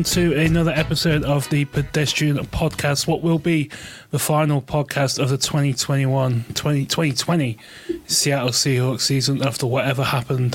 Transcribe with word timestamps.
welcome 0.00 0.14
to 0.14 0.40
another 0.40 0.70
episode 0.70 1.24
of 1.24 1.46
the 1.50 1.66
Pedestrian 1.66 2.38
Podcast. 2.46 3.06
What 3.06 3.20
will 3.20 3.38
be 3.38 3.70
the 4.12 4.18
final 4.18 4.62
podcast 4.62 5.18
of 5.18 5.28
the 5.28 5.36
2021 5.36 6.46
20, 6.54 6.86
2020 6.86 7.58
Seattle 8.06 8.48
Seahawks 8.48 9.02
season 9.02 9.42
after 9.42 9.66
whatever 9.66 10.02
happened, 10.02 10.54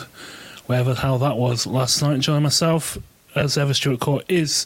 whatever 0.66 0.96
hell 0.96 1.20
that 1.20 1.38
was 1.38 1.68
last 1.68 2.02
night. 2.02 2.22
Joining 2.22 2.42
myself, 2.42 2.98
as 3.36 3.56
ever, 3.56 3.76
Stuart 3.76 4.00
Court, 4.00 4.26
is 4.28 4.66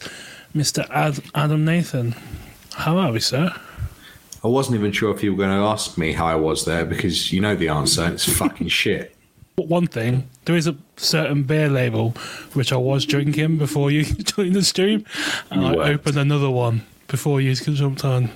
Mr. 0.56 0.88
Ad, 0.88 1.22
Adam 1.34 1.62
Nathan. 1.66 2.14
How 2.72 2.96
are 2.96 3.12
we, 3.12 3.20
sir? 3.20 3.54
I 4.42 4.48
wasn't 4.48 4.76
even 4.76 4.92
sure 4.92 5.14
if 5.14 5.22
you 5.22 5.32
were 5.32 5.44
going 5.44 5.58
to 5.58 5.66
ask 5.66 5.98
me 5.98 6.12
how 6.12 6.24
I 6.24 6.36
was 6.36 6.64
there 6.64 6.86
because 6.86 7.30
you 7.34 7.42
know 7.42 7.54
the 7.54 7.68
answer. 7.68 8.08
It's 8.08 8.24
fucking 8.24 8.68
shit. 8.82 9.14
But 9.56 9.68
one 9.68 9.86
thing, 9.86 10.28
there 10.46 10.56
is 10.56 10.66
a 10.66 10.76
certain 10.96 11.42
beer 11.42 11.68
label 11.68 12.10
which 12.54 12.72
I 12.72 12.76
was 12.76 13.04
drinking 13.04 13.58
before 13.58 13.90
you 13.90 14.04
joined 14.04 14.54
the 14.56 14.62
stream, 14.62 15.04
and 15.50 15.62
You 15.62 15.68
I 15.68 15.76
weren't. 15.76 15.90
opened 15.90 16.16
another 16.18 16.50
one 16.50 16.82
before 17.08 17.40
you 17.40 17.54
jumped 17.54 18.04
on. 18.04 18.30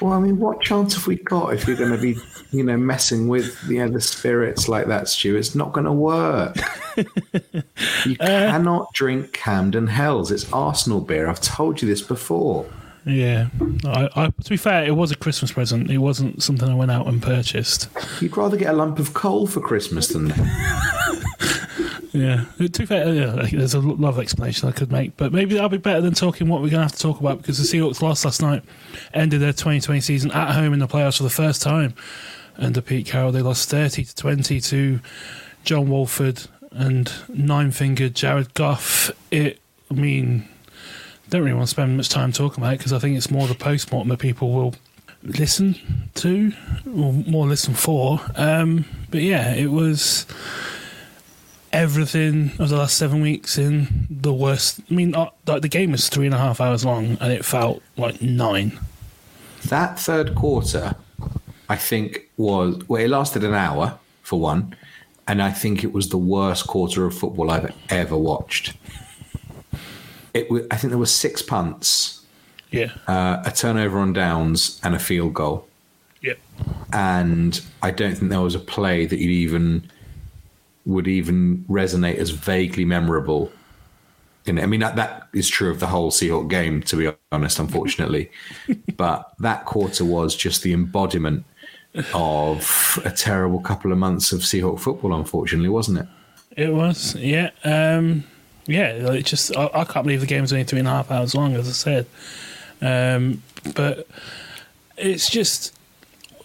Well, 0.00 0.12
I 0.12 0.20
mean, 0.20 0.38
what 0.38 0.60
chance 0.60 0.94
have 0.94 1.06
we 1.06 1.16
got 1.16 1.54
if 1.54 1.66
you're 1.66 1.76
going 1.76 1.92
to 1.92 1.98
be, 1.98 2.16
you 2.50 2.62
know, 2.62 2.76
messing 2.76 3.28
with 3.28 3.58
you 3.66 3.78
know 3.78 3.88
the 3.90 4.00
spirits 4.00 4.68
like 4.68 4.86
that, 4.88 5.08
Stu? 5.08 5.36
It's 5.36 5.54
not 5.54 5.72
going 5.72 5.86
to 5.86 5.92
work. 5.92 6.56
you 6.96 8.16
uh. 8.20 8.26
cannot 8.26 8.92
drink 8.92 9.32
Camden 9.32 9.86
Hells. 9.86 10.30
It's 10.30 10.52
Arsenal 10.52 11.00
beer. 11.00 11.28
I've 11.28 11.40
told 11.40 11.80
you 11.80 11.88
this 11.88 12.02
before. 12.02 12.66
Yeah, 13.06 13.48
I, 13.84 14.08
I, 14.16 14.26
to 14.30 14.50
be 14.50 14.56
fair, 14.56 14.84
it 14.84 14.96
was 14.96 15.12
a 15.12 15.16
Christmas 15.16 15.52
present. 15.52 15.90
It 15.92 15.98
wasn't 15.98 16.42
something 16.42 16.68
I 16.68 16.74
went 16.74 16.90
out 16.90 17.06
and 17.06 17.22
purchased. 17.22 17.88
You'd 18.20 18.36
rather 18.36 18.56
get 18.56 18.74
a 18.74 18.76
lump 18.76 18.98
of 18.98 19.14
coal 19.14 19.46
for 19.46 19.60
Christmas 19.60 20.08
than 20.08 20.34
Yeah, 22.12 22.46
to 22.58 22.68
be 22.68 22.86
fair, 22.86 23.12
yeah, 23.12 23.46
there's 23.52 23.74
a 23.74 23.80
lot 23.80 24.08
of 24.08 24.18
explanation 24.18 24.68
I 24.68 24.72
could 24.72 24.90
make, 24.90 25.16
but 25.18 25.32
maybe 25.32 25.54
that'll 25.54 25.68
be 25.68 25.76
better 25.76 26.00
than 26.00 26.14
talking 26.14 26.48
what 26.48 26.62
we're 26.62 26.70
going 26.70 26.80
to 26.80 26.84
have 26.84 26.92
to 26.92 26.98
talk 26.98 27.20
about 27.20 27.38
because 27.38 27.58
the 27.58 27.78
Seahawks 27.78 28.00
lost 28.00 28.24
last 28.24 28.40
night, 28.40 28.64
ended 29.12 29.40
their 29.42 29.52
2020 29.52 30.00
season 30.00 30.30
at 30.32 30.54
home 30.54 30.72
in 30.72 30.78
the 30.78 30.88
playoffs 30.88 31.18
for 31.18 31.24
the 31.24 31.30
first 31.30 31.60
time 31.60 31.94
under 32.56 32.80
Pete 32.80 33.06
Carroll. 33.06 33.32
They 33.32 33.42
lost 33.42 33.68
30 33.68 34.04
to 34.04 34.14
20 34.14 34.60
to 34.62 35.00
John 35.64 35.90
Wolford 35.90 36.46
and 36.70 37.12
nine-fingered 37.28 38.14
Jared 38.14 38.54
Goff. 38.54 39.10
It, 39.30 39.60
I 39.90 39.94
mean, 39.94 40.48
don't 41.28 41.42
really 41.42 41.54
want 41.54 41.66
to 41.66 41.70
spend 41.70 41.96
much 41.96 42.08
time 42.08 42.32
talking 42.32 42.62
about 42.62 42.74
it 42.74 42.78
because 42.78 42.92
I 42.92 42.98
think 42.98 43.16
it's 43.16 43.30
more 43.30 43.46
the 43.46 43.54
post-mortem 43.54 44.08
that 44.08 44.18
people 44.18 44.52
will 44.52 44.74
listen 45.22 45.76
to 46.14 46.52
or 46.86 47.12
more 47.12 47.46
listen 47.46 47.74
for. 47.74 48.20
Um, 48.36 48.84
but 49.10 49.22
yeah, 49.22 49.54
it 49.54 49.70
was 49.70 50.26
everything 51.72 52.52
of 52.58 52.68
the 52.68 52.76
last 52.76 52.96
seven 52.96 53.20
weeks 53.20 53.58
in 53.58 54.06
the 54.08 54.32
worst. 54.32 54.80
I 54.90 54.94
mean, 54.94 55.14
uh, 55.14 55.30
like 55.46 55.62
the 55.62 55.68
game 55.68 55.92
was 55.92 56.08
three 56.08 56.26
and 56.26 56.34
a 56.34 56.38
half 56.38 56.60
hours 56.60 56.84
long, 56.84 57.18
and 57.20 57.32
it 57.32 57.44
felt 57.44 57.82
like 57.96 58.22
nine. 58.22 58.78
that 59.66 59.98
third 59.98 60.34
quarter. 60.34 60.94
I 61.68 61.76
think 61.76 62.30
was 62.36 62.78
well, 62.88 63.02
it 63.02 63.08
lasted 63.08 63.42
an 63.42 63.54
hour 63.54 63.98
for 64.22 64.38
one, 64.38 64.76
and 65.26 65.42
I 65.42 65.50
think 65.50 65.82
it 65.82 65.92
was 65.92 66.08
the 66.10 66.18
worst 66.18 66.68
quarter 66.68 67.04
of 67.04 67.18
football 67.18 67.50
I've 67.50 67.74
ever 67.88 68.16
watched. 68.16 68.74
It, 70.36 70.50
wa- 70.50 70.60
I 70.70 70.76
think 70.76 70.90
there 70.90 70.98
were 70.98 71.06
six 71.06 71.42
punts, 71.42 72.22
Yeah, 72.70 72.92
uh, 73.06 73.42
a 73.44 73.50
turnover 73.50 73.98
on 73.98 74.12
downs, 74.12 74.80
and 74.84 74.94
a 74.94 74.98
field 74.98 75.34
goal. 75.34 75.66
yep. 76.22 76.38
and 76.92 77.60
I 77.82 77.90
don't 77.90 78.14
think 78.16 78.30
there 78.30 78.40
was 78.40 78.54
a 78.54 78.58
play 78.74 79.06
that 79.06 79.18
you 79.18 79.30
even 79.30 79.90
would 80.84 81.08
even 81.08 81.64
resonate 81.68 82.16
as 82.16 82.30
vaguely 82.30 82.84
memorable. 82.84 83.50
In, 84.46 84.58
I 84.60 84.66
mean, 84.66 84.80
that, 84.80 84.94
that 84.96 85.26
is 85.34 85.48
true 85.48 85.70
of 85.70 85.80
the 85.80 85.88
whole 85.88 86.10
Seahawk 86.12 86.48
game, 86.48 86.80
to 86.84 86.96
be 86.96 87.10
honest, 87.32 87.58
unfortunately. 87.58 88.30
but 88.96 89.32
that 89.40 89.64
quarter 89.64 90.04
was 90.04 90.36
just 90.36 90.62
the 90.62 90.72
embodiment 90.72 91.44
of 92.14 93.00
a 93.04 93.10
terrible 93.10 93.58
couple 93.60 93.90
of 93.90 93.98
months 93.98 94.30
of 94.32 94.40
Seahawk 94.40 94.78
football, 94.78 95.14
unfortunately, 95.14 95.68
wasn't 95.70 95.98
it? 95.98 96.06
It 96.56 96.72
was, 96.72 97.14
yeah, 97.16 97.50
um, 97.64 98.22
yeah. 98.66 98.98
Like 99.02 99.24
just, 99.24 99.56
I, 99.56 99.70
I 99.72 99.84
can't 99.84 100.04
believe 100.04 100.20
the 100.20 100.26
game 100.26 100.42
was 100.42 100.52
only 100.52 100.64
three 100.64 100.78
and 100.78 100.88
a 100.88 100.90
half 100.90 101.10
hours 101.10 101.34
long, 101.34 101.54
as 101.54 101.68
I 101.68 101.72
said. 101.72 102.06
Um, 102.80 103.42
but 103.74 104.06
it's 104.96 105.30
just 105.30 105.74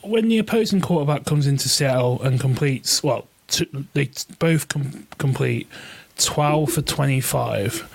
when 0.02 0.30
the 0.30 0.38
opposing 0.38 0.82
quarterback 0.82 1.26
comes 1.26 1.48
into 1.48 1.70
Seattle 1.70 2.22
and 2.22 2.40
completes, 2.40 3.04
well, 3.04 3.28
t- 3.48 3.70
they 3.94 4.10
both 4.40 4.68
com- 4.68 5.08
complete 5.18 5.68
twelve 6.18 6.72
for 6.72 6.82
twenty-five 6.82 7.90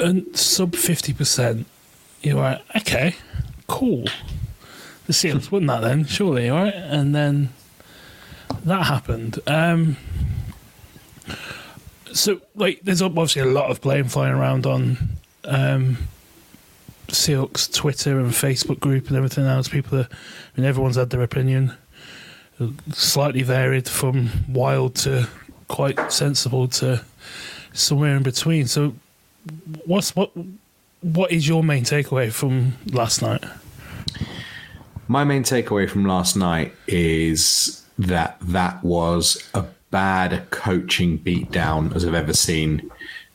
and 0.00 0.36
sub 0.36 0.74
fifty 0.74 1.12
percent. 1.12 1.66
You're 2.22 2.36
like, 2.36 2.62
okay, 2.76 3.16
cool. 3.66 4.04
The 5.06 5.12
Seahawks 5.12 5.50
won 5.50 5.66
that 5.66 5.80
then, 5.80 6.04
surely, 6.04 6.48
right? 6.48 6.74
And 6.74 7.14
then 7.14 7.48
that 8.64 8.84
happened. 8.84 9.40
Um, 9.46 9.96
so 12.12 12.40
like 12.54 12.80
there's 12.82 13.02
obviously 13.02 13.42
a 13.42 13.46
lot 13.46 13.70
of 13.70 13.80
blame 13.80 14.04
flying 14.04 14.32
around 14.34 14.66
on 14.66 14.98
um 15.44 15.96
Seahawks 17.08 17.72
Twitter 17.72 18.18
and 18.18 18.30
Facebook 18.30 18.80
group 18.80 19.08
and 19.08 19.16
everything 19.16 19.44
else. 19.44 19.68
People 19.68 19.98
are 19.98 20.08
I 20.10 20.60
mean 20.60 20.66
everyone's 20.66 20.96
had 20.96 21.10
their 21.10 21.22
opinion. 21.22 21.74
Slightly 22.92 23.42
varied 23.42 23.88
from 23.88 24.30
wild 24.48 24.94
to 24.96 25.28
quite 25.68 26.12
sensible 26.12 26.68
to 26.68 27.02
somewhere 27.72 28.16
in 28.16 28.22
between. 28.22 28.66
So 28.66 28.94
what's 29.84 30.14
what 30.14 30.30
what 31.00 31.32
is 31.32 31.48
your 31.48 31.62
main 31.64 31.84
takeaway 31.84 32.32
from 32.32 32.74
last 32.92 33.22
night? 33.22 33.44
My 35.08 35.24
main 35.24 35.42
takeaway 35.42 35.90
from 35.90 36.06
last 36.06 36.36
night 36.36 36.74
is 36.86 37.84
that 37.98 38.36
that 38.40 38.82
was 38.82 39.50
a 39.54 39.64
bad 39.92 40.50
coaching 40.50 41.18
beatdown 41.18 41.94
as 41.94 42.04
I've 42.04 42.14
ever 42.14 42.32
seen 42.32 42.90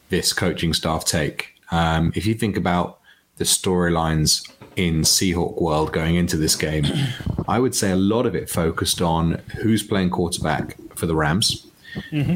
this 0.10 0.34
coaching 0.34 0.74
staff 0.74 1.06
take. 1.06 1.56
Um, 1.72 2.12
if 2.16 2.26
you 2.26 2.34
think 2.34 2.58
about 2.58 3.00
the 3.38 3.46
storylines 3.46 4.50
in 4.76 5.02
Seahawk 5.02 5.62
world 5.62 5.94
going 5.94 6.16
into 6.16 6.36
this 6.36 6.56
game, 6.56 6.86
I 7.48 7.60
would 7.60 7.76
say 7.76 7.92
a 7.92 7.96
lot 7.96 8.26
of 8.26 8.36
it 8.36 8.50
focused 8.50 9.02
on 9.02 9.34
who's 9.62 9.84
playing 9.84 10.10
quarterback 10.10 10.76
for 10.96 11.06
the 11.06 11.16
Rams. 11.16 11.66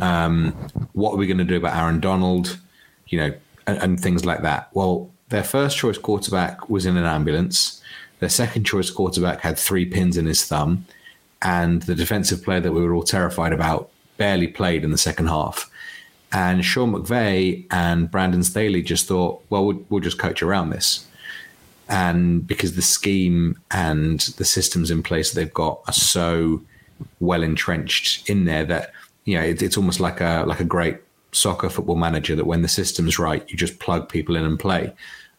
Um, 0.02 0.54
what 0.94 1.14
are 1.14 1.18
we 1.18 1.28
going 1.28 1.38
to 1.38 1.44
do 1.44 1.58
about 1.58 1.76
Aaron 1.76 2.00
Donald? 2.00 2.60
You 3.08 3.20
know, 3.20 3.34
and, 3.68 3.78
and 3.80 4.00
things 4.00 4.24
like 4.24 4.42
that. 4.44 4.70
Well, 4.74 5.10
their 5.30 5.44
first 5.44 5.78
choice 5.78 5.98
quarterback 5.98 6.70
was 6.70 6.86
in 6.86 6.98
an 6.98 7.06
ambulance. 7.06 7.82
Their 8.20 8.30
second 8.30 8.66
choice 8.66 8.90
quarterback 8.90 9.42
had 9.42 9.58
three 9.58 9.86
pins 9.86 10.18
in 10.18 10.26
his 10.26 10.46
thumb, 10.46 10.86
and 11.42 11.82
the 11.84 11.96
defensive 11.96 12.44
player 12.44 12.60
that 12.60 12.72
we 12.72 12.82
were 12.82 12.94
all 12.94 13.04
terrified 13.04 13.54
about 13.54 13.91
barely 14.22 14.48
played 14.48 14.84
in 14.84 14.92
the 14.92 15.00
second 15.00 15.26
half. 15.26 15.68
And 16.32 16.64
Sean 16.64 16.94
McVay 16.94 17.66
and 17.72 18.12
Brandon 18.12 18.44
Staley 18.44 18.84
just 18.84 19.08
thought, 19.08 19.44
well, 19.50 19.66
we'll, 19.66 19.84
we'll 19.90 20.08
just 20.10 20.20
coach 20.20 20.44
around 20.44 20.70
this. 20.70 21.08
And 21.90 22.46
because 22.46 22.76
the 22.76 22.84
scheme 22.84 23.60
and 23.72 24.20
the 24.38 24.46
systems 24.46 24.92
in 24.92 25.02
place 25.02 25.32
they've 25.32 25.52
got 25.66 25.82
are 25.88 25.94
so 25.94 26.62
well 27.20 27.42
entrenched 27.42 28.30
in 28.30 28.46
there 28.46 28.64
that 28.66 28.92
you 29.26 29.36
know 29.36 29.44
it, 29.44 29.60
it's 29.64 29.76
almost 29.76 30.00
like 30.00 30.22
a 30.22 30.46
like 30.48 30.60
a 30.60 30.72
great 30.76 30.98
soccer 31.32 31.70
football 31.70 31.96
manager 31.96 32.36
that 32.36 32.46
when 32.46 32.62
the 32.62 32.68
system's 32.68 33.18
right, 33.18 33.44
you 33.50 33.58
just 33.58 33.80
plug 33.80 34.08
people 34.08 34.36
in 34.36 34.46
and 34.46 34.60
play. 34.60 34.94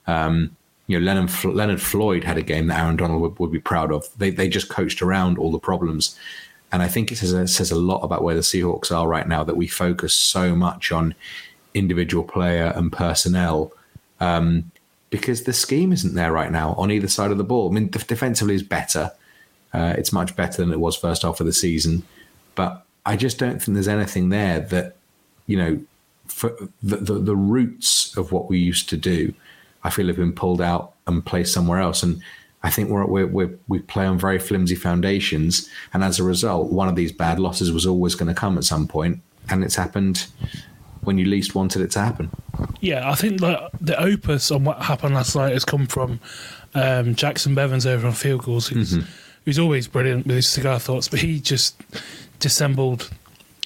Um, 0.09 0.57
you 0.89 0.99
know, 0.99 1.07
Leonard, 1.07 1.45
Leonard 1.45 1.81
Floyd 1.81 2.25
had 2.25 2.37
a 2.37 2.43
game 2.43 2.67
that 2.67 2.81
Aaron 2.81 2.97
Donald 2.97 3.23
would, 3.23 3.39
would 3.39 3.53
be 3.53 3.61
proud 3.61 3.93
of. 3.93 4.09
They 4.19 4.31
they 4.31 4.49
just 4.49 4.69
coached 4.69 5.01
around 5.01 5.39
all 5.39 5.53
the 5.53 5.67
problems, 5.71 6.19
and 6.73 6.83
I 6.83 6.89
think 6.89 7.13
it 7.13 7.17
says, 7.17 7.33
it 7.33 7.49
says 7.49 7.71
a 7.71 7.77
lot 7.77 8.01
about 8.01 8.23
where 8.23 8.35
the 8.35 8.41
Seahawks 8.41 8.91
are 8.91 9.07
right 9.07 9.29
now 9.29 9.45
that 9.45 9.57
we 9.57 9.69
focus 9.69 10.15
so 10.15 10.57
much 10.57 10.91
on 10.91 11.15
individual 11.75 12.25
player 12.25 12.73
and 12.75 12.91
personnel 12.91 13.73
um, 14.21 14.71
because 15.11 15.45
the 15.45 15.53
scheme 15.53 15.93
isn't 15.93 16.15
there 16.15 16.33
right 16.33 16.51
now 16.51 16.73
on 16.75 16.91
either 16.91 17.09
side 17.09 17.31
of 17.31 17.39
the 17.39 17.45
ball. 17.45 17.71
I 17.71 17.75
mean, 17.75 17.91
def- 17.91 18.07
defensively 18.07 18.55
is 18.55 18.63
better. 18.63 19.13
Uh, 19.75 19.95
it's 19.99 20.13
much 20.13 20.35
better 20.35 20.63
than 20.63 20.73
it 20.73 20.81
was 20.81 20.97
first 20.97 21.23
half 21.23 21.41
of 21.41 21.47
the 21.47 21.53
season, 21.53 22.03
but 22.55 22.85
I 23.05 23.17
just 23.17 23.39
don't 23.39 23.61
think 23.61 23.75
there's 23.75 23.89
anything 23.89 24.29
there 24.29 24.61
that 24.61 24.97
you 25.47 25.57
know 25.57 25.81
for 26.27 26.57
the, 26.83 26.97
the 26.97 27.15
the 27.15 27.37
roots 27.37 28.17
of 28.17 28.33
what 28.33 28.49
we 28.49 28.59
used 28.59 28.89
to 28.91 28.97
do. 28.97 29.35
I 29.83 29.91
feel 29.91 30.07
have 30.07 30.17
been 30.17 30.35
pulled 30.35 30.61
out 30.61 30.93
and 31.07 31.25
placed 31.25 31.53
somewhere 31.53 31.81
else, 31.81 32.03
and 32.03 32.23
I 32.63 32.71
think 32.71 32.91
we're, 32.91 33.07
we're, 33.07 33.27
we're 33.27 33.59
we 33.69 33.81
play 33.81 34.07
on 34.07 34.19
very 34.19 34.39
flimsy 34.39 34.75
foundations, 34.77 35.69
and 35.93 36.05
as 36.05 36.19
a 36.19 36.23
result, 36.23 36.73
one 36.73 36.89
of 36.89 36.97
these 36.97 37.13
bad 37.13 37.41
losses 37.41 37.73
was 37.73 37.87
always 37.87 38.15
going 38.15 38.33
to 38.33 38.41
come 38.41 38.57
at 38.57 38.65
some 38.65 38.87
point, 38.87 39.21
and 39.49 39.65
it's 39.65 39.77
happened 39.77 40.27
when 41.03 41.19
you 41.19 41.25
least 41.25 41.55
wanted 41.55 41.83
it 41.83 41.91
to 41.91 42.01
happen. 42.01 42.31
Yeah, 42.81 43.11
I 43.11 43.15
think 43.15 43.41
the 43.41 43.71
the 43.81 44.01
opus 44.01 44.51
on 44.51 44.65
what 44.65 44.83
happened 44.83 45.15
last 45.15 45.35
night 45.35 45.53
has 45.53 45.65
come 45.65 45.87
from 45.87 46.21
um, 46.75 47.15
Jacson 47.15 47.55
Bevens 47.55 47.87
over 47.87 48.07
on 48.07 48.13
Field 48.13 48.45
Gulls, 48.45 48.69
who's, 48.69 48.97
who's 49.45 49.59
always 49.59 49.89
brilliant 49.89 50.27
with 50.27 50.37
his 50.37 50.49
cigar 50.49 50.79
thoughts, 50.79 51.09
but 51.09 51.21
he 51.21 51.41
just 51.41 51.81
dissembled 52.39 53.11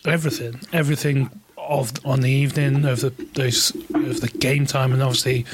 everything, 0.04 0.60
everything 0.72 1.30
of 1.58 1.92
on 2.04 2.20
the 2.20 2.30
evening 2.30 2.84
of 2.84 3.00
the 3.00 3.10
those 3.34 3.74
of 3.94 4.20
the 4.20 4.28
game 4.38 4.66
time, 4.66 4.92
and 4.92 5.02
obviously 5.02 5.44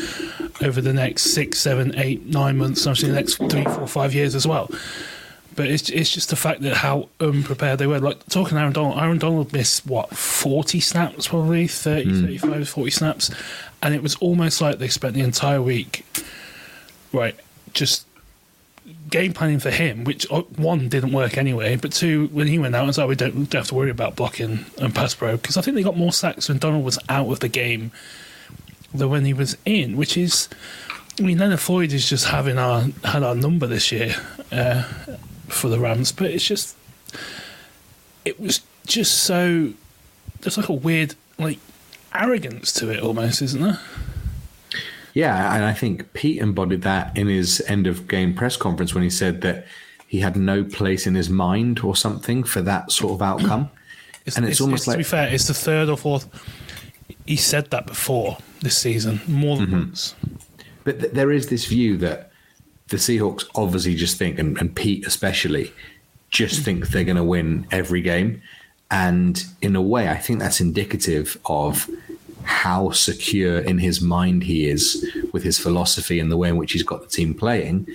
over 0.62 0.81
the 0.81 0.93
next 0.93 1.35
six, 1.35 1.59
seven, 1.59 1.94
eight, 1.97 2.26
nine 2.26 2.59
months, 2.59 2.87
obviously 2.87 3.11
the 3.11 3.17
next 3.17 3.37
three, 3.37 3.64
four, 3.64 3.87
five 3.87 4.14
years 4.14 4.35
as 4.35 4.47
well. 4.47 4.70
But 5.55 5.67
it's 5.67 5.91
it's 5.91 6.11
just 6.11 6.31
the 6.31 6.37
fact 6.37 6.62
that 6.62 6.76
how 6.76 7.11
unprepared 7.20 7.79
they 7.79 7.87
were. 7.87 8.00
Like 8.00 8.25
talking 8.26 8.56
Aaron 8.56 8.73
Donald, 8.73 8.99
Aaron 8.99 9.19
Donald 9.19 9.53
missed 9.53 9.87
what 9.87 10.17
forty 10.17 10.81
snaps, 10.81 11.29
probably 11.29 11.67
30, 11.67 12.11
mm. 12.11 12.20
35, 12.23 12.69
40 12.69 12.91
snaps, 12.91 13.31
and 13.82 13.94
it 13.94 14.03
was 14.03 14.14
almost 14.17 14.62
like 14.62 14.79
they 14.79 14.88
spent 14.88 15.14
the 15.14 15.20
entire 15.20 15.61
week, 15.61 16.06
right, 17.12 17.37
just 17.75 18.06
game 19.11 19.32
planning 19.32 19.58
for 19.58 19.70
him, 19.70 20.05
which 20.05 20.26
uh, 20.31 20.41
one 20.56 20.88
didn't 20.88 21.12
work 21.12 21.37
anyway, 21.37 21.76
but 21.76 21.93
two, 21.93 22.29
when 22.29 22.47
he 22.47 22.58
went 22.58 22.75
out, 22.75 22.88
it's 22.88 22.99
like 22.99 23.08
we 23.08 23.15
don't, 23.15 23.35
don't 23.35 23.61
have 23.61 23.69
to 23.69 23.75
worry 23.75 23.91
about 23.91 24.17
blocking 24.17 24.65
and 24.79 24.94
pass 24.94 25.15
pro 25.15 25.37
because 25.37 25.56
I 25.56 25.61
think 25.61 25.76
they 25.76 25.82
got 25.82 25.97
more 25.97 26.12
sacks 26.12 26.49
when 26.49 26.58
Donald 26.58 26.85
was 26.85 26.99
out 27.08 27.31
of 27.31 27.41
the 27.41 27.49
game 27.49 27.93
than 28.94 29.11
when 29.11 29.25
he 29.25 29.33
was 29.33 29.56
in, 29.65 29.97
which 29.97 30.17
is, 30.17 30.49
I 31.19 31.23
mean, 31.23 31.39
Leonard 31.39 31.61
Floyd 31.61 31.93
is 31.93 32.09
just 32.09 32.27
having 32.27 32.59
our 32.59 32.83
had 33.05 33.23
our 33.23 33.35
number 33.35 33.67
this 33.67 33.93
year 33.93 34.15
uh, 34.50 34.83
for 35.49 35.69
the 35.69 35.79
Rams, 35.79 36.12
but 36.12 36.31
it's 36.31 36.47
just, 36.47 36.77
it 38.25 38.41
was 38.41 38.61
just 38.87 39.25
so, 39.25 39.73
there's 40.41 40.56
like 40.56 40.69
a 40.69 40.75
weird 40.75 41.15
like 41.39 41.59
arrogance 42.15 42.73
to 42.75 42.91
it 42.91 43.00
almost, 43.00 43.43
isn't 43.43 43.62
there? 43.62 43.81
Yeah, 45.15 45.55
and 45.55 45.65
I 45.65 45.75
think 45.75 46.12
Pete 46.15 46.41
embodied 46.41 46.83
that 46.83 47.17
in 47.17 47.29
his 47.29 47.62
end 47.67 47.87
of 47.87 48.09
game 48.09 48.35
press 48.35 48.56
conference 48.56 48.94
when 48.94 49.03
he 49.03 49.11
said 49.11 49.43
that 49.43 49.67
he 50.06 50.21
had 50.21 50.37
no 50.37 50.65
place 50.65 51.06
in 51.06 51.15
his 51.15 51.29
mind 51.29 51.81
or 51.81 51.97
something 51.97 52.44
for 52.44 52.62
that 52.62 52.93
sort 52.93 53.12
of 53.12 53.23
outcome. 53.23 53.71
It's, 54.25 54.37
and 54.37 54.47
it's, 54.47 54.53
it's 54.53 54.61
almost 54.61 54.83
it's, 54.83 54.87
like 54.87 54.94
to 54.94 54.99
be 54.99 55.03
fair, 55.03 55.35
it's 55.35 55.49
the 55.49 55.55
third 55.55 55.89
or 55.89 55.97
fourth. 55.97 56.29
He 57.26 57.36
said 57.36 57.70
that 57.70 57.86
before 57.86 58.38
this 58.60 58.76
season 58.76 59.20
more 59.26 59.56
than 59.56 59.66
mm-hmm. 59.66 59.78
once. 59.78 60.14
But 60.84 61.00
th- 61.00 61.12
there 61.12 61.30
is 61.30 61.48
this 61.48 61.66
view 61.66 61.96
that 61.98 62.32
the 62.88 62.96
Seahawks 62.96 63.44
obviously 63.54 63.94
just 63.94 64.19
think, 64.19 64.38
and, 64.38 64.58
and 64.58 64.74
Pete 64.74 65.06
especially, 65.06 65.72
just 66.30 66.64
think 66.64 66.88
they're 66.88 67.04
going 67.04 67.16
to 67.16 67.24
win 67.24 67.66
every 67.70 68.00
game. 68.00 68.42
And 68.90 69.44
in 69.62 69.76
a 69.76 69.82
way, 69.82 70.08
I 70.08 70.16
think 70.16 70.38
that's 70.38 70.60
indicative 70.60 71.38
of 71.46 71.88
how 72.44 72.90
secure 72.90 73.58
in 73.58 73.78
his 73.78 74.00
mind 74.00 74.42
he 74.42 74.69
is 74.69 75.08
with 75.32 75.44
his 75.44 75.58
philosophy 75.58 76.19
and 76.19 76.30
the 76.30 76.36
way 76.36 76.48
in 76.48 76.56
which 76.56 76.72
he's 76.72 76.82
got 76.82 77.00
the 77.00 77.08
team 77.08 77.34
playing. 77.34 77.86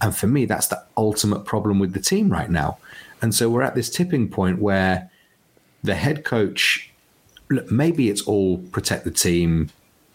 And 0.00 0.14
for 0.14 0.26
me, 0.26 0.44
that's 0.44 0.66
the 0.66 0.82
ultimate 0.96 1.44
problem 1.44 1.78
with 1.78 1.94
the 1.94 2.00
team 2.00 2.28
right 2.30 2.50
now. 2.50 2.78
And 3.22 3.34
so 3.34 3.48
we're 3.48 3.62
at 3.62 3.74
this 3.74 3.88
tipping 3.88 4.28
point 4.28 4.60
where 4.60 5.10
the 5.82 5.94
head 5.94 6.24
coach, 6.24 6.90
look, 7.50 7.70
maybe 7.70 8.08
it's 8.08 8.22
all 8.22 8.58
protect 8.58 9.04
the 9.04 9.10
team 9.10 9.70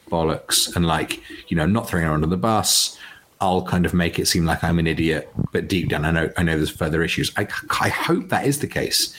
bollocks 0.09 0.75
and 0.75 0.85
like, 0.85 1.21
you 1.49 1.57
know, 1.57 1.65
not 1.65 1.89
throwing 1.89 2.05
her 2.05 2.13
under 2.13 2.27
the 2.27 2.37
bus. 2.37 2.97
I'll 3.41 3.63
kind 3.63 3.85
of 3.85 3.93
make 3.93 4.19
it 4.19 4.27
seem 4.27 4.45
like 4.45 4.63
I'm 4.63 4.79
an 4.79 4.87
idiot, 4.87 5.29
but 5.53 5.69
deep 5.69 5.89
down, 5.89 6.03
I 6.03 6.11
know 6.11 6.29
I 6.37 6.43
know 6.43 6.57
there's 6.57 6.69
further 6.69 7.03
issues. 7.03 7.31
I, 7.37 7.47
I 7.79 7.87
hope 7.89 8.29
that 8.29 8.45
is 8.45 8.59
the 8.59 8.67
case 8.67 9.15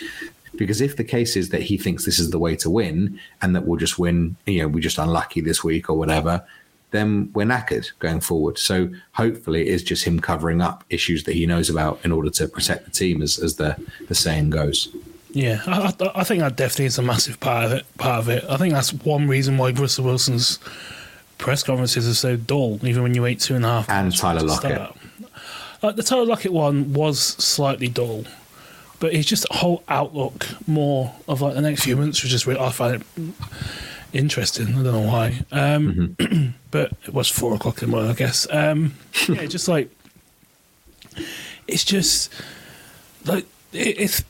because 0.57 0.81
if 0.81 0.97
the 0.97 1.05
case 1.05 1.37
is 1.37 1.51
that 1.51 1.63
he 1.63 1.79
thinks 1.79 2.05
this 2.05 2.19
is 2.19 2.31
the 2.31 2.39
way 2.39 2.57
to 2.57 2.69
win 2.69 3.19
and 3.41 3.55
that 3.55 3.67
we'll 3.67 3.79
just 3.79 3.99
win, 3.99 4.37
you 4.47 4.61
know, 4.61 4.69
we're 4.69 4.81
just 4.81 4.99
unlucky 4.99 5.41
this 5.41 5.65
week 5.65 5.89
or 5.89 5.97
whatever, 5.97 6.45
then 6.91 7.31
we're 7.33 7.47
knackered 7.47 7.91
going 7.99 8.21
forward. 8.21 8.59
So 8.59 8.91
hopefully 9.13 9.63
it 9.63 9.69
is 9.69 9.83
just 9.83 10.05
him 10.05 10.21
covering 10.21 10.61
up 10.61 10.85
issues 10.91 11.25
that 11.25 11.35
he 11.35 11.47
knows 11.47 11.71
about 11.71 12.01
in 12.05 12.13
order 12.13 12.31
to 12.31 12.49
protect 12.49 12.85
the 12.85 12.91
team, 12.91 13.23
as, 13.23 13.39
as 13.39 13.57
the, 13.57 13.77
the 14.09 14.15
saying 14.15 14.51
goes. 14.51 14.95
Yeah, 15.33 15.63
I, 15.67 15.93
I 16.15 16.25
think 16.25 16.41
that 16.41 16.57
definitely 16.57 16.87
is 16.87 16.99
a 16.99 17.03
massive 17.03 17.39
part 17.41 17.65
of 17.67 17.73
it. 17.73 17.87
Part 17.99 18.19
of 18.21 18.29
it. 18.29 18.45
I 18.49 18.57
think 18.57 18.75
that's 18.75 18.93
one 18.93 19.29
reason 19.29 19.59
why 19.59 19.71
Russell 19.71 20.05
Wilson's 20.05 20.59
press 21.39 21.63
conferences 21.63 22.09
are 22.09 22.15
so 22.15 22.37
dull, 22.37 22.79
even 22.87 23.03
when 23.03 23.15
you 23.15 23.23
wait 23.23 23.41
two 23.41 23.55
and 23.55 23.65
a 23.65 23.69
half. 23.69 23.91
And 23.91 24.17
Tyler 24.17 24.43
Lockett. 24.43 24.93
Like 25.83 25.97
the 25.97 26.03
Tyler 26.03 26.27
Lockett 26.27 26.53
one 26.53 26.93
was 26.93 27.19
slightly 27.19 27.89
dull, 27.89 28.25
but 28.99 29.15
it's 29.15 29.29
just 29.29 29.47
a 29.51 29.55
whole 29.55 29.83
outlook 29.89 30.47
more 30.67 31.15
of 31.27 31.41
like 31.41 31.55
the 31.55 31.63
next 31.63 31.85
few 31.85 31.97
months, 31.97 32.23
which 32.23 32.35
is 32.35 32.47
really, 32.47 32.61
I 32.61 32.71
find 32.71 33.03
it 33.17 33.35
interesting. 34.13 34.69
I 34.69 34.83
don't 34.83 34.85
know 34.85 35.01
why, 35.01 35.45
um, 35.53 36.17
mm-hmm. 36.19 36.49
but 36.71 36.93
it 37.07 37.15
was 37.15 37.29
four 37.29 37.55
o'clock 37.55 37.83
in 37.83 37.91
the 37.91 37.97
morning, 37.97 38.11
I 38.11 38.15
guess. 38.15 38.47
Um, 38.51 38.95
yeah, 39.29 39.45
just 39.47 39.69
like 39.69 39.91
it's 41.67 41.85
just 41.85 42.33
like 43.25 43.47
it, 43.73 44.01
it's 44.01 44.25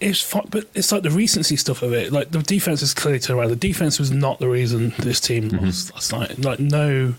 it's 0.00 0.22
fun, 0.22 0.48
but 0.50 0.66
it's 0.74 0.92
like 0.92 1.02
the 1.02 1.10
recency 1.10 1.56
stuff 1.56 1.82
of 1.82 1.92
it. 1.92 2.12
Like 2.12 2.30
the 2.30 2.42
defense 2.42 2.82
is 2.82 2.94
clearly 2.94 3.20
turned 3.20 3.38
around. 3.38 3.50
The 3.50 3.56
defense 3.56 3.98
was 3.98 4.10
not 4.10 4.38
the 4.38 4.48
reason 4.48 4.94
this 4.98 5.20
team 5.20 5.50
mm-hmm. 5.50 5.66
lost 5.66 5.92
last 5.92 6.12
night. 6.12 6.38
Like 6.38 6.58
no. 6.58 7.14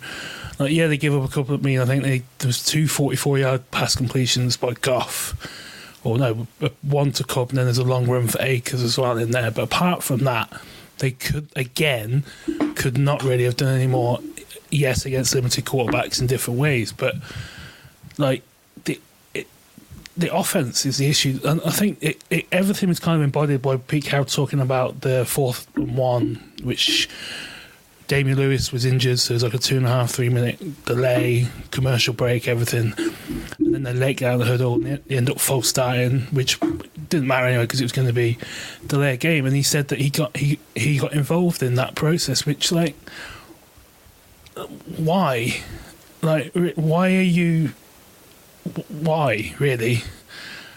Like 0.59 0.71
yeah, 0.71 0.87
they 0.87 0.97
give 0.97 1.15
up 1.15 1.27
a 1.27 1.31
couple 1.31 1.55
of. 1.55 1.63
Mean, 1.63 1.79
I 1.79 1.85
think 1.85 2.03
they 2.03 2.23
there 2.39 2.47
was 2.47 2.63
two 2.63 2.87
44 2.87 3.37
yard 3.37 3.71
pass 3.71 3.95
completions 3.95 4.57
by 4.57 4.73
Goff 4.73 5.35
or 6.03 6.17
no, 6.17 6.47
one 6.81 7.11
to 7.13 7.23
Cobb, 7.23 7.49
and 7.49 7.57
then 7.57 7.65
there's 7.65 7.77
a 7.77 7.83
long 7.83 8.07
run 8.07 8.27
for 8.27 8.41
Akers 8.41 8.81
as 8.81 8.97
well 8.97 9.17
in 9.17 9.31
there. 9.31 9.51
But 9.51 9.63
apart 9.63 10.03
from 10.03 10.19
that, 10.19 10.51
they 10.97 11.11
could 11.11 11.49
again 11.55 12.23
could 12.75 12.97
not 12.97 13.23
really 13.23 13.43
have 13.43 13.57
done 13.57 13.75
any 13.75 13.87
more. 13.87 14.19
Yes, 14.69 15.05
against 15.05 15.35
limited 15.35 15.65
quarterbacks 15.65 16.21
in 16.21 16.27
different 16.27 16.59
ways, 16.59 16.93
but 16.93 17.15
like 18.17 18.41
the 20.17 20.35
offense 20.35 20.85
is 20.85 20.97
the 20.97 21.07
issue, 21.07 21.39
and 21.45 21.61
I 21.65 21.71
think 21.71 21.97
it, 22.01 22.23
it, 22.29 22.47
everything 22.51 22.89
is 22.89 22.99
kind 22.99 23.17
of 23.17 23.23
embodied 23.23 23.61
by 23.61 23.77
Pete 23.77 24.05
Carroll 24.05 24.25
talking 24.25 24.59
about 24.59 25.01
the 25.01 25.25
fourth 25.25 25.67
and 25.75 25.95
one, 25.95 26.53
which 26.63 27.09
Damien 28.11 28.37
Lewis 28.37 28.73
was 28.73 28.83
injured, 28.83 29.19
so 29.19 29.31
it 29.31 29.35
was 29.35 29.43
like 29.43 29.53
a 29.53 29.57
two 29.57 29.77
and 29.77 29.85
a 29.85 29.89
half, 29.89 30.11
three 30.11 30.27
minute 30.27 30.83
delay, 30.83 31.47
commercial 31.71 32.13
break, 32.13 32.45
everything. 32.45 32.93
And 33.57 33.73
then 33.73 33.83
they 33.83 33.93
let 33.93 34.17
down 34.17 34.39
the 34.39 34.45
hurdle 34.45 34.73
and 34.73 35.01
they 35.05 35.15
end 35.15 35.29
up 35.29 35.39
false 35.39 35.69
starting, 35.69 36.23
which 36.23 36.59
didn't 37.07 37.27
matter 37.27 37.45
anyway 37.45 37.63
because 37.63 37.79
it 37.79 37.85
was 37.85 37.93
going 37.93 38.07
to 38.07 38.13
be 38.13 38.37
delay 38.85 39.15
game. 39.15 39.45
And 39.45 39.55
he 39.55 39.63
said 39.63 39.87
that 39.87 39.99
he 39.99 40.09
got 40.09 40.35
he, 40.35 40.59
he 40.75 40.97
got 40.97 41.13
involved 41.13 41.63
in 41.63 41.75
that 41.75 41.95
process, 41.95 42.45
which 42.45 42.69
like 42.69 42.97
why, 44.97 45.63
like 46.21 46.51
why 46.75 47.15
are 47.15 47.21
you, 47.21 47.71
why 48.89 49.55
really? 49.59 50.03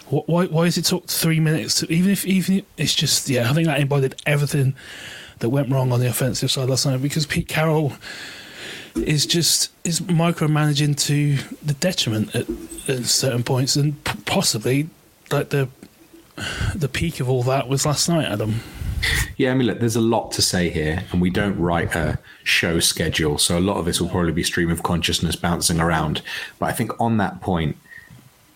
Why 0.09 0.47
why 0.47 0.65
has 0.67 0.79
it 0.79 0.85
took 0.85 1.07
three 1.07 1.41
minutes 1.41 1.81
to 1.81 1.93
even 1.93 2.11
if 2.11 2.27
even 2.27 2.65
it's 2.77 2.95
just 2.95 3.29
yeah 3.29 3.51
I 3.51 3.55
think 3.55 3.67
that 3.67 3.81
embodied 3.81 4.17
everything 4.27 4.75
that 5.39 5.49
went 5.49 5.71
wrong 5.71 5.93
on 5.93 6.01
the 6.01 6.09
offensive 6.09 6.51
side 6.51 6.69
last 6.69 6.87
night 6.87 7.03
because 7.03 7.27
Pete 7.27 7.49
Carroll 7.49 7.95
is 8.97 9.27
just 9.27 9.71
is 9.85 10.01
micromanaging 10.01 10.99
to 11.07 11.37
the 11.63 11.75
detriment 11.75 12.35
at, 12.35 12.47
at 12.89 13.05
certain 13.05 13.43
points, 13.43 13.77
and 13.77 14.03
possibly 14.25 14.89
like 15.31 15.51
the 15.51 15.69
the 16.75 16.89
peak 16.89 17.21
of 17.21 17.29
all 17.29 17.43
that 17.45 17.69
was 17.69 17.87
last 17.87 18.09
night, 18.09 18.27
Adam. 18.27 18.61
Yeah, 19.37 19.51
I 19.51 19.55
mean, 19.55 19.67
look, 19.67 19.81
there's 19.81 19.97
a 19.97 20.01
lot 20.01 20.33
to 20.33 20.43
say 20.43 20.71
here, 20.71 21.05
and 21.11 21.21
we 21.21 21.31
don't 21.31 21.59
write 21.59 21.95
a 21.95 22.19
show 22.45 22.81
schedule, 22.81 23.39
so 23.39 23.59
a 23.59 23.61
lot 23.61 23.77
of 23.77 23.85
this 23.85 24.01
will 24.01 24.09
probably 24.09 24.33
be 24.33 24.43
stream 24.43 24.71
of 24.71 24.83
consciousness 24.83 25.37
bouncing 25.37 25.81
around. 25.81 26.23
But 26.59 26.67
I 26.67 26.73
think 26.73 27.01
on 27.01 27.17
that 27.19 27.41
point, 27.41 27.77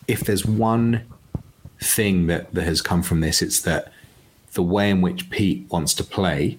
if 0.06 0.20
there's 0.20 0.46
one 0.46 1.04
thing 1.80 2.26
that, 2.26 2.52
that 2.54 2.64
has 2.64 2.80
come 2.80 3.02
from 3.02 3.20
this, 3.20 3.42
it's 3.42 3.60
that 3.62 3.92
the 4.52 4.62
way 4.62 4.90
in 4.90 5.00
which 5.00 5.30
Pete 5.30 5.66
wants 5.70 5.94
to 5.94 6.04
play 6.04 6.58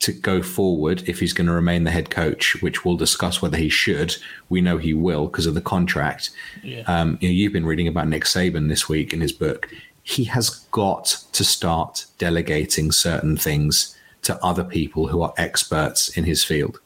to 0.00 0.12
go 0.12 0.42
forward 0.42 1.08
if 1.08 1.18
he's 1.18 1.32
going 1.32 1.46
to 1.46 1.52
remain 1.52 1.84
the 1.84 1.90
head 1.90 2.08
coach, 2.10 2.60
which 2.62 2.84
we'll 2.84 2.96
discuss 2.96 3.42
whether 3.42 3.56
he 3.56 3.68
should. 3.68 4.16
We 4.48 4.60
know 4.60 4.78
he 4.78 4.94
will 4.94 5.26
because 5.26 5.46
of 5.46 5.54
the 5.54 5.60
contract. 5.60 6.30
Yeah. 6.62 6.82
Um, 6.86 7.18
you 7.20 7.28
know, 7.28 7.32
you've 7.32 7.52
been 7.52 7.66
reading 7.66 7.88
about 7.88 8.08
Nick 8.08 8.24
Saban 8.24 8.68
this 8.68 8.88
week 8.88 9.12
in 9.12 9.20
his 9.20 9.32
book. 9.32 9.68
He 10.08 10.24
has 10.24 10.48
got 10.70 11.04
to 11.32 11.44
start 11.44 12.06
delegating 12.16 12.92
certain 12.92 13.36
things 13.36 13.94
to 14.22 14.42
other 14.42 14.64
people 14.64 15.08
who 15.08 15.20
are 15.20 15.34
experts 15.36 16.08
in 16.16 16.24
his 16.24 16.42
field. 16.42 16.80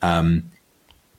Um, 0.00 0.52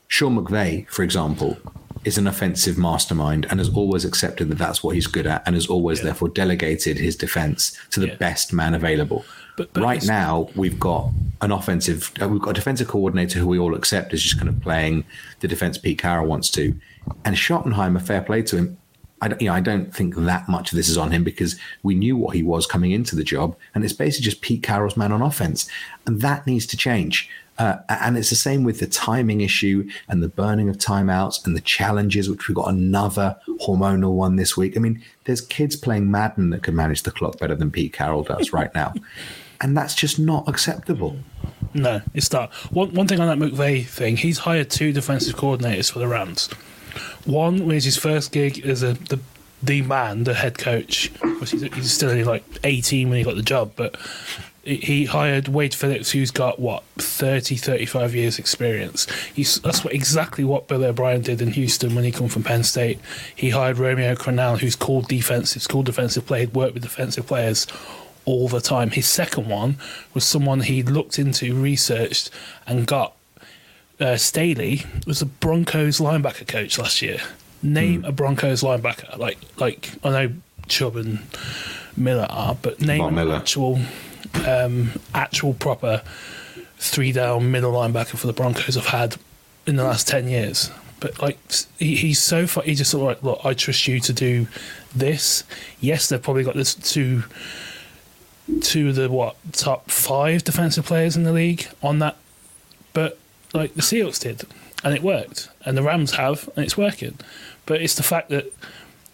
Sean 0.08 0.38
McVay, 0.38 0.88
for 0.88 1.04
example, 1.04 1.58
is 2.06 2.18
an 2.18 2.28
offensive 2.28 2.78
mastermind 2.78 3.46
and 3.50 3.60
has 3.60 3.70
always 3.70 4.06
accepted 4.06 4.50
that 4.50 4.58
that's 4.58 4.84
what 4.84 4.96
he's 4.96 5.08
good 5.08 5.28
at 5.28 5.44
and 5.46 5.56
has 5.56 5.68
always 5.68 6.00
yeah. 6.00 6.06
therefore 6.06 6.30
delegated 6.30 6.98
his 6.98 7.18
defense 7.18 7.78
to 7.92 8.00
the 8.00 8.08
yeah. 8.08 8.16
best 8.16 8.54
man 8.54 8.74
available. 8.74 9.26
But, 9.58 9.74
but 9.74 9.84
right 9.84 10.04
now, 10.06 10.50
we've 10.56 10.80
got 10.80 11.12
an 11.42 11.52
offensive, 11.52 12.12
uh, 12.22 12.28
we've 12.28 12.42
got 12.42 12.52
a 12.52 12.54
defensive 12.54 12.88
coordinator 12.88 13.40
who 13.40 13.48
we 13.48 13.60
all 13.60 13.76
accept 13.76 14.14
is 14.14 14.24
just 14.24 14.38
kind 14.38 14.50
of 14.50 14.62
playing 14.62 15.04
the 15.42 15.48
defense 15.48 15.78
Pete 15.78 16.00
Carroll 16.00 16.28
wants 16.28 16.50
to. 16.52 16.74
And 17.26 17.36
Schottenheimer, 17.36 18.02
fair 18.02 18.22
play 18.22 18.42
to 18.44 18.58
him. 18.58 18.78
I 19.24 19.30
don't, 19.30 19.42
you 19.42 19.48
know, 19.48 19.54
I 19.54 19.62
don't 19.62 19.96
think 19.96 20.16
that 20.16 20.50
much 20.50 20.74
of 20.74 20.76
this 20.76 20.90
is 20.90 20.98
on 20.98 21.12
him 21.12 21.24
because 21.24 21.58
we 21.82 21.96
knew 21.96 22.18
what 22.18 22.36
he 22.36 22.44
was 22.44 22.68
coming 22.68 22.92
into 22.92 23.16
the 23.16 23.24
job, 23.24 23.56
and 23.74 23.86
it's 23.86 23.94
basically 23.94 24.26
just 24.26 24.42
Pete 24.42 24.62
Carroll's 24.62 24.98
man 24.98 25.14
on 25.14 25.22
offense, 25.22 25.70
and 26.06 26.20
that 26.20 26.46
needs 26.46 26.66
to 26.68 26.78
change. 26.78 27.30
Uh, 27.58 27.78
and 27.88 28.18
it's 28.18 28.30
the 28.32 28.36
same 28.36 28.66
with 28.66 28.80
the 28.80 28.88
timing 28.88 29.40
issue 29.40 29.88
and 30.10 30.22
the 30.22 30.28
burning 30.28 30.68
of 30.68 30.78
timeouts 30.78 31.46
and 31.46 31.56
the 31.56 31.62
challenges, 31.62 32.30
which 32.30 32.50
we've 32.50 32.56
got 32.56 32.68
another 32.68 33.38
hormonal 33.62 34.12
one 34.12 34.36
this 34.36 34.58
week. 34.58 34.76
I 34.76 34.82
mean, 34.82 35.02
there's 35.24 35.40
kids 35.40 35.78
playing 35.78 36.12
Madden 36.12 36.50
that 36.50 36.64
can 36.64 36.76
manage 36.76 37.04
the 37.04 37.12
clock 37.12 37.40
better 37.40 37.56
than 37.56 37.72
Pete 37.72 37.94
Carroll 37.94 38.24
does 38.24 38.52
right 38.52 38.74
now. 38.76 38.94
and 39.62 39.78
that's 39.78 39.96
just 39.96 40.20
not 40.20 40.50
acceptable. 40.50 41.16
No, 41.74 42.02
it's 42.14 42.32
not. 42.34 42.52
One 42.74 42.94
one 42.94 43.08
thing 43.08 43.22
on 43.22 43.28
that 43.28 43.44
McVay 43.44 43.86
thing, 43.86 44.18
he's 44.18 44.40
hired 44.40 44.70
two 44.70 44.92
defensive 44.92 45.36
coordinators 45.36 45.90
for 45.90 46.00
the 46.00 46.08
Rams. 46.08 46.50
One 47.26 47.66
was 47.66 47.84
his 47.84 47.98
first 47.98 48.32
gig 48.32 48.66
as 48.66 48.84
a 48.84 48.94
the 48.94 49.20
the 49.62 49.82
man, 49.82 50.26
the 50.26 50.34
head 50.34 50.58
coach. 50.58 51.12
He's, 51.40 51.62
he's 51.62 51.92
still 51.92 52.10
only 52.10 52.24
like 52.24 52.44
eighteen 52.64 53.10
when 53.10 53.18
he 53.18 53.24
got 53.24 53.36
the 53.36 53.42
job, 53.42 53.74
but 53.76 53.96
he 54.64 55.06
hired 55.06 55.50
Wade 55.50 55.74
Phillips, 55.74 56.12
who's 56.12 56.32
got 56.32 56.58
what 56.58 56.84
30, 56.98 57.58
35 57.58 58.16
years 58.16 58.40
experience. 58.40 59.12
He's 59.34 59.60
that's 59.60 59.84
what 59.84 59.94
exactly 59.94 60.46
what 60.46 60.70
Bill 60.70 60.86
O'Brien 60.86 61.22
did 61.22 61.42
in 61.42 61.52
Houston 61.52 61.96
when 61.96 62.06
he 62.06 62.12
come 62.12 62.30
from 62.30 62.44
Penn 62.44 62.64
State. 62.64 63.00
He 63.36 63.50
hired 63.50 63.78
Romeo 63.78 64.16
Crennel, 64.16 64.60
who's 64.60 64.78
called 64.78 65.10
defensive, 65.10 65.62
school 65.62 65.84
defensive 65.84 66.26
player, 66.26 66.48
worked 66.48 66.76
with 66.76 66.84
defensive 66.84 67.28
players 67.28 67.68
all 68.24 68.48
the 68.48 68.62
time. 68.62 68.92
His 68.92 69.08
second 69.08 69.50
one 69.50 69.76
was 70.14 70.24
someone 70.24 70.62
he 70.62 70.82
looked 70.82 71.20
into, 71.20 71.54
researched, 71.54 72.30
and 72.66 72.88
got. 72.88 73.16
Uh, 74.00 74.18
Staley 74.18 74.84
was 75.06 75.22
a 75.22 75.26
Broncos 75.26 76.00
linebacker 76.00 76.48
coach 76.48 76.78
last 76.78 77.02
year. 77.02 77.20
Name 77.62 78.02
Hmm. 78.02 78.06
a 78.08 78.12
Broncos 78.12 78.62
linebacker. 78.62 79.18
Like 79.18 79.38
like 79.58 79.92
I 80.04 80.10
know 80.10 80.34
Chubb 80.68 80.96
and 80.96 81.20
Miller 81.96 82.28
are, 82.30 82.56
but 82.62 82.82
name 82.82 83.00
Von 83.00 83.10
an 83.10 83.16
Miller. 83.16 83.36
actual 83.36 83.80
um, 84.48 84.92
actual 85.14 85.54
proper 85.54 86.02
three 86.78 87.12
down 87.12 87.52
middle 87.52 87.72
linebacker 87.74 88.18
for 88.18 88.28
the 88.28 88.34
Broncos 88.34 88.76
I've 88.76 88.88
had 88.88 89.16
in 89.66 89.76
the 89.78 89.84
last 89.86 90.08
10 90.08 90.28
years. 90.28 90.70
But 91.00 91.22
like 91.22 91.38
he, 91.80 91.96
he's 91.96 92.20
so 92.22 92.48
far, 92.48 92.64
he 92.64 92.76
just 92.76 92.92
sort 92.92 93.02
of 93.02 93.08
like, 93.08 93.24
look, 93.24 93.46
I 93.46 93.54
trust 93.54 93.88
you 93.88 94.00
to 94.02 94.12
do 94.14 94.48
this. 94.96 95.44
Yes, 95.80 96.10
they've 96.10 96.22
probably 96.22 96.44
got 96.44 96.56
this 96.56 96.74
two, 96.76 97.24
two 98.62 98.90
of 98.90 98.96
the 98.96 99.10
what 99.10 99.36
top 99.54 99.90
five 99.90 100.44
defensive 100.44 100.86
players 100.86 101.16
in 101.16 101.24
the 101.24 101.32
league 101.32 101.68
on 101.82 102.00
that, 102.00 102.18
but 102.94 103.18
like 103.54 103.76
the 103.76 103.82
Seahawks 103.82 104.20
did, 104.20 104.44
and 104.84 104.94
it 104.94 105.02
worked, 105.02 105.50
and 105.66 105.78
the 105.78 105.84
Rams 105.84 106.16
have, 106.16 106.50
and 106.56 106.66
it's 106.66 106.78
working. 106.78 107.18
But 107.66 107.82
it's 107.82 107.96
the 107.96 108.04
fact 108.04 108.30
that 108.30 108.52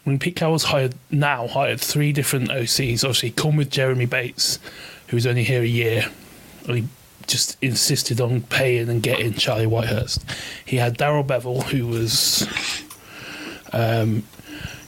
when 0.03 0.17
Pete 0.17 0.35
Carroll's 0.35 0.65
hired 0.65 0.95
now 1.11 1.47
hired 1.47 1.79
three 1.79 2.11
different 2.11 2.49
OCs, 2.49 3.03
obviously 3.03 3.31
come 3.31 3.55
with 3.55 3.69
Jeremy 3.69 4.05
Bates, 4.05 4.59
who's 5.07 5.27
only 5.27 5.43
here 5.43 5.61
a 5.61 5.65
year, 5.65 6.05
he 6.65 6.87
just 7.27 7.57
insisted 7.61 8.19
on 8.19 8.41
paying 8.41 8.89
and 8.89 9.03
getting 9.03 9.33
Charlie 9.33 9.67
Whitehurst. 9.67 10.23
He 10.65 10.77
had 10.77 10.97
Darrell 10.97 11.23
Bevell, 11.23 11.63
who 11.63 11.87
was 11.87 12.47
um, 13.71 14.23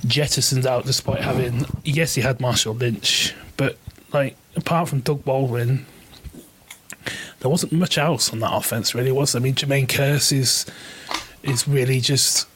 jettisoned 0.05 0.65
out 0.65 0.85
despite 0.85 1.21
having 1.21 1.65
yes, 1.83 2.15
he 2.15 2.21
had 2.21 2.39
Marshawn 2.39 2.79
Lynch, 2.79 3.35
but 3.57 3.77
like 4.11 4.35
apart 4.55 4.89
from 4.89 5.01
Doug 5.01 5.23
Baldwin, 5.23 5.85
there 7.41 7.49
wasn't 7.49 7.73
much 7.73 7.97
else 7.97 8.31
on 8.31 8.39
that 8.39 8.53
offense. 8.53 8.95
Really, 8.95 9.11
was 9.11 9.33
there? 9.33 9.41
I 9.41 9.43
mean, 9.43 9.55
Jermaine 9.55 9.87
Kearse 9.87 10.31
is 10.31 10.65
is 11.43 11.67
really 11.67 11.99
just 11.99 12.47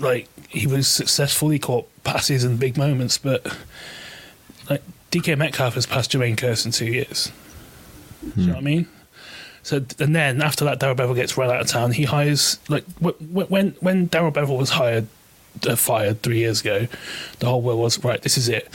like 0.00 0.26
he 0.48 0.66
was 0.66 0.88
successful. 0.88 1.50
He 1.50 1.58
caught 1.58 1.86
passes 2.02 2.44
in 2.44 2.56
big 2.56 2.76
moments, 2.76 3.18
but 3.18 3.46
like 4.68 4.82
DK 5.10 5.36
Metcalf 5.38 5.74
has 5.74 5.86
passed 5.86 6.12
Jermaine 6.12 6.36
Kearse 6.36 6.64
in 6.66 6.72
two 6.72 6.86
years. 6.86 7.30
You 8.36 8.46
know 8.46 8.52
what 8.54 8.58
I 8.58 8.64
mean? 8.64 8.88
So 9.62 9.76
and 9.98 10.16
then 10.16 10.40
after 10.42 10.64
that, 10.64 10.78
Darrell 10.78 10.96
Bevell 10.96 11.14
gets 11.14 11.36
run 11.36 11.50
out 11.50 11.60
of 11.60 11.66
town. 11.66 11.92
He 11.92 12.04
hires 12.04 12.58
like 12.68 12.84
wh- 13.02 13.16
wh- 13.18 13.50
when 13.50 13.70
when 13.80 14.06
Darrell 14.06 14.32
Bevell 14.32 14.58
was 14.58 14.70
hired, 14.70 15.06
uh, 15.68 15.76
fired 15.76 16.22
three 16.22 16.38
years 16.38 16.62
ago. 16.62 16.86
The 17.38 17.46
whole 17.46 17.60
world 17.60 17.80
was 17.80 18.02
right. 18.02 18.20
This 18.22 18.38
is 18.38 18.48
it. 18.48 18.68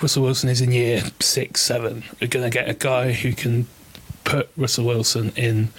Russell 0.00 0.22
Wilson 0.22 0.48
is 0.48 0.60
in 0.60 0.72
year 0.72 1.02
six, 1.20 1.60
seven. 1.62 2.04
We're 2.20 2.28
going 2.28 2.48
to 2.48 2.50
get 2.50 2.68
a 2.68 2.74
guy 2.74 3.12
who 3.12 3.32
can 3.32 3.66
put 4.30 4.48
Russell 4.56 4.86
Wilson 4.86 5.32
in 5.34 5.70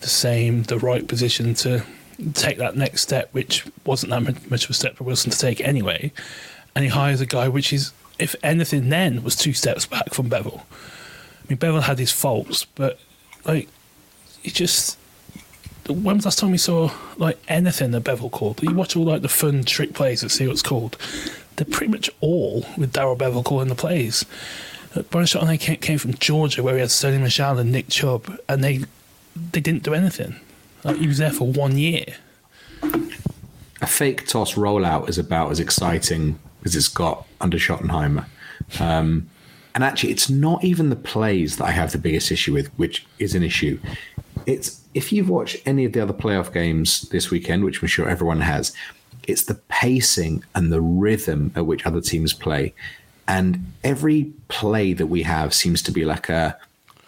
the 0.00 0.08
same, 0.08 0.62
the 0.64 0.78
right 0.78 1.06
position 1.06 1.52
to 1.54 1.84
take 2.32 2.56
that 2.56 2.74
next 2.74 3.02
step, 3.02 3.28
which 3.32 3.66
wasn't 3.84 4.10
that 4.10 4.50
much 4.50 4.64
of 4.64 4.70
a 4.70 4.74
step 4.74 4.96
for 4.96 5.04
Wilson 5.04 5.30
to 5.30 5.38
take 5.38 5.60
anyway. 5.60 6.10
And 6.74 6.82
he 6.82 6.90
hires 6.90 7.20
a 7.20 7.26
guy 7.26 7.48
which 7.48 7.74
is, 7.74 7.92
if 8.18 8.34
anything, 8.42 8.88
then 8.88 9.22
was 9.22 9.36
two 9.36 9.52
steps 9.52 9.84
back 9.84 10.14
from 10.14 10.30
Bevell. 10.30 10.60
I 10.60 11.44
mean, 11.50 11.58
Bevell 11.58 11.82
had 11.82 11.98
his 11.98 12.10
faults, 12.10 12.64
but 12.64 12.98
like, 13.44 13.68
he 14.42 14.50
just. 14.50 14.98
When 15.86 16.16
was 16.16 16.24
the 16.24 16.28
last 16.28 16.38
time 16.38 16.52
we 16.52 16.58
saw 16.58 16.92
like 17.16 17.38
anything 17.48 17.90
that 17.90 18.04
Bevell 18.04 18.30
called? 18.30 18.62
You 18.62 18.74
watch 18.74 18.96
all 18.96 19.04
like 19.04 19.22
the 19.22 19.28
fun 19.28 19.64
trick 19.64 19.92
plays 19.92 20.22
and 20.22 20.30
see 20.30 20.46
what's 20.46 20.62
called. 20.62 20.96
They're 21.56 21.66
pretty 21.66 21.90
much 21.90 22.08
all 22.20 22.64
with 22.78 22.92
Darrell 22.92 23.16
Bevell 23.16 23.44
calling 23.44 23.68
the 23.68 23.74
plays. 23.74 24.24
Uh, 24.94 25.02
Brian 25.02 25.26
Shotton 25.26 25.58
came, 25.60 25.76
came 25.76 25.98
from 25.98 26.14
Georgia, 26.14 26.62
where 26.62 26.74
he 26.74 26.80
had 26.80 26.88
Sony 26.88 27.20
Michel 27.20 27.58
and 27.58 27.70
Nick 27.72 27.88
Chubb, 27.88 28.38
and 28.48 28.62
they 28.64 28.80
they 29.52 29.60
didn't 29.60 29.84
do 29.84 29.94
anything. 29.94 30.36
Like, 30.82 30.96
he 30.96 31.06
was 31.06 31.18
there 31.18 31.30
for 31.30 31.46
one 31.46 31.78
year. 31.78 32.04
a 32.82 33.86
fake 33.86 34.26
toss 34.26 34.54
rollout 34.54 35.08
is 35.08 35.18
about 35.18 35.50
as 35.50 35.60
exciting 35.60 36.38
as 36.64 36.74
it's 36.74 36.88
got 36.88 37.26
under 37.40 37.58
Schottenheimer. 37.58 38.26
Um, 38.78 39.28
and 39.74 39.84
actually, 39.84 40.10
it's 40.12 40.28
not 40.28 40.64
even 40.64 40.90
the 40.90 40.96
plays 40.96 41.56
that 41.56 41.64
I 41.66 41.70
have 41.70 41.92
the 41.92 41.98
biggest 41.98 42.32
issue 42.32 42.52
with, 42.52 42.68
which 42.76 43.06
is 43.18 43.34
an 43.34 43.42
issue. 43.42 43.78
It's 44.46 44.80
if 44.94 45.12
you've 45.12 45.28
watched 45.28 45.56
any 45.66 45.84
of 45.84 45.92
the 45.92 46.00
other 46.00 46.12
playoff 46.12 46.52
games 46.52 47.02
this 47.10 47.30
weekend, 47.30 47.64
which 47.64 47.80
I'm 47.80 47.88
sure 47.88 48.08
everyone 48.08 48.40
has, 48.40 48.72
it's 49.28 49.44
the 49.44 49.54
pacing 49.68 50.42
and 50.54 50.72
the 50.72 50.80
rhythm 50.80 51.52
at 51.54 51.66
which 51.66 51.86
other 51.86 52.00
teams 52.00 52.32
play. 52.32 52.74
And 53.30 53.72
every 53.84 54.32
play 54.48 54.92
that 54.92 55.06
we 55.06 55.22
have 55.22 55.54
seems 55.54 55.82
to 55.82 55.92
be 55.92 56.04
like 56.04 56.28
a 56.28 56.58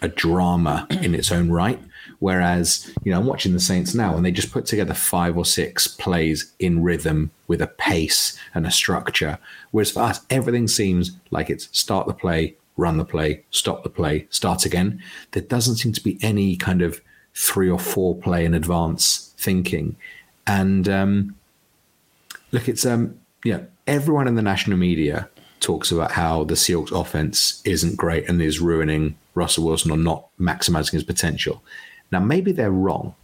a 0.01 0.07
drama 0.07 0.85
in 1.01 1.15
its 1.15 1.31
own 1.31 1.49
right. 1.49 1.79
Whereas, 2.19 2.93
you 3.03 3.11
know, 3.11 3.19
I'm 3.19 3.25
watching 3.25 3.53
the 3.53 3.59
Saints 3.59 3.93
now 3.93 4.15
and 4.15 4.25
they 4.25 4.31
just 4.31 4.51
put 4.51 4.65
together 4.65 4.93
five 4.93 5.37
or 5.37 5.45
six 5.45 5.87
plays 5.87 6.51
in 6.59 6.83
rhythm 6.83 7.31
with 7.47 7.61
a 7.61 7.67
pace 7.67 8.37
and 8.53 8.65
a 8.65 8.71
structure. 8.71 9.37
Whereas 9.71 9.91
for 9.91 10.01
us, 10.01 10.21
everything 10.29 10.67
seems 10.67 11.11
like 11.31 11.49
it's 11.49 11.69
start 11.77 12.07
the 12.07 12.13
play, 12.13 12.55
run 12.77 12.97
the 12.97 13.05
play, 13.05 13.43
stop 13.51 13.83
the 13.83 13.89
play, 13.89 14.27
start 14.29 14.65
again. 14.65 15.01
There 15.31 15.43
doesn't 15.43 15.77
seem 15.77 15.93
to 15.93 16.03
be 16.03 16.17
any 16.21 16.55
kind 16.55 16.81
of 16.81 17.01
three 17.33 17.69
or 17.69 17.79
four 17.79 18.15
play 18.15 18.45
in 18.45 18.53
advance 18.53 19.33
thinking. 19.37 19.95
And 20.47 20.87
um, 20.87 21.35
look, 22.51 22.69
it's 22.69 22.85
um, 22.85 23.19
yeah, 23.43 23.61
everyone 23.87 24.27
in 24.27 24.35
the 24.35 24.41
national 24.41 24.77
media 24.77 25.29
talks 25.63 25.91
about 25.91 26.11
how 26.11 26.43
the 26.43 26.53
Seahawks 26.53 26.91
offense 26.91 27.61
isn't 27.65 27.97
great 27.97 28.29
and 28.29 28.41
is 28.41 28.59
ruining 28.59 29.15
Russell 29.33 29.65
Wilson 29.65 29.91
or 29.91 29.97
not 29.97 30.27
maximizing 30.39 30.91
his 30.91 31.03
potential. 31.03 31.63
Now, 32.11 32.19
maybe 32.19 32.51
they're 32.51 32.71
wrong, 32.71 33.15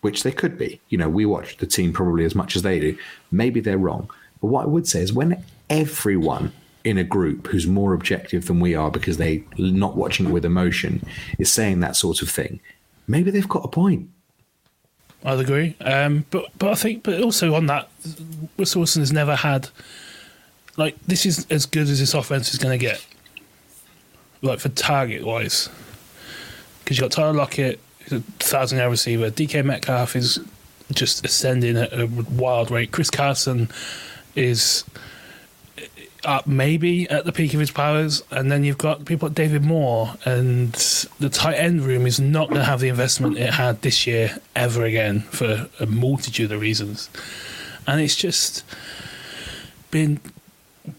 which 0.00 0.22
they 0.22 0.32
could 0.32 0.56
be. 0.56 0.80
You 0.88 0.98
know, 0.98 1.08
we 1.08 1.26
watch 1.26 1.58
the 1.58 1.66
team 1.66 1.92
probably 1.92 2.24
as 2.24 2.34
much 2.34 2.56
as 2.56 2.62
they 2.62 2.80
do. 2.80 2.96
Maybe 3.30 3.60
they're 3.60 3.76
wrong. 3.76 4.08
But 4.40 4.46
what 4.46 4.62
I 4.62 4.68
would 4.68 4.86
say 4.86 5.00
is 5.00 5.12
when 5.12 5.44
everyone 5.68 6.52
in 6.84 6.96
a 6.96 7.04
group 7.04 7.48
who's 7.48 7.66
more 7.66 7.92
objective 7.92 8.46
than 8.46 8.60
we 8.60 8.74
are 8.74 8.90
because 8.90 9.18
they're 9.18 9.40
not 9.58 9.96
watching 9.96 10.26
it 10.26 10.32
with 10.32 10.46
emotion 10.46 11.04
is 11.38 11.52
saying 11.52 11.80
that 11.80 11.96
sort 11.96 12.22
of 12.22 12.30
thing, 12.30 12.60
maybe 13.06 13.30
they've 13.30 13.48
got 13.48 13.64
a 13.64 13.68
point. 13.68 14.08
I'd 15.22 15.40
agree. 15.40 15.76
Um, 15.82 16.24
but 16.30 16.46
but 16.58 16.70
I 16.70 16.74
think, 16.74 17.02
but 17.02 17.20
also 17.20 17.54
on 17.54 17.66
that, 17.66 17.90
Russell 18.56 18.80
Wilson 18.80 19.02
has 19.02 19.12
never 19.12 19.36
had 19.36 19.68
like 20.76 20.96
this 21.06 21.26
is 21.26 21.46
as 21.50 21.66
good 21.66 21.88
as 21.88 22.00
this 22.00 22.14
offense 22.14 22.52
is 22.52 22.58
going 22.58 22.78
to 22.78 22.84
get. 22.84 23.04
Like 24.42 24.58
for 24.58 24.70
target 24.70 25.24
wise, 25.24 25.68
because 26.82 26.96
you 26.96 27.02
got 27.02 27.12
Tyler 27.12 27.34
Lockett, 27.34 27.78
a 28.10 28.20
thousand 28.38 28.78
yard 28.78 28.90
receiver. 28.90 29.30
DK 29.30 29.64
Metcalf 29.64 30.16
is 30.16 30.40
just 30.92 31.24
ascending 31.24 31.76
at 31.76 31.92
a 31.92 32.06
wild 32.06 32.70
rate. 32.70 32.90
Chris 32.90 33.10
Carson 33.10 33.68
is 34.34 34.84
uh, 36.24 36.42
maybe 36.46 37.08
at 37.08 37.24
the 37.24 37.32
peak 37.32 37.54
of 37.54 37.60
his 37.60 37.70
powers, 37.70 38.22
and 38.30 38.50
then 38.50 38.64
you've 38.64 38.78
got 38.78 39.04
people 39.04 39.28
like 39.28 39.34
David 39.34 39.64
Moore, 39.64 40.14
and 40.24 40.72
the 41.18 41.28
tight 41.30 41.54
end 41.54 41.82
room 41.82 42.06
is 42.06 42.20
not 42.20 42.48
going 42.48 42.60
to 42.60 42.66
have 42.66 42.80
the 42.80 42.88
investment 42.88 43.38
it 43.38 43.54
had 43.54 43.82
this 43.82 44.06
year 44.06 44.38
ever 44.54 44.84
again 44.84 45.20
for 45.20 45.68
a 45.78 45.86
multitude 45.86 46.52
of 46.52 46.60
reasons, 46.60 47.08
and 47.86 48.00
it's 48.00 48.16
just 48.16 48.64
been 49.90 50.20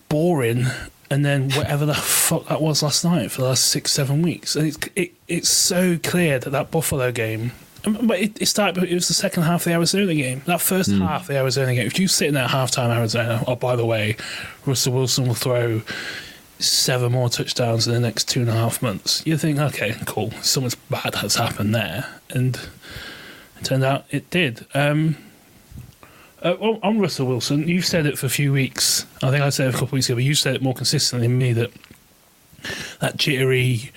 boring. 0.10 0.66
And 1.10 1.26
then 1.26 1.52
whatever 1.52 1.86
the 1.86 1.94
fuck 1.94 2.48
that 2.48 2.62
was 2.62 2.82
last 2.82 3.04
night 3.04 3.32
for 3.32 3.42
the 3.42 3.50
last 3.50 3.66
six, 3.66 3.92
seven 3.92 4.22
weeks, 4.22 4.56
and 4.56 4.66
it's 4.66 4.78
it, 4.96 5.12
it's 5.28 5.50
so 5.50 5.98
clear 5.98 6.40
that 6.40 6.52
that 6.52 6.72
Buffalo 6.72 7.12
game. 7.12 7.52
um, 7.84 8.08
But 8.08 8.20
it, 8.20 8.42
it 8.42 8.46
started. 8.46 8.86
It 8.86 8.94
was 8.94 9.10
the 9.10 9.14
second 9.14 9.44
half 9.44 9.62
of 9.62 9.66
the 9.66 9.74
Arizona 9.74 10.16
game. 10.16 10.42
That 10.46 10.62
first 10.62 10.90
half 10.90 11.24
of 11.24 11.28
the 11.28 11.36
Arizona 11.38 11.76
game. 11.76 11.86
If 11.86 12.00
you 12.00 12.08
sit 12.08 12.30
in 12.30 12.36
that 12.36 12.52
halftime 12.52 12.96
Arizona, 12.96 13.44
oh 13.46 13.58
by 13.58 13.76
the 13.76 13.86
way, 13.86 14.16
Russell 14.66 14.94
Wilson 14.94 15.28
will 15.28 15.34
throw 15.36 15.82
seven 16.60 17.12
more 17.12 17.28
touchdowns 17.28 17.88
in 17.88 17.94
the 17.94 18.00
next 18.00 18.30
two 18.30 18.40
and 18.40 18.50
a 18.50 18.54
half 18.54 18.82
months. 18.82 19.22
You 19.26 19.36
think, 19.36 19.60
okay, 19.60 19.98
cool, 20.06 20.32
something's 20.42 20.76
bad 20.76 21.16
has 21.16 21.36
happened 21.36 21.76
there, 21.76 22.08
and 22.30 22.56
it 23.60 23.66
turned 23.66 23.84
out 23.84 24.06
it 24.12 24.30
did. 24.30 24.66
Um, 24.74 25.18
uh, 26.42 26.56
well, 26.60 26.80
on 26.82 27.00
Russell 27.00 27.28
Wilson, 27.28 27.68
you've 27.68 27.86
said 27.86 28.06
it 28.06 28.18
for 28.18 28.26
a 28.26 28.30
few 28.30 28.52
weeks. 28.52 29.06
I 29.22 29.30
think 29.30 29.44
I 29.44 29.50
said 29.50 29.68
it 29.68 29.70
a 29.70 29.74
couple 29.74 29.88
of 29.88 29.92
weeks 29.94 30.10
ago, 30.10 30.16
but 30.16 30.24
you 30.24 30.36
said 30.36 30.56
it 30.56 30.62
more 30.62 30.74
consistently 30.74 31.28
than 31.28 31.38
me 31.38 31.54
that 31.54 31.72
that 33.00 33.18
jittery 33.18 33.92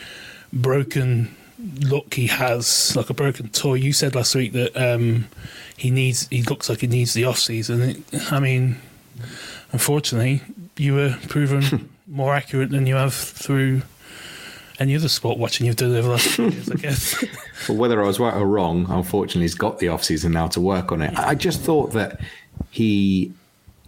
broken 0.53 1.35
look 1.81 2.15
he 2.15 2.27
has, 2.27 2.95
like 2.97 3.11
a 3.11 3.15
broken 3.15 3.49
toy. 3.49 3.75
You 3.75 3.93
said 3.93 4.15
last 4.15 4.35
week 4.35 4.53
that 4.53 4.77
um, 4.77 5.29
he 5.77 5.91
needs. 5.91 6.29
He 6.29 6.43
looks 6.43 6.69
like 6.69 6.81
he 6.81 6.87
needs 6.87 7.15
the 7.15 7.25
off 7.25 7.39
season. 7.39 8.05
I 8.31 8.41
mean, 8.41 8.77
unfortunately, 9.73 10.43
you 10.77 10.95
were 10.95 11.17
proven 11.29 11.91
more 12.07 12.35
accurate 12.35 12.71
than 12.71 12.87
you 12.87 12.97
have 12.97 13.15
through 13.15 13.83
any 14.79 14.97
other 14.97 15.09
sport 15.09 15.39
watching 15.39 15.67
you've 15.67 15.77
done 15.77 15.95
over 15.95 16.03
the 16.03 16.15
last 16.15 16.29
few 16.29 16.49
years, 16.49 16.71
I 16.73 16.75
guess. 16.75 17.25
But 17.67 17.75
whether 17.77 18.03
I 18.03 18.07
was 18.07 18.21
right 18.21 18.35
or 18.35 18.47
wrong, 18.47 18.85
unfortunately, 18.91 19.43
he's 19.43 19.55
got 19.55 19.79
the 19.79 19.89
off 19.89 20.05
season 20.05 20.33
now 20.33 20.49
to 20.49 20.61
work 20.61 20.93
on 20.93 21.01
it. 21.01 21.19
I 21.19 21.35
just 21.35 21.63
thought 21.63 21.93
that 21.93 22.21
he 22.71 23.33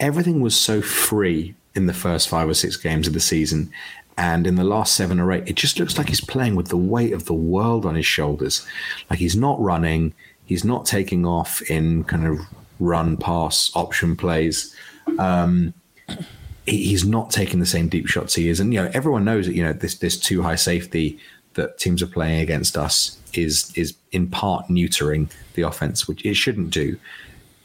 everything 0.00 0.40
was 0.40 0.58
so 0.58 0.80
free 0.80 1.54
in 1.74 1.84
the 1.84 1.92
first 1.92 2.28
five 2.28 2.48
or 2.48 2.54
six 2.54 2.76
games 2.76 3.06
of 3.06 3.12
the 3.12 3.20
season. 3.20 3.70
And 4.16 4.46
in 4.46 4.54
the 4.54 4.64
last 4.64 4.94
seven 4.96 5.20
or 5.20 5.30
eight, 5.30 5.46
it 5.46 5.56
just 5.56 5.78
looks 5.78 5.98
like 5.98 6.08
he's 6.08 6.22
playing 6.22 6.54
with 6.56 6.68
the 6.68 6.76
weight 6.76 7.12
of 7.12 7.26
the 7.26 7.34
world 7.34 7.84
on 7.84 7.96
his 7.96 8.06
shoulders. 8.06 8.66
Like 9.10 9.18
he's 9.18 9.36
not 9.36 9.60
running, 9.60 10.14
he's 10.46 10.64
not 10.64 10.86
taking 10.86 11.26
off 11.26 11.60
in 11.70 12.04
kind 12.04 12.26
of 12.26 12.40
run 12.80 13.18
pass 13.18 13.70
option 13.74 14.16
plays. 14.16 14.74
Um, 15.18 15.74
he's 16.66 17.04
not 17.04 17.30
taking 17.30 17.60
the 17.60 17.66
same 17.66 17.88
deep 17.88 18.06
shots 18.06 18.34
he 18.34 18.48
is. 18.48 18.60
And 18.60 18.74
you 18.74 18.82
know, 18.82 18.90
everyone 18.92 19.24
knows 19.24 19.46
that 19.46 19.54
you 19.54 19.62
know 19.62 19.72
this 19.72 19.96
this 19.96 20.18
too 20.18 20.42
high 20.42 20.56
safety 20.56 21.18
that 21.54 21.78
teams 21.78 22.02
are 22.02 22.06
playing 22.06 22.40
against 22.40 22.76
us 22.76 23.18
is 23.34 23.72
is 23.76 23.94
in 24.12 24.28
part 24.28 24.66
neutering 24.68 25.30
the 25.54 25.62
offense, 25.62 26.06
which 26.06 26.24
it 26.24 26.34
shouldn't 26.34 26.70
do. 26.70 26.98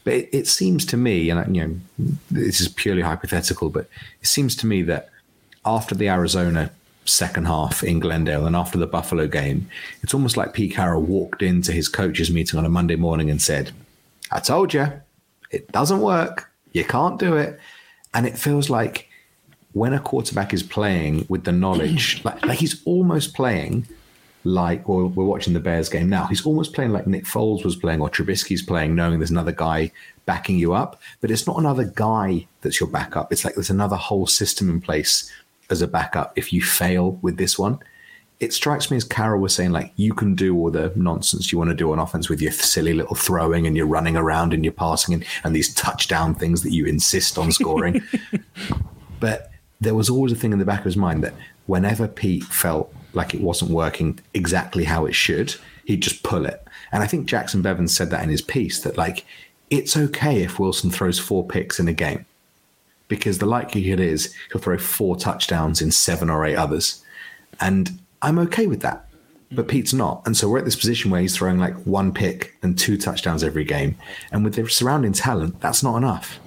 But 0.04 0.14
it, 0.14 0.30
it 0.32 0.48
seems 0.48 0.86
to 0.88 0.98
me, 0.98 1.30
and 1.30 1.56
you 1.56 1.68
know, 1.68 2.16
this 2.30 2.60
is 2.60 2.68
purely 2.68 3.02
hypothetical, 3.02 3.70
but 3.70 3.88
it 4.22 4.28
seems 4.28 4.56
to 4.58 4.68
me 4.68 4.82
that 4.84 5.10
after 5.66 5.94
the 5.94 6.10
Arizona 6.10 6.72
second 7.06 7.46
half 7.46 7.84
in 7.84 8.00
Glendale 8.00 8.46
and 8.46 8.56
after 8.56 8.78
the 8.78 8.88
Buffalo 8.88 9.28
game, 9.28 9.70
it's 10.02 10.14
almost 10.14 10.38
like 10.38 10.54
Pete 10.54 10.74
Carroll 10.74 11.02
walked 11.02 11.42
into 11.42 11.72
his 11.72 11.88
coaches 11.88 12.32
meeting 12.32 12.58
on 12.58 12.66
a 12.66 12.70
Monday 12.70 12.96
morning 12.96 13.30
and 13.30 13.42
said, 13.42 13.72
"I 14.32 14.40
told 14.40 14.74
you, 14.74 14.92
it 15.52 15.72
doesn't 15.72 16.02
work. 16.02 16.52
You 16.74 16.86
can't 16.86 17.20
do 17.20 17.36
it." 17.36 17.60
And 18.14 18.26
it 18.26 18.38
feels 18.38 18.70
like 18.70 19.10
when 19.74 19.94
a 19.94 20.00
quarterback 20.00 20.54
is 20.54 20.64
playing 20.64 21.26
with 21.30 21.44
the 21.44 21.52
knowledge, 21.52 22.22
like, 22.26 22.46
like 22.46 22.60
he's 22.60 22.82
almost 22.86 23.34
playing 23.34 23.88
like, 24.44 24.88
or 24.90 25.06
we're 25.06 25.26
watching 25.26 25.54
the 25.54 25.60
Bears 25.60 25.88
game 25.88 26.10
now, 26.10 26.26
he's 26.26 26.46
almost 26.46 26.74
playing 26.74 26.92
like 26.92 27.08
Nick 27.08 27.26
Foles 27.26 27.64
was 27.64 27.76
playing 27.76 28.02
or 28.02 28.10
Trubisky's 28.10 28.62
playing, 28.62 28.96
knowing 28.96 29.20
there's 29.20 29.32
another 29.32 29.52
guy 29.52 29.92
backing 30.26 30.58
you 30.58 30.74
up. 30.74 31.00
But 31.22 31.32
it's 31.32 31.48
not 31.48 31.58
another 31.58 31.86
guy 31.86 32.48
that's 32.62 32.80
your 32.80 32.90
backup. 32.90 33.32
It's 33.32 33.46
like 33.46 33.56
there's 33.56 33.70
another 33.70 33.96
whole 33.96 34.28
system 34.28 34.70
in 34.70 34.82
place 34.82 35.32
as 35.70 35.82
a 35.82 35.88
backup 35.88 36.34
if 36.36 36.52
you 36.52 36.62
fail 36.62 37.12
with 37.22 37.38
this 37.38 37.58
one. 37.58 37.80
It 38.42 38.54
strikes 38.54 38.90
me 38.90 38.98
as 38.98 39.04
Carroll 39.04 39.40
was 39.40 39.54
saying, 39.54 39.72
like, 39.72 39.94
you 39.98 40.16
can 40.16 40.34
do 40.34 40.58
all 40.58 40.72
the 40.72 40.92
nonsense 40.96 41.52
you 41.52 41.60
want 41.60 41.70
to 41.70 41.76
do 41.76 41.92
on 41.92 42.00
offense 42.00 42.28
with 42.28 42.42
your 42.42 42.52
silly 42.52 42.94
little 42.94 43.16
throwing 43.16 43.68
and 43.68 43.78
your 43.78 43.86
running 43.86 44.18
around 44.18 44.52
and 44.52 44.66
your 44.66 44.74
passing 44.74 45.14
and, 45.14 45.24
and 45.44 45.56
these 45.56 45.74
touchdown 45.76 46.34
things 46.34 46.64
that 46.64 46.72
you 46.72 46.88
insist 46.88 47.38
on 47.38 47.52
scoring. 47.52 48.02
but 49.20 49.52
there 49.80 49.94
was 49.94 50.10
always 50.10 50.32
a 50.32 50.36
thing 50.36 50.54
in 50.54 50.60
the 50.60 50.66
back 50.66 50.80
of 50.80 50.86
his 50.86 50.98
mind 50.98 51.24
that 51.24 51.36
whenever 51.68 52.08
Pete 52.08 52.44
felt 52.44 52.92
like 53.14 53.36
it 53.36 53.42
wasn't 53.42 53.70
working 53.70 54.20
exactly 54.34 54.86
how 54.86 55.06
it 55.06 55.14
should, 55.14 55.56
he'd 55.86 56.02
just 56.02 56.24
pull 56.24 56.46
it. 56.48 56.66
And 56.92 57.04
I 57.04 57.08
think 57.08 57.28
Jacson 57.28 57.62
Bevens 57.62 57.90
said 57.90 58.10
that 58.10 58.24
in 58.24 58.30
his 58.30 58.42
piece 58.42 58.80
that 58.82 58.98
like 58.98 59.24
it's 59.70 59.96
okay 59.96 60.42
if 60.42 60.60
Wilson 60.60 60.90
throws 60.90 61.20
four 61.20 61.46
picks 61.46 61.80
in 61.80 61.88
a 61.88 61.94
game 61.94 62.26
because 63.08 63.38
the 63.38 63.46
likelihood 63.46 64.00
is 64.00 64.34
he'll 64.52 64.62
throw 64.62 64.78
four 64.78 65.16
touchdowns 65.16 65.82
in 65.82 65.92
seven 65.92 66.30
or 66.30 66.46
eight 66.46 66.56
others. 66.56 67.04
And 67.60 68.00
I'm 68.22 68.40
okay 68.40 68.68
with 68.68 68.82
that. 68.82 69.08
But 69.54 69.68
Pete's 69.68 69.94
not. 69.94 70.22
And 70.26 70.38
so 70.38 70.48
we're 70.48 70.60
at 70.60 70.66
this 70.66 70.78
position 70.78 71.12
where 71.12 71.20
he's 71.20 71.36
throwing 71.36 71.60
like 71.60 71.74
one 71.84 72.14
pick 72.14 72.56
and 72.64 72.80
two 72.80 72.98
touchdowns 72.98 73.44
every 73.44 73.66
game. 73.66 73.98
And 74.32 74.46
with 74.46 74.56
the 74.56 74.70
surrounding 74.70 75.12
talent, 75.12 75.60
that's 75.60 75.84
not 75.84 75.98
enough. 75.98 76.40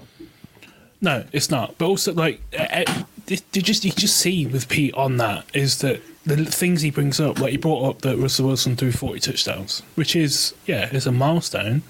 No, 1.03 1.25
it's 1.33 1.51
not. 1.51 1.77
But 1.77 1.87
also, 1.87 2.15
like, 2.15 2.41
uh, 2.59 2.85
you 3.29 3.61
just 3.61 3.85
you 3.85 3.93
just 3.93 4.17
see 4.17 4.47
with 4.47 4.71
Pete 4.71 4.95
on 4.95 5.19
that 5.19 5.45
is 5.55 5.79
that 5.79 6.01
the 6.25 6.45
things 6.47 6.81
he 6.81 6.91
brings 6.91 7.21
up, 7.21 7.39
like 7.39 7.51
he 7.51 7.57
brought 7.59 7.89
up 7.89 8.03
that 8.03 8.17
Russell 8.17 8.47
Wilson 8.47 8.77
threw 8.77 8.91
40 8.91 9.21
touchdowns, 9.21 9.83
which 9.95 10.17
is, 10.17 10.55
yeah, 10.67 10.89
is 10.95 11.07
a 11.07 11.13
milestone, 11.13 11.83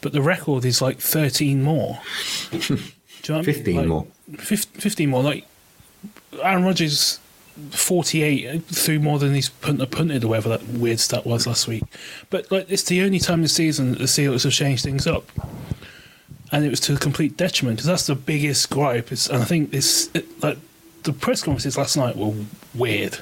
but 0.00 0.12
the 0.12 0.22
record 0.22 0.64
is 0.64 0.80
like 0.80 1.00
13 1.00 1.62
more. 1.62 1.98
Do 2.50 3.32
you 3.32 3.34
know 3.34 3.42
15 3.42 3.76
like, 3.76 3.86
more. 3.86 4.06
15 4.36 5.10
more. 5.10 5.22
Like, 5.22 5.46
Aaron 6.40 6.64
Rodgers, 6.64 7.18
48, 7.70 8.64
threw 8.64 8.98
more 8.98 9.18
than 9.18 9.34
he's 9.34 9.48
punted, 9.48 9.90
punted 9.90 10.24
or 10.24 10.28
whatever 10.28 10.48
that 10.50 10.66
weird 10.66 11.00
stat 11.00 11.26
was 11.26 11.46
last 11.46 11.68
week. 11.68 11.84
But, 12.30 12.50
like, 12.50 12.70
it's 12.70 12.84
the 12.84 13.02
only 13.02 13.18
time 13.18 13.42
this 13.42 13.54
season 13.54 13.92
that 13.92 13.98
the 13.98 14.04
Seahawks 14.04 14.44
have 14.44 14.52
changed 14.52 14.84
things 14.84 15.06
up. 15.06 15.30
And 16.50 16.64
it 16.64 16.70
was 16.70 16.80
to 16.80 16.94
a 16.94 16.98
complete 16.98 17.36
detriment, 17.36 17.78
because 17.78 17.86
that's 17.86 18.06
the 18.06 18.14
biggest 18.14 18.70
gripe. 18.70 19.10
Is, 19.12 19.28
and 19.28 19.42
I 19.42 19.44
think 19.44 19.70
this, 19.70 20.10
it, 20.14 20.42
like, 20.42 20.58
the 21.02 21.12
press 21.12 21.42
conferences 21.42 21.76
last 21.76 21.96
night 21.96 22.16
were 22.16 22.34
weird 22.74 23.18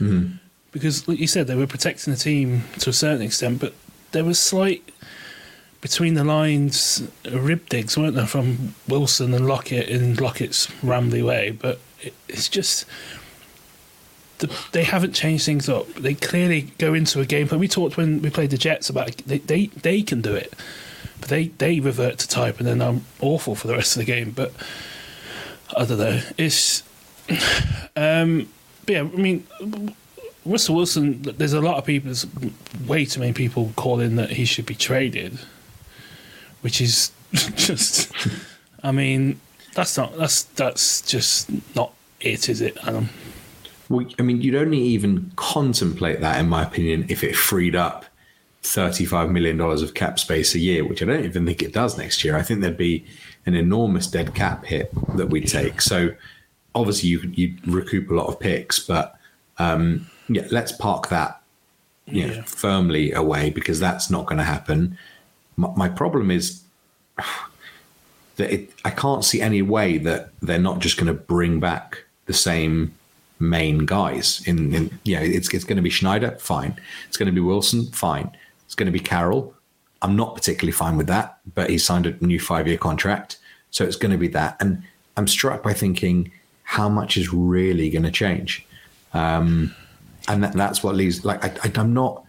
Mm-hmm. 0.00 0.36
Because, 0.72 1.06
like 1.08 1.18
you 1.18 1.26
said, 1.26 1.46
they 1.46 1.54
were 1.54 1.66
protecting 1.66 2.12
the 2.12 2.18
team 2.18 2.64
to 2.78 2.90
a 2.90 2.92
certain 2.92 3.22
extent, 3.22 3.60
but 3.60 3.74
there 4.12 4.24
was 4.24 4.38
slight 4.38 4.88
between 5.80 6.14
the 6.14 6.24
lines 6.24 7.08
rib 7.30 7.68
digs, 7.68 7.96
weren't 7.96 8.14
there, 8.14 8.26
from 8.26 8.74
Wilson 8.86 9.34
and 9.34 9.46
Lockett 9.46 9.88
in 9.88 10.14
Lockett's 10.14 10.68
rambly 10.82 11.24
way. 11.24 11.50
But 11.50 11.80
it, 12.00 12.14
it's 12.28 12.48
just 12.48 12.86
the, 14.40 14.66
they 14.72 14.84
haven't 14.84 15.12
changed 15.12 15.46
things 15.46 15.68
up. 15.68 15.86
They 15.94 16.14
clearly 16.14 16.72
go 16.78 16.94
into 16.94 17.20
a 17.20 17.26
game 17.26 17.48
plan. 17.48 17.60
We 17.60 17.68
talked 17.68 17.96
when 17.96 18.20
we 18.20 18.30
played 18.30 18.50
the 18.50 18.58
Jets 18.58 18.90
about 18.90 19.16
they 19.18 19.38
they, 19.38 19.66
they 19.66 20.02
can 20.02 20.20
do 20.20 20.34
it, 20.34 20.52
but 21.20 21.28
they 21.28 21.48
they 21.48 21.80
revert 21.80 22.18
to 22.18 22.28
type, 22.28 22.58
and 22.58 22.66
then 22.66 22.82
I'm 22.82 23.04
awful 23.20 23.54
for 23.54 23.68
the 23.68 23.74
rest 23.74 23.96
of 23.96 24.00
the 24.00 24.06
game. 24.06 24.32
But 24.32 24.52
I 25.76 25.84
don't 25.84 25.98
know. 25.98 26.20
It's 26.36 26.82
um, 27.96 28.48
but 28.86 28.92
yeah, 28.92 29.00
I 29.00 29.16
mean, 29.16 29.46
Russell 30.44 30.76
Wilson. 30.76 31.22
There's 31.22 31.52
a 31.52 31.60
lot 31.60 31.76
of 31.76 31.84
people. 31.84 32.06
There's 32.06 32.26
way 32.86 33.04
too 33.04 33.20
many 33.20 33.32
people 33.32 33.72
calling 33.76 34.16
that 34.16 34.30
he 34.30 34.44
should 34.44 34.66
be 34.66 34.74
traded, 34.74 35.38
which 36.62 36.80
is 36.80 37.12
just. 37.32 38.12
I 38.82 38.92
mean, 38.92 39.40
that's 39.74 39.96
not. 39.96 40.16
That's 40.16 40.44
that's 40.44 41.02
just 41.02 41.50
not 41.76 41.92
it, 42.20 42.48
is 42.48 42.60
it, 42.60 42.76
Adam? 42.82 43.10
Well, 43.90 44.06
I 44.18 44.22
mean, 44.22 44.40
you'd 44.40 44.54
only 44.54 44.78
even 44.78 45.32
contemplate 45.34 46.20
that, 46.20 46.38
in 46.40 46.48
my 46.48 46.62
opinion, 46.62 47.06
if 47.08 47.24
it 47.24 47.36
freed 47.36 47.74
up 47.74 48.06
$35 48.62 49.30
million 49.30 49.60
of 49.60 49.94
cap 49.94 50.18
space 50.18 50.54
a 50.54 50.60
year, 50.60 50.86
which 50.86 51.02
I 51.02 51.06
don't 51.06 51.24
even 51.24 51.44
think 51.44 51.60
it 51.60 51.72
does 51.72 51.98
next 51.98 52.22
year. 52.24 52.36
I 52.36 52.42
think 52.42 52.60
there'd 52.60 52.76
be 52.76 53.04
an 53.46 53.54
enormous 53.54 54.06
dead 54.06 54.32
cap 54.32 54.64
hit 54.64 54.92
that 55.16 55.26
we'd 55.26 55.48
take. 55.48 55.80
So 55.80 56.14
obviously 56.74 57.08
you 57.08 57.20
you 57.34 57.56
recoup 57.66 58.10
a 58.10 58.14
lot 58.14 58.28
of 58.28 58.38
picks, 58.38 58.78
but 58.78 59.16
um, 59.58 60.06
yeah, 60.28 60.46
let's 60.52 60.70
park 60.70 61.08
that 61.08 61.42
you 62.06 62.26
know, 62.26 62.34
yeah. 62.34 62.42
firmly 62.42 63.12
away 63.12 63.50
because 63.50 63.80
that's 63.80 64.08
not 64.08 64.26
going 64.26 64.38
to 64.38 64.44
happen. 64.44 64.96
My, 65.56 65.70
my, 65.76 65.88
problem 65.88 66.30
is 66.30 66.62
that 68.36 68.52
it, 68.52 68.70
I 68.84 68.90
can't 68.90 69.24
see 69.24 69.40
any 69.40 69.62
way 69.62 69.98
that 69.98 70.30
they're 70.40 70.58
not 70.58 70.78
just 70.78 70.96
going 70.96 71.08
to 71.08 71.20
bring 71.20 71.58
back 71.58 72.04
the 72.26 72.32
same 72.32 72.94
main 73.40 73.86
guys. 73.86 74.46
In, 74.46 74.74
in 74.74 74.98
yeah, 75.04 75.20
it's 75.20 75.52
it's 75.52 75.64
going 75.64 75.76
to 75.76 75.82
be 75.82 75.90
Schneider, 75.90 76.36
fine. 76.38 76.78
It's 77.08 77.16
going 77.16 77.26
to 77.26 77.32
be 77.32 77.40
Wilson, 77.40 77.86
fine. 77.86 78.30
It's 78.66 78.74
going 78.74 78.86
to 78.86 78.92
be 78.92 79.00
Carroll. 79.00 79.54
I'm 80.02 80.16
not 80.16 80.34
particularly 80.34 80.72
fine 80.72 80.96
with 80.96 81.08
that, 81.08 81.40
but 81.54 81.68
he 81.68 81.78
signed 81.78 82.06
a 82.06 82.24
new 82.24 82.38
five 82.40 82.68
year 82.68 82.78
contract, 82.78 83.38
so 83.70 83.84
it's 83.84 83.96
going 83.96 84.12
to 84.12 84.18
be 84.18 84.28
that. 84.28 84.56
And 84.60 84.82
I'm 85.16 85.26
struck 85.26 85.62
by 85.62 85.72
thinking 85.72 86.30
how 86.62 86.88
much 86.88 87.16
is 87.16 87.32
really 87.32 87.90
going 87.90 88.04
to 88.04 88.12
change? 88.12 88.64
Um, 89.12 89.74
and 90.28 90.44
that, 90.44 90.52
that's 90.52 90.84
what 90.84 90.94
leaves. 90.94 91.24
Like 91.24 91.44
I, 91.44 91.80
I'm 91.80 91.92
not. 91.92 92.24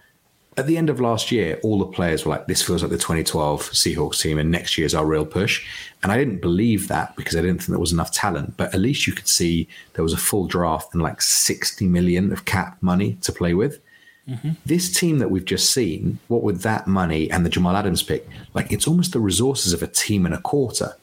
At 0.57 0.67
the 0.67 0.77
end 0.77 0.89
of 0.89 0.99
last 0.99 1.31
year, 1.31 1.59
all 1.63 1.79
the 1.79 1.85
players 1.85 2.25
were 2.25 2.31
like, 2.31 2.47
"This 2.47 2.61
feels 2.61 2.81
like 2.81 2.91
the 2.91 2.97
2012 2.97 3.71
Seahawks 3.71 4.21
team, 4.21 4.37
and 4.37 4.51
next 4.51 4.77
year's 4.77 4.93
our 4.93 5.05
real 5.05 5.25
push." 5.25 5.65
And 6.03 6.11
I 6.11 6.17
didn't 6.17 6.41
believe 6.41 6.87
that 6.89 7.15
because 7.15 7.35
I 7.35 7.41
didn't 7.41 7.59
think 7.59 7.69
there 7.69 7.79
was 7.79 7.93
enough 7.93 8.11
talent. 8.11 8.57
But 8.57 8.73
at 8.73 8.81
least 8.81 9.07
you 9.07 9.13
could 9.13 9.29
see 9.29 9.67
there 9.93 10.03
was 10.03 10.13
a 10.13 10.17
full 10.17 10.47
draft 10.47 10.93
and 10.93 11.01
like 11.01 11.21
60 11.21 11.87
million 11.87 12.33
of 12.33 12.45
cap 12.45 12.77
money 12.81 13.17
to 13.21 13.31
play 13.31 13.53
with. 13.53 13.79
Mm-hmm. 14.27 14.51
This 14.65 14.93
team 14.93 15.19
that 15.19 15.31
we've 15.31 15.45
just 15.45 15.71
seen, 15.71 16.19
what 16.27 16.43
with 16.43 16.61
that 16.61 16.85
money 16.85 17.31
and 17.31 17.45
the 17.45 17.49
Jamal 17.49 17.77
Adams 17.77 18.03
pick, 18.03 18.27
like 18.53 18.71
it's 18.71 18.87
almost 18.87 19.13
the 19.13 19.19
resources 19.19 19.73
of 19.73 19.81
a 19.81 19.87
team 19.87 20.25
and 20.25 20.35
a 20.35 20.41
quarter. 20.41 20.95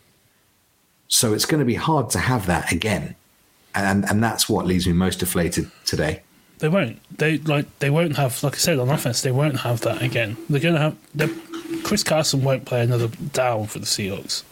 So 1.09 1.33
it's 1.33 1.47
going 1.47 1.61
to 1.61 1.67
be 1.67 1.75
hard 1.75 2.11
to 2.11 2.19
have 2.19 2.47
that 2.47 2.71
again 2.71 3.17
and 3.75 4.09
and 4.09 4.23
that's 4.23 4.49
what 4.49 4.67
leaves 4.67 4.87
me 4.87 4.93
most 4.93 5.21
deflated 5.21 5.71
today. 5.85 6.23
They 6.59 6.69
won't. 6.69 7.01
They 7.17 7.39
like 7.39 7.79
they 7.79 7.91
won't 7.91 8.17
have 8.17 8.43
like 8.43 8.55
I 8.55 8.59
said 8.59 8.79
on 8.79 8.89
offense. 8.89 9.23
They 9.23 9.31
won't 9.31 9.61
have 9.61 9.81
that 9.83 10.03
again. 10.03 10.37
They're 10.49 10.61
gonna 10.61 10.79
have. 11.17 11.45
Chris 11.85 12.03
Carson 12.03 12.43
won't 12.43 12.65
play 12.65 12.83
another 12.83 13.09
down 13.33 13.67
for 13.67 13.79
the 13.79 13.87
Seahawks. 13.87 14.43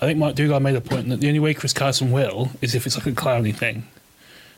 I 0.00 0.06
think 0.06 0.18
Mike 0.18 0.34
Dougal 0.34 0.60
made 0.60 0.76
a 0.76 0.80
point 0.80 1.08
that 1.10 1.20
the 1.20 1.28
only 1.28 1.40
way 1.40 1.52
Chris 1.52 1.72
Carson 1.74 2.10
will 2.10 2.50
is 2.62 2.74
if 2.74 2.86
it's 2.86 2.96
like 2.96 3.06
a 3.06 3.12
Clowney 3.12 3.54
thing, 3.54 3.86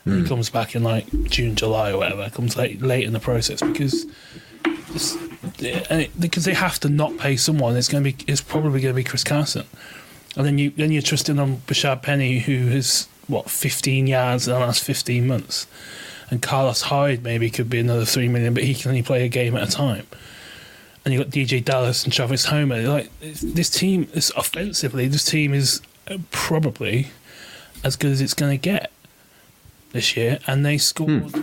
He 0.05 0.11
hmm. 0.11 0.25
comes 0.27 0.51
back 0.51 0.77
in 0.77 0.85
like 0.85 1.07
June, 1.25 1.57
July, 1.57 1.91
or 1.91 1.99
whatever. 1.99 2.31
Comes 2.31 2.57
late, 2.57 2.81
late 2.81 3.05
in 3.05 3.13
the 3.13 3.21
process 3.21 3.61
because 3.61 4.07
it- 5.59 6.21
because 6.21 6.45
they 6.45 6.55
have 6.55 6.79
to 6.81 6.89
not 6.89 7.19
pay 7.19 7.37
someone. 7.37 7.77
It's 7.77 7.89
going 7.89 8.05
to 8.05 8.13
be. 8.13 8.25
It's 8.27 8.41
probably 8.41 8.81
going 8.81 8.95
to 8.95 8.97
be 8.97 9.05
Chris 9.05 9.25
Carson, 9.25 9.67
and 10.37 10.47
then 10.47 10.59
you 10.59 10.71
then 10.71 10.93
you're 10.93 11.03
trusting 11.03 11.39
on 11.39 11.59
Rashaad 11.67 12.03
Penny, 12.03 12.39
who 12.41 12.69
has 12.69 13.09
what 13.29 13.51
15 13.51 14.07
yards 14.07 14.47
in 14.47 14.55
the 14.55 14.61
last 14.61 14.83
15 14.85 15.27
months, 15.27 15.67
and 16.33 16.41
Carlos 16.41 16.81
Hyde 16.81 17.23
maybe 17.23 17.51
could 17.51 17.69
be 17.69 17.79
another 17.79 18.07
three 18.07 18.27
million, 18.27 18.55
but 18.55 18.65
he 18.65 18.75
can 18.75 18.89
only 18.89 19.03
play 19.03 19.27
a 19.27 19.29
game 19.29 19.55
at 19.55 19.69
a 19.69 19.71
time. 19.71 20.07
And 21.05 21.13
you 21.13 21.23
got 21.23 21.31
DeeJay 21.31 21.63
Dallas 21.63 22.05
and 22.05 22.13
Travis 22.13 22.47
Homer. 22.47 22.81
Like 22.89 23.11
this 23.21 23.69
team, 23.69 24.09
is 24.15 24.33
offensively, 24.35 25.09
this 25.09 25.27
team 25.27 25.53
is 25.53 25.83
probably 26.31 27.09
as 27.85 27.97
good 27.97 28.13
as 28.13 28.23
it's 28.23 28.33
going 28.33 28.51
to 28.51 28.63
get 28.63 28.91
this 29.91 30.17
year, 30.17 30.39
and 30.47 30.65
they 30.65 30.79
scored 30.79 31.35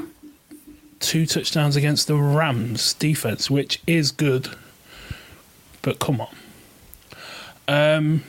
two 0.99 1.27
touchdowns 1.27 1.75
against 1.75 2.07
the 2.07 2.15
Rams 2.15 2.95
defense, 2.95 3.47
which 3.47 3.83
is 3.85 4.11
good. 4.11 4.49
But 5.83 5.99
come 5.99 6.19
on, 6.19 6.35
um, 7.67 8.23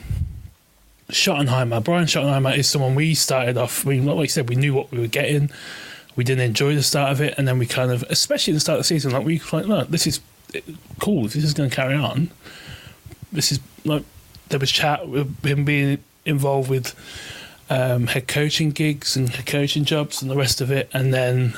Schottenheimer, 1.09 1.83
Brian 1.83 2.05
Schottenheimer 2.05 2.55
is 2.55 2.69
someone 2.69 2.93
we 2.93 3.15
started 3.15 3.57
off. 3.57 3.83
We 3.83 3.99
like 3.99 4.15
we 4.15 4.27
said, 4.27 4.47
we 4.47 4.55
knew 4.55 4.75
what 4.75 4.91
we 4.91 4.99
were 4.99 5.07
getting. 5.07 5.49
We 6.15 6.23
didn't 6.23 6.43
enjoy 6.43 6.75
the 6.75 6.83
start 6.83 7.11
of 7.11 7.21
it, 7.21 7.35
and 7.37 7.47
then 7.47 7.57
we 7.57 7.65
kind 7.65 7.91
of, 7.91 8.03
especially 8.09 8.53
the 8.53 8.59
start 8.59 8.77
of 8.77 8.81
the 8.81 8.87
season, 8.87 9.11
like 9.11 9.25
we 9.25 9.41
like, 9.51 9.65
no, 9.65 9.83
this 9.83 10.05
is 10.05 10.19
cool. 10.99 11.23
This 11.23 11.37
is 11.37 11.53
going 11.53 11.69
to 11.69 11.75
carry 11.75 11.95
on, 11.95 12.29
this 13.31 13.51
is 13.51 13.59
like 13.85 14.03
there 14.49 14.59
was 14.59 14.71
chat 14.71 15.07
with 15.07 15.43
him 15.45 15.63
being 15.63 16.03
involved 16.25 16.69
with 16.69 16.93
um, 17.69 18.07
head 18.07 18.27
coaching 18.27 18.71
gigs 18.71 19.15
and 19.15 19.29
head 19.29 19.45
coaching 19.45 19.85
jobs 19.85 20.21
and 20.21 20.29
the 20.29 20.35
rest 20.35 20.61
of 20.61 20.71
it. 20.71 20.89
And 20.93 21.13
then, 21.13 21.53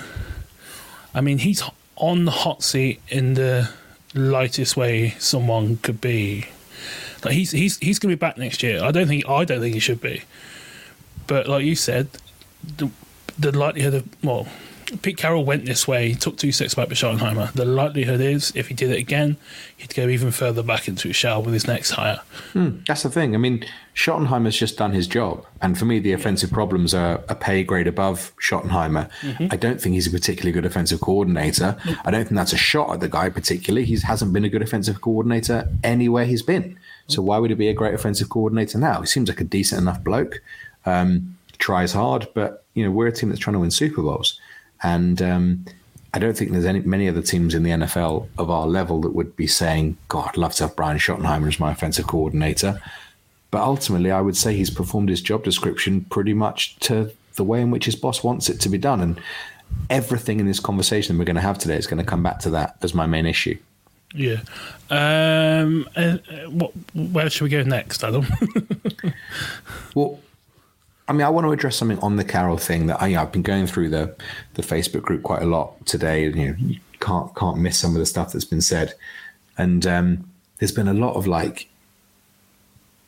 I 1.14 1.22
mean, 1.22 1.40
he's 1.40 1.64
on 1.96 2.26
the 2.26 2.32
hot 2.32 2.64
seat 2.64 3.02
in 3.10 3.34
the 3.34 3.72
lightest 4.14 4.78
way 4.78 5.16
someone 5.20 5.78
could 5.78 6.00
be. 6.00 6.46
Like 7.26 7.34
he's 7.34 7.52
he's 7.52 7.78
he's 7.78 8.00
going 8.00 8.12
to 8.12 8.18
be 8.18 8.20
back 8.20 8.38
next 8.38 8.62
year. 8.62 8.84
I 8.84 8.92
don't 8.92 9.08
think 9.08 9.28
I 9.28 9.46
don't 9.46 9.62
think 9.62 9.74
he 9.74 9.80
should 9.80 10.02
be. 10.02 10.24
But 11.26 11.48
like 11.48 11.66
you 11.66 11.76
said, 11.76 12.10
the 12.78 12.90
the 13.38 13.58
likelihood 13.58 13.94
of 13.94 14.24
well, 14.24 14.48
Pete 15.02 15.18
Carroll 15.18 15.46
went 15.46 15.66
this 15.66 15.88
way. 15.88 16.10
He 16.10 16.16
took 16.16 16.38
two 16.38 16.52
six 16.52 16.76
back 16.76 16.90
with 16.90 16.98
Schottenheimer. 16.98 17.52
The 17.54 17.66
likelihood 17.66 18.22
is, 18.22 18.52
if 18.56 18.68
he 18.68 18.74
did 18.74 18.92
it 18.92 19.00
again, 19.00 19.38
he'd 19.76 19.94
go 19.96 20.08
even 20.08 20.32
further 20.32 20.62
back 20.62 20.88
into 20.88 21.08
his 21.08 21.16
shell 21.16 21.42
with 21.42 21.54
his 21.54 21.68
next 21.68 21.92
hire. 21.92 22.20
That's 22.54 23.04
the 23.04 23.10
thing. 23.10 23.34
I 23.34 23.38
mean, 23.38 23.66
Schottenheimer's 23.96 24.58
just 24.58 24.78
done 24.78 24.92
his 24.92 25.08
job. 25.08 25.46
And 25.62 25.78
for 25.78 25.86
me, 25.86 26.00
the 26.00 26.12
offensive 26.14 26.52
problems 26.52 26.94
are 26.94 27.24
a 27.30 27.36
pay 27.36 27.64
grade 27.64 27.88
above 27.88 28.34
Schottenheimer. 28.42 29.10
I 29.52 29.56
don't 29.56 29.82
think 29.82 29.96
he's 29.96 30.08
a 30.08 30.12
particularly 30.12 30.52
good 30.52 30.66
offensive 30.66 31.02
coordinator. 31.02 31.78
I 32.06 32.12
don't 32.12 32.26
think 32.26 32.36
that's 32.36 32.54
a 32.54 32.58
shot 32.58 32.92
at 32.92 33.00
the 33.00 33.10
guy 33.10 33.30
particularly. 33.30 33.86
He 33.86 33.98
hasn't 34.00 34.34
been 34.34 34.46
a 34.46 34.50
good 34.50 34.62
offensive 34.62 35.02
coordinator 35.02 35.70
anywhere 35.84 36.26
he's 36.26 36.44
been. 36.44 36.78
So 37.08 37.22
why 37.22 37.38
would 37.40 37.50
he 37.50 37.56
be 37.56 37.68
a 37.68 37.74
great 37.74 37.94
offensive 37.94 38.30
coordinator 38.30 38.78
now? 38.78 39.02
He 39.02 39.08
seems 39.08 39.30
like 39.30 39.42
a 39.42 39.46
decent 39.46 39.82
enough 39.82 40.04
bloke. 40.04 40.42
Um, 40.86 41.33
tries 41.60 41.94
hard, 41.94 42.28
but 42.34 42.66
you 42.74 42.84
know 42.84 42.92
we're 42.92 43.08
a 43.08 43.12
team 43.12 43.30
that's 43.30 43.40
trying 43.40 43.54
to 43.54 43.60
win 43.60 43.72
Super 43.72 44.02
Bowls, 44.02 44.40
and 44.82 45.22
um, 45.22 45.66
I 46.14 46.20
don't 46.20 46.38
think 46.38 46.52
there's 46.52 46.66
any 46.66 46.82
many 46.82 47.08
other 47.08 47.22
teams 47.22 47.56
in 47.56 47.64
the 47.64 47.72
NFL 47.72 48.28
of 48.38 48.50
our 48.50 48.68
level 48.68 49.02
that 49.02 49.12
would 49.12 49.36
be 49.36 49.48
saying, 49.48 49.98
"God, 50.08 50.30
I'd 50.30 50.38
love 50.38 50.54
to 50.56 50.68
have 50.68 50.76
Brian 50.76 50.98
Schottenheimer 50.98 51.48
as 51.48 51.60
my 51.60 51.72
offensive 51.72 52.08
coordinator." 52.08 52.82
But 53.52 53.62
ultimately, 53.62 54.10
I 54.10 54.20
would 54.20 54.36
say 54.36 54.56
he's 54.56 54.72
performed 54.72 55.10
his 55.10 55.22
job 55.22 55.44
description 55.44 56.06
pretty 56.06 56.34
much 56.34 56.76
to 56.80 57.12
the 57.36 57.44
way 57.44 57.62
in 57.62 57.70
which 57.70 57.86
his 57.86 57.96
boss 57.96 58.24
wants 58.24 58.50
it 58.50 58.60
to 58.62 58.70
be 58.70 58.80
done. 58.80 59.00
And 59.00 59.22
everything 59.90 60.40
in 60.40 60.48
this 60.48 60.60
conversation 60.60 61.18
we're 61.18 61.26
going 61.26 61.36
to 61.36 61.42
have 61.42 61.60
today 61.60 61.78
is 61.78 61.86
going 61.86 62.04
to 62.04 62.10
come 62.10 62.24
back 62.24 62.40
to 62.40 62.50
that 62.52 62.78
as 62.82 62.94
my 62.94 63.06
main 63.06 63.28
issue. 63.28 63.58
Yeah. 64.16 64.42
Um. 64.90 65.88
Uh, 65.96 66.18
what? 66.50 66.72
Where 66.94 67.30
should 67.30 67.44
we 67.44 67.50
go 67.50 67.64
next, 67.64 68.04
Adam? 68.04 68.26
Well, 69.96 70.20
I 71.08 71.14
mean, 71.14 71.22
I 71.22 71.30
want 71.30 71.46
to 71.46 71.52
address 71.52 71.76
something 71.76 72.00
on 72.00 72.16
the 72.16 72.24
Carroll 72.24 72.58
thing 72.58 72.88
that 72.88 73.02
I, 73.02 73.08
you 73.08 73.16
know, 73.16 73.24
I've 73.24 73.32
been 73.32 73.42
going 73.42 73.68
through 73.68 73.90
the 73.90 74.16
the 74.54 74.62
Facebook 74.62 75.02
group 75.02 75.24
quite 75.24 75.42
a 75.42 75.46
lot 75.46 75.86
today. 75.86 76.26
And, 76.26 76.36
you 76.36 76.48
know, 76.48 76.56
you 76.58 76.80
can't 77.00 77.36
can't 77.36 77.58
miss 77.58 77.78
some 77.78 77.92
of 77.92 78.00
the 78.00 78.06
stuff 78.06 78.32
that's 78.32 78.46
been 78.46 78.62
said, 78.62 78.94
and 79.58 79.86
um, 79.86 80.30
there's 80.60 80.72
been 80.72 80.88
a 80.88 80.94
lot 80.94 81.16
of 81.16 81.28
like, 81.28 81.68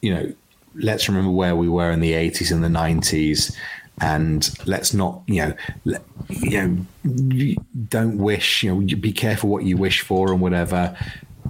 you 0.01 0.13
know, 0.13 0.33
let's 0.75 1.07
remember 1.07 1.31
where 1.31 1.55
we 1.55 1.69
were 1.69 1.91
in 1.91 2.01
the 2.01 2.11
80s 2.11 2.51
and 2.51 2.63
the 2.63 2.67
90s, 2.67 3.55
and 4.01 4.49
let's 4.65 4.93
not, 4.93 5.21
you 5.27 5.41
know, 5.41 5.53
let, 5.85 6.03
you 6.29 6.85
know, 7.05 7.55
don't 7.87 8.17
wish, 8.17 8.63
you 8.63 8.75
know, 8.75 8.95
be 8.97 9.13
careful 9.13 9.49
what 9.49 9.63
you 9.63 9.77
wish 9.77 10.01
for 10.01 10.31
and 10.31 10.41
whatever. 10.41 10.95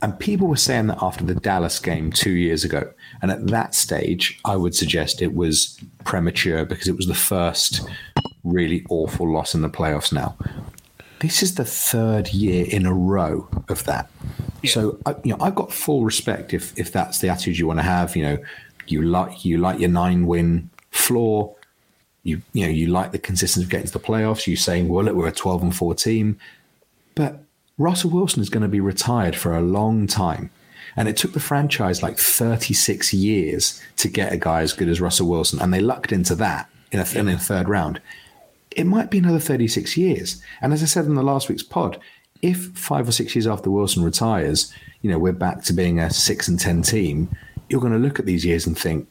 And 0.01 0.19
people 0.19 0.47
were 0.47 0.57
saying 0.57 0.87
that 0.87 1.01
after 1.01 1.23
the 1.23 1.35
Dallas 1.35 1.79
game 1.79 2.11
two 2.11 2.31
years 2.31 2.63
ago. 2.63 2.91
And 3.21 3.31
at 3.31 3.47
that 3.47 3.73
stage, 3.73 4.39
I 4.45 4.55
would 4.55 4.75
suggest 4.75 5.21
it 5.21 5.35
was 5.35 5.79
premature 6.03 6.65
because 6.65 6.87
it 6.87 6.97
was 6.97 7.07
the 7.07 7.15
first 7.15 7.87
really 8.43 8.85
awful 8.89 9.31
loss 9.31 9.55
in 9.55 9.61
the 9.61 9.69
playoffs 9.69 10.11
now. 10.11 10.37
This 11.19 11.41
is 11.41 11.55
the 11.55 11.65
third 11.65 12.33
year 12.33 12.65
in 12.69 12.85
a 12.85 12.93
row 12.93 13.47
of 13.69 13.83
that. 13.85 14.09
So, 14.65 14.99
I, 15.05 15.15
you 15.23 15.31
know, 15.31 15.43
I've 15.43 15.55
got 15.55 15.71
full 15.71 16.03
respect 16.03 16.53
if 16.53 16.77
if 16.77 16.91
that's 16.91 17.19
the 17.19 17.29
attitude 17.29 17.57
you 17.57 17.67
want 17.67 17.79
to 17.79 17.83
have. 17.83 18.15
You 18.15 18.23
know, 18.23 18.37
you 18.87 19.01
like 19.01 19.45
you 19.45 19.57
like 19.57 19.79
your 19.79 19.89
nine 19.89 20.27
win 20.27 20.69
floor. 20.91 21.55
You 22.23 22.41
you 22.53 22.65
know 22.65 22.71
you 22.71 22.87
like 22.87 23.11
the 23.11 23.19
consistency 23.19 23.65
of 23.65 23.69
getting 23.69 23.87
to 23.87 23.93
the 23.93 23.99
playoffs. 23.99 24.45
You're 24.45 24.57
saying, 24.57 24.89
well, 24.89 25.05
look, 25.05 25.15
we're 25.15 25.27
a 25.27 25.31
twelve 25.31 25.63
and 25.63 25.75
four 25.75 25.95
team, 25.95 26.37
but 27.13 27.44
Russell 27.77 28.09
Wilson 28.09 28.41
is 28.41 28.49
going 28.49 28.63
to 28.63 28.69
be 28.69 28.79
retired 28.79 29.35
for 29.35 29.55
a 29.55 29.61
long 29.61 30.07
time. 30.07 30.49
And 30.95 31.09
it 31.09 31.17
took 31.17 31.33
the 31.33 31.41
franchise 31.41 32.01
like 32.01 32.17
36 32.17 33.13
years 33.13 33.81
to 33.97 34.07
get 34.07 34.31
a 34.31 34.37
guy 34.37 34.61
as 34.61 34.71
good 34.71 34.87
as 34.87 35.01
Russell 35.01 35.27
Wilson. 35.27 35.61
And 35.61 35.73
they 35.73 35.81
lucked 35.81 36.13
into 36.13 36.35
that 36.35 36.69
in 36.91 36.99
a, 36.99 37.19
in 37.19 37.27
a 37.27 37.37
third 37.37 37.67
round. 37.67 37.99
It 38.71 38.85
might 38.85 39.11
be 39.11 39.17
another 39.17 39.39
36 39.39 39.97
years. 39.97 40.41
And 40.61 40.71
as 40.71 40.81
I 40.81 40.85
said 40.85 41.05
in 41.05 41.15
the 41.15 41.23
last 41.23 41.49
week's 41.49 41.63
pod, 41.63 41.99
if 42.41 42.67
five 42.77 43.07
or 43.07 43.11
six 43.11 43.35
years 43.35 43.47
after 43.47 43.69
Wilson 43.69 44.03
retires, 44.03 44.73
you 45.01 45.09
know, 45.09 45.19
we're 45.19 45.33
back 45.33 45.63
to 45.63 45.73
being 45.73 45.99
a 45.99 46.09
six 46.09 46.47
and 46.47 46.59
10 46.59 46.81
team, 46.83 47.29
you're 47.69 47.81
going 47.81 47.93
to 47.93 47.99
look 47.99 48.19
at 48.19 48.25
these 48.25 48.45
years 48.45 48.65
and 48.65 48.77
think, 48.77 49.07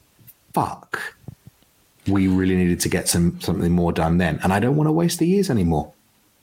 fuck, 0.55 1.17
we 2.07 2.29
really 2.29 2.57
needed 2.57 2.81
to 2.81 2.89
get 2.89 3.09
some 3.09 3.41
something 3.41 3.73
more 3.73 3.93
done 3.93 4.19
then. 4.19 4.39
And 4.43 4.53
I 4.53 4.61
don't 4.61 4.77
want 4.77 4.89
to 4.89 4.93
waste 4.93 5.19
the 5.19 5.27
years 5.27 5.51
anymore. 5.51 5.94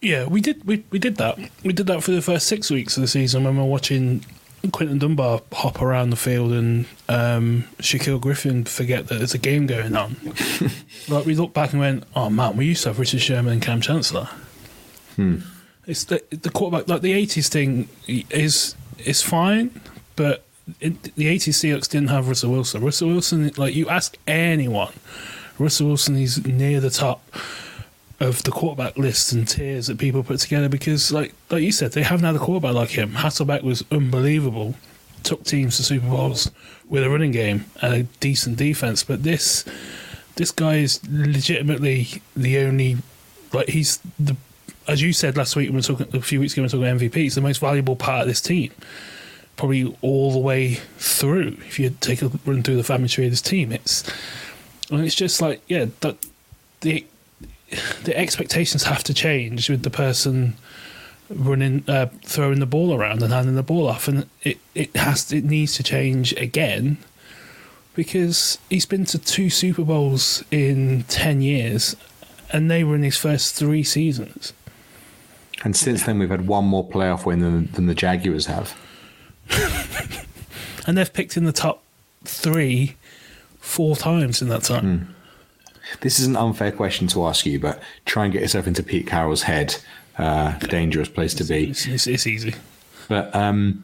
Yeah, 0.01 0.25
we 0.25 0.41
did. 0.41 0.63
We 0.65 0.83
we 0.89 0.97
did 0.97 1.17
that. 1.17 1.37
We 1.63 1.73
did 1.73 1.85
that 1.87 2.03
for 2.03 2.11
the 2.11 2.21
first 2.21 2.47
six 2.47 2.71
weeks 2.71 2.97
of 2.97 3.01
the 3.01 3.07
season 3.07 3.43
when 3.43 3.55
we 3.55 3.61
were 3.61 3.69
watching 3.69 4.25
Quinton 4.71 4.97
Dunbar 4.97 5.41
hop 5.51 5.81
around 5.81 6.09
the 6.09 6.15
field 6.15 6.51
and 6.51 6.85
um, 7.07 7.67
Shaquill 7.79 8.19
Griffin 8.19 8.63
forget 8.65 9.07
that 9.07 9.19
there's 9.19 9.33
a 9.33 9.39
game 9.39 9.67
going 9.67 9.95
on. 9.95 10.15
like 11.07 11.25
we 11.25 11.35
looked 11.35 11.53
back 11.53 11.71
and 11.71 11.79
went, 11.79 12.03
"Oh 12.15 12.31
man, 12.31 12.57
we 12.57 12.65
used 12.65 12.83
to 12.83 12.89
have 12.89 12.99
Richard 12.99 13.21
Sherman 13.21 13.53
and 13.53 13.61
Kam 13.61 13.79
Chancellor." 13.79 14.27
It's 15.85 16.03
the 16.05 16.23
the 16.29 16.49
quarterback 16.49 16.87
like 16.87 17.01
the 17.01 17.13
'80s 17.13 17.47
thing 17.49 17.87
is 18.07 18.75
is 18.97 19.21
fine, 19.21 19.81
but 20.15 20.43
it, 20.79 21.15
the 21.15 21.25
'80s 21.25 21.53
Seahawks 21.53 21.87
didn't 21.89 22.09
have 22.09 22.27
Russell 22.27 22.51
Wilson. 22.51 22.83
Russell 22.83 23.09
Wilson, 23.09 23.51
like 23.57 23.75
you 23.75 23.87
ask 23.87 24.17
anyone, 24.27 24.93
Russell 25.59 25.87
Wilson 25.87 26.15
is 26.17 26.43
near 26.45 26.79
the 26.79 26.89
top 26.89 27.23
of 28.21 28.43
the 28.43 28.51
quarterback 28.51 28.97
lists 28.97 29.31
and 29.31 29.47
tiers 29.47 29.87
that 29.87 29.97
people 29.97 30.23
put 30.23 30.39
together 30.39 30.69
because, 30.69 31.11
like 31.11 31.33
like 31.49 31.63
you 31.63 31.71
said, 31.71 31.91
they 31.93 32.03
haven't 32.03 32.25
had 32.25 32.35
a 32.35 32.39
quarterback 32.39 32.75
like 32.75 32.89
him. 32.91 33.13
Hasselbeck 33.13 33.63
was 33.63 33.83
unbelievable, 33.91 34.75
took 35.23 35.43
teams 35.43 35.77
to 35.77 35.83
Super 35.83 36.07
Bowls 36.07 36.51
with 36.87 37.03
a 37.03 37.09
running 37.09 37.31
game 37.31 37.65
and 37.81 37.93
a 37.93 38.03
decent 38.19 38.57
defense. 38.57 39.03
But 39.03 39.23
this 39.23 39.65
this 40.35 40.51
guy 40.51 40.77
is 40.77 41.01
legitimately 41.09 42.21
the 42.35 42.59
only 42.59 42.97
like 43.53 43.69
he's 43.69 43.99
the 44.19 44.37
as 44.87 45.01
you 45.01 45.13
said 45.13 45.35
last 45.35 45.55
week 45.55 45.67
when 45.69 45.73
we 45.73 45.79
were 45.79 45.81
talking 45.81 46.15
a 46.15 46.21
few 46.21 46.39
weeks 46.39 46.53
ago 46.53 46.61
when 46.61 46.71
we 46.71 46.77
were 46.77 46.99
talking 46.99 47.09
MVP. 47.09 47.15
He's 47.15 47.35
the 47.35 47.41
most 47.41 47.59
valuable 47.59 47.95
part 47.95 48.21
of 48.21 48.27
this 48.27 48.41
team. 48.41 48.71
Probably 49.57 49.95
all 50.01 50.31
the 50.31 50.39
way 50.39 50.75
through. 50.97 51.57
If 51.67 51.79
you 51.79 51.89
take 52.01 52.21
a 52.21 52.31
run 52.45 52.61
through 52.61 52.77
the 52.77 52.83
family 52.83 53.09
tree 53.09 53.25
of 53.25 53.31
this 53.31 53.41
team, 53.41 53.71
it's 53.71 54.09
and 54.91 55.03
it's 55.03 55.15
just 55.15 55.41
like 55.41 55.61
yeah, 55.67 55.87
that 56.01 56.17
the 56.81 57.05
the 58.03 58.17
expectations 58.17 58.83
have 58.83 59.03
to 59.05 59.13
change 59.13 59.69
with 59.69 59.83
the 59.83 59.89
person 59.89 60.55
running, 61.29 61.83
uh, 61.87 62.07
throwing 62.23 62.59
the 62.59 62.65
ball 62.65 62.93
around 62.93 63.23
and 63.23 63.33
handing 63.33 63.55
the 63.55 63.63
ball 63.63 63.87
off, 63.87 64.07
and 64.07 64.27
it 64.43 64.59
it 64.75 64.95
has 64.95 65.31
it 65.31 65.43
needs 65.43 65.75
to 65.75 65.83
change 65.83 66.33
again 66.33 66.97
because 67.93 68.57
he's 68.69 68.85
been 68.85 69.05
to 69.05 69.17
two 69.17 69.49
Super 69.49 69.83
Bowls 69.83 70.43
in 70.51 71.03
ten 71.03 71.41
years, 71.41 71.95
and 72.51 72.69
they 72.69 72.83
were 72.83 72.95
in 72.95 73.03
his 73.03 73.17
first 73.17 73.55
three 73.55 73.83
seasons. 73.83 74.53
And 75.63 75.75
since 75.75 76.05
then, 76.05 76.17
we've 76.17 76.29
had 76.29 76.47
one 76.47 76.65
more 76.65 76.87
playoff 76.87 77.25
win 77.25 77.39
than, 77.39 77.71
than 77.73 77.85
the 77.85 77.93
Jaguars 77.93 78.47
have. 78.47 78.75
and 80.87 80.97
they've 80.97 81.13
picked 81.13 81.37
in 81.37 81.45
the 81.45 81.51
top 81.51 81.83
three 82.25 82.95
four 83.59 83.95
times 83.95 84.41
in 84.41 84.49
that 84.49 84.63
time. 84.63 85.15
This 85.99 86.19
is 86.19 86.25
an 86.27 86.35
unfair 86.37 86.71
question 86.71 87.07
to 87.07 87.25
ask 87.27 87.45
you, 87.45 87.59
but 87.59 87.81
try 88.05 88.23
and 88.25 88.33
get 88.33 88.41
yourself 88.41 88.65
into 88.67 88.81
Pete 88.83 89.05
Carroll's 89.07 89.43
head. 89.43 89.75
Uh, 90.17 90.57
dangerous 90.59 91.09
place 91.09 91.33
to 91.35 91.43
be. 91.43 91.69
It's, 91.71 91.85
it's, 91.85 92.07
it's 92.07 92.27
easy. 92.27 92.55
But 93.07 93.33
um, 93.35 93.83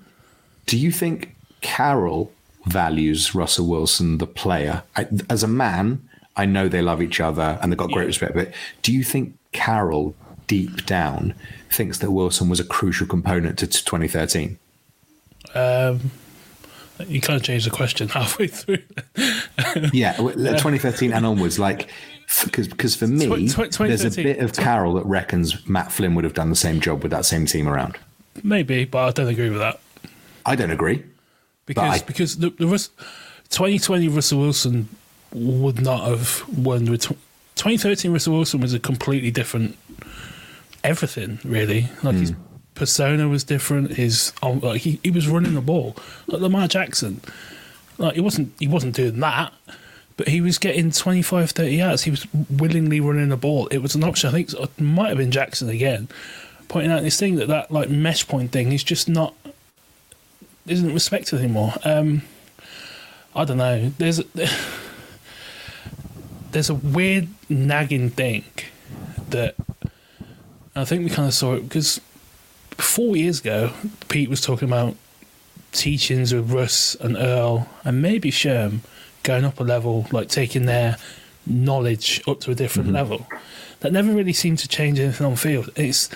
do 0.65 0.77
you 0.77 0.91
think 0.91 1.35
Carroll 1.61 2.31
values 2.65 3.33
Russell 3.35 3.67
Wilson, 3.67 4.17
the 4.19 4.27
player? 4.27 4.83
I, 4.95 5.07
as 5.29 5.43
a 5.43 5.47
man, 5.47 6.07
I 6.35 6.45
know 6.45 6.67
they 6.67 6.81
love 6.81 7.01
each 7.01 7.19
other 7.19 7.57
and 7.61 7.71
they've 7.71 7.77
got 7.77 7.91
great 7.91 8.03
Yeah. 8.03 8.07
respect. 8.07 8.33
But 8.35 8.53
do 8.83 8.93
you 8.93 9.03
think 9.03 9.35
Carroll, 9.51 10.15
deep 10.47 10.85
down, 10.85 11.33
thinks 11.71 11.97
that 11.99 12.11
Wilson 12.11 12.49
was 12.49 12.59
a 12.59 12.63
crucial 12.65 13.07
component 13.07 13.57
to 13.59 13.67
t- 13.67 13.79
2013? 13.83 14.57
Um, 15.55 16.11
you 17.07 17.21
kind 17.21 17.37
of 17.37 17.43
changed 17.43 17.65
the 17.65 17.71
question 17.71 18.07
halfway 18.09 18.47
through. 18.47 18.79
Yeah, 19.93 20.13
2013 20.17 21.13
and 21.13 21.25
onwards. 21.25 21.59
Like, 21.59 21.89
because 22.43 22.67
because 22.67 22.95
for 22.95 23.07
me, 23.07 23.25
there's 23.47 24.05
a 24.05 24.09
bit 24.23 24.39
of 24.39 24.53
Carroll 24.53 24.93
that 24.95 25.05
reckons 25.05 25.67
Matt 25.67 25.91
Flynn 25.91 26.15
would 26.15 26.23
have 26.23 26.33
done 26.33 26.49
the 26.49 26.55
same 26.55 26.79
job 26.79 27.03
with 27.03 27.11
that 27.11 27.25
same 27.25 27.45
team 27.45 27.67
around. 27.67 27.97
Maybe, 28.43 28.85
but 28.85 28.99
I 29.07 29.11
don't 29.11 29.27
agree 29.27 29.49
with 29.49 29.59
that 29.59 29.79
I 30.47 30.55
don't 30.55 30.71
agree. 30.71 31.03
because 31.65 32.01
I- 32.01 32.05
because 32.05 32.37
the, 32.37 32.49
the 32.51 32.67
Rus- 32.67 32.89
2020 33.49 34.07
Russell 34.07 34.39
Wilson 34.39 34.87
would 35.33 35.81
not 35.81 36.07
have 36.07 36.43
won 36.57 36.85
with 36.85 37.01
tw- 37.01 37.17
2013 37.55 38.13
Russell 38.13 38.33
Wilson 38.33 38.61
was 38.61 38.73
a 38.73 38.79
completely 38.79 39.29
different 39.31 39.77
everything 40.83 41.39
really 41.43 41.89
like 42.01 42.15
his 42.15 42.29
hmm. 42.29 42.41
Persona 42.77 43.27
was 43.27 43.43
different 43.43 43.91
his 43.91 44.33
um, 44.41 44.59
like 44.59 44.81
he, 44.81 44.99
he 45.03 45.11
was 45.11 45.27
running 45.27 45.55
the 45.55 45.61
ball 45.61 45.95
like 46.27 46.41
Lamar 46.41 46.67
Jackson 46.67 47.21
like 47.97 48.15
he 48.15 48.21
wasn't 48.21 48.53
he 48.59 48.67
wasn't 48.67 48.95
doing 48.95 49.19
that 49.19 49.53
but 50.17 50.27
he 50.27 50.41
was 50.41 50.57
getting 50.57 50.91
25 50.91 51.51
30 51.51 51.75
yards. 51.75 52.03
He 52.03 52.11
was 52.11 52.27
willingly 52.49 52.99
running 52.99 53.29
the 53.29 53.37
ball. 53.37 53.67
It 53.67 53.77
was 53.77 53.93
an 53.93 54.03
option. 54.03 54.29
I 54.29 54.33
think 54.33 54.51
it 54.51 54.81
might 54.81 55.09
have 55.09 55.17
been 55.17 55.31
Jackson 55.31 55.69
again 55.69 56.09
pointing 56.67 56.91
out 56.91 57.03
this 57.03 57.17
thing 57.17 57.35
that 57.35 57.47
that 57.47 57.71
like 57.71 57.89
mesh 57.89 58.27
point 58.27 58.51
thing 58.51 58.73
is 58.73 58.83
just 58.83 59.07
not 59.07 59.33
isn't 60.65 60.93
respected 60.93 61.39
anymore. 61.39 61.73
Um 61.85 62.23
I 63.35 63.45
don't 63.45 63.57
know. 63.57 63.91
There's 63.97 64.17
there's 66.51 66.69
a 66.69 66.75
weird 66.75 67.29
nagging 67.47 68.09
thing 68.09 68.43
that 69.29 69.55
I 70.75 70.83
think 70.83 71.03
we 71.03 71.09
kind 71.09 71.27
of 71.27 71.33
saw 71.33 71.53
it 71.53 71.61
because 71.61 72.01
four 72.77 73.15
years 73.15 73.39
ago, 73.39 73.71
Pete 74.07 74.29
was 74.29 74.41
talking 74.41 74.67
about 74.67 74.95
teachings 75.71 76.33
with 76.33 76.51
Russ 76.51 76.95
and 76.95 77.17
Earl 77.17 77.69
and 77.83 78.01
maybe 78.01 78.31
Sherm 78.31 78.79
going 79.23 79.45
up 79.45 79.59
a 79.59 79.63
level, 79.63 80.07
like 80.11 80.29
taking 80.29 80.65
their 80.65 80.97
knowledge 81.45 82.21
up 82.27 82.39
to 82.41 82.51
a 82.51 82.55
different 82.55 82.87
mm-hmm. 82.87 82.95
level. 82.95 83.27
That 83.81 83.93
never 83.93 84.11
really 84.13 84.33
seemed 84.33 84.59
to 84.59 84.67
change 84.67 84.99
anything 84.99 85.27
on 85.27 85.35
field. 85.35 85.69
It's 85.75 86.09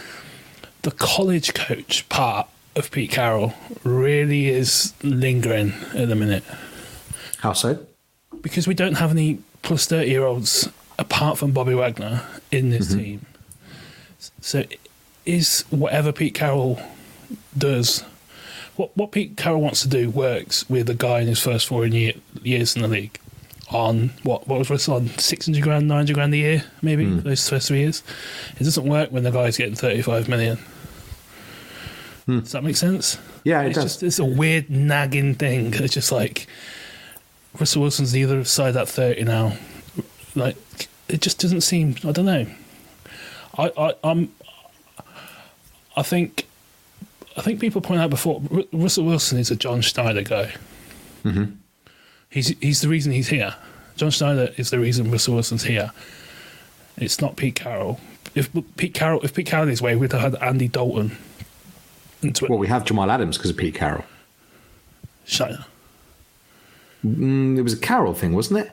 the 0.82 0.92
college 0.92 1.54
coach 1.54 2.08
part 2.10 2.48
of 2.76 2.90
Pete 2.92 3.12
Carroll 3.12 3.54
really 3.84 4.48
is 4.48 4.94
lingering 5.04 5.74
at 5.94 6.08
the 6.08 6.16
minute 6.16 6.44
How 7.40 7.54
so? 7.54 7.86
because 8.42 8.68
we 8.68 8.74
don't 8.74 8.96
have 8.96 9.12
any 9.12 9.40
plus 9.62 9.86
30 9.86 10.10
year 10.10 10.24
olds 10.24 10.70
apart 10.98 11.38
from 11.38 11.52
Bobby 11.52 11.74
Wagner 11.74 12.26
in 12.52 12.70
this 12.70 12.90
mm-hmm. 12.90 13.00
team. 13.00 13.26
So 14.40 14.64
is 15.26 15.66
whatever 15.70 16.12
Pete 16.12 16.34
Carroll 16.34 16.82
does, 17.58 18.04
what, 18.76 18.96
what 18.96 19.12
Pete 19.12 19.38
Carroll 19.38 19.62
wants 19.62 19.82
to 19.82 19.88
do 19.88 20.10
works 20.10 20.70
with 20.70 20.90
a 20.90 20.96
guy 20.96 21.22
in 21.22 21.28
his 21.28 21.40
first 21.40 21.68
four 21.68 21.86
in 21.86 21.92
year, 21.92 22.14
years 22.42 22.76
in 22.76 22.82
the 22.82 22.88
league 22.88 23.18
on 23.70 24.10
what 24.24 24.48
what 24.48 24.60
was 24.60 24.70
Russell 24.70 24.96
on 24.96 25.08
600 25.08 25.64
grand, 25.64 25.88
900 25.88 26.14
grand 26.14 26.34
a 26.34 26.38
year, 26.38 26.64
maybe 26.82 27.06
hmm. 27.06 27.20
those 27.20 27.48
first 27.48 27.70
three 27.70 27.80
years. 27.80 28.04
It 28.60 28.64
doesn't 28.64 28.86
work 28.86 29.12
when 29.12 29.24
the 29.24 29.32
guy's 29.32 29.58
getting 29.58 29.76
35 29.76 30.28
million. 30.28 30.58
Hmm. 32.26 32.40
Does 32.40 32.52
that 32.52 32.64
make 32.64 32.76
sense? 32.76 33.18
Yeah, 33.44 33.62
it 33.62 33.68
it's 33.68 33.76
does. 33.76 33.84
just 33.84 34.04
it's 34.04 34.20
a 34.20 34.26
weird 34.26 34.70
nagging 34.70 35.36
thing. 35.36 35.74
It's 35.74 35.94
just 35.94 36.12
like 36.12 36.48
Russell 37.60 37.82
Wilson's 37.82 38.12
the 38.12 38.24
other 38.24 38.44
side 38.44 38.70
of 38.70 38.74
that 38.76 38.90
thirty 38.90 39.24
now. 39.24 39.58
Like 40.36 40.56
it 41.08 41.22
just 41.22 41.40
doesn't 41.40 41.62
seem. 41.62 41.96
I 42.04 42.12
don't 42.12 42.26
know. 42.26 42.46
I 43.58 43.72
I 43.78 43.94
I'm. 44.04 44.32
I 45.96 46.04
think. 46.04 46.48
I 47.38 47.42
think 47.42 47.62
people 47.62 47.80
point 47.80 48.02
out 48.02 48.10
before 48.10 48.42
Ru- 48.50 48.68
Russell 48.74 49.06
Wilson 49.06 49.40
is 49.40 49.50
a 49.52 49.56
John 49.56 49.80
Schneider 49.82 50.22
guy. 50.22 50.54
Mm-hmm. 51.24 51.54
He's 52.30 52.50
he's 52.60 52.82
the 52.82 52.90
reason 52.90 53.12
he's 53.14 53.30
here. 53.30 53.56
John 53.96 54.12
Schneider 54.12 54.54
is 54.58 54.70
the 54.70 54.80
reason 54.80 55.10
Russell 55.12 55.36
Wilson's 55.36 55.64
here. 55.64 55.92
It's 56.98 57.22
not 57.22 57.38
Pete 57.38 57.56
Carroll. 57.56 58.00
If 58.36 58.50
Pete 58.78 58.94
Carroll, 58.94 59.22
if 59.22 59.34
Pete 59.34 59.46
Carroll 59.46 59.70
is 59.70 59.82
way, 59.82 59.96
we'd 59.96 60.12
have 60.12 60.22
had 60.22 60.36
Andy 60.42 60.68
Dalton. 60.68 61.18
Into 62.22 62.46
Well, 62.50 62.60
we 62.60 62.68
have 62.68 62.86
Jamal 62.86 63.10
Adams 63.10 63.38
because 63.38 63.52
of 63.52 63.58
Pete 63.58 63.76
Carroll. 63.76 64.04
Schneider. 65.26 65.66
Mm, 67.06 67.58
it 67.58 67.62
was 67.62 67.74
a 67.74 67.78
Carroll 67.78 68.14
thing, 68.14 68.34
wasn't 68.34 68.60
it? 68.60 68.72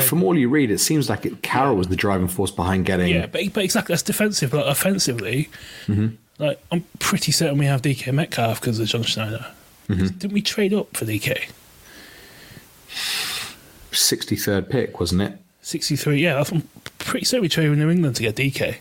From 0.00 0.22
all 0.22 0.36
you 0.36 0.48
read, 0.48 0.70
it 0.70 0.78
seems 0.78 1.08
like 1.08 1.24
it, 1.26 1.42
Carroll 1.42 1.76
was 1.76 1.88
the 1.88 1.96
driving 1.96 2.28
force 2.28 2.50
behind 2.50 2.86
getting. 2.86 3.08
Yeah, 3.08 3.26
but, 3.26 3.52
but 3.52 3.64
exactly 3.64 3.92
that's 3.92 4.02
defensive. 4.02 4.50
But 4.50 4.66
offensively, 4.68 5.48
like 6.38 6.60
I'm 6.72 6.84
pretty 6.98 7.32
certain 7.32 7.58
we 7.58 7.66
have 7.66 7.82
DK 7.82 8.12
Metcalf 8.12 8.60
because 8.60 8.78
of 8.78 8.88
John 8.88 9.02
Schneider. 9.02 9.46
Didn't 9.88 10.32
we 10.32 10.42
trade 10.42 10.74
up 10.74 10.96
for 10.96 11.04
DK? 11.04 11.50
63rd 13.92 14.68
pick, 14.68 15.00
wasn't 15.00 15.22
it? 15.22 15.38
63, 15.62 16.20
yeah, 16.20 16.42
I'm 16.52 16.68
pretty 16.98 17.24
certain 17.24 17.42
we 17.42 17.48
traded 17.48 17.70
with 17.70 17.78
New 17.78 17.90
England 17.90 18.16
to 18.16 18.22
get 18.22 18.36
DK. 18.36 18.76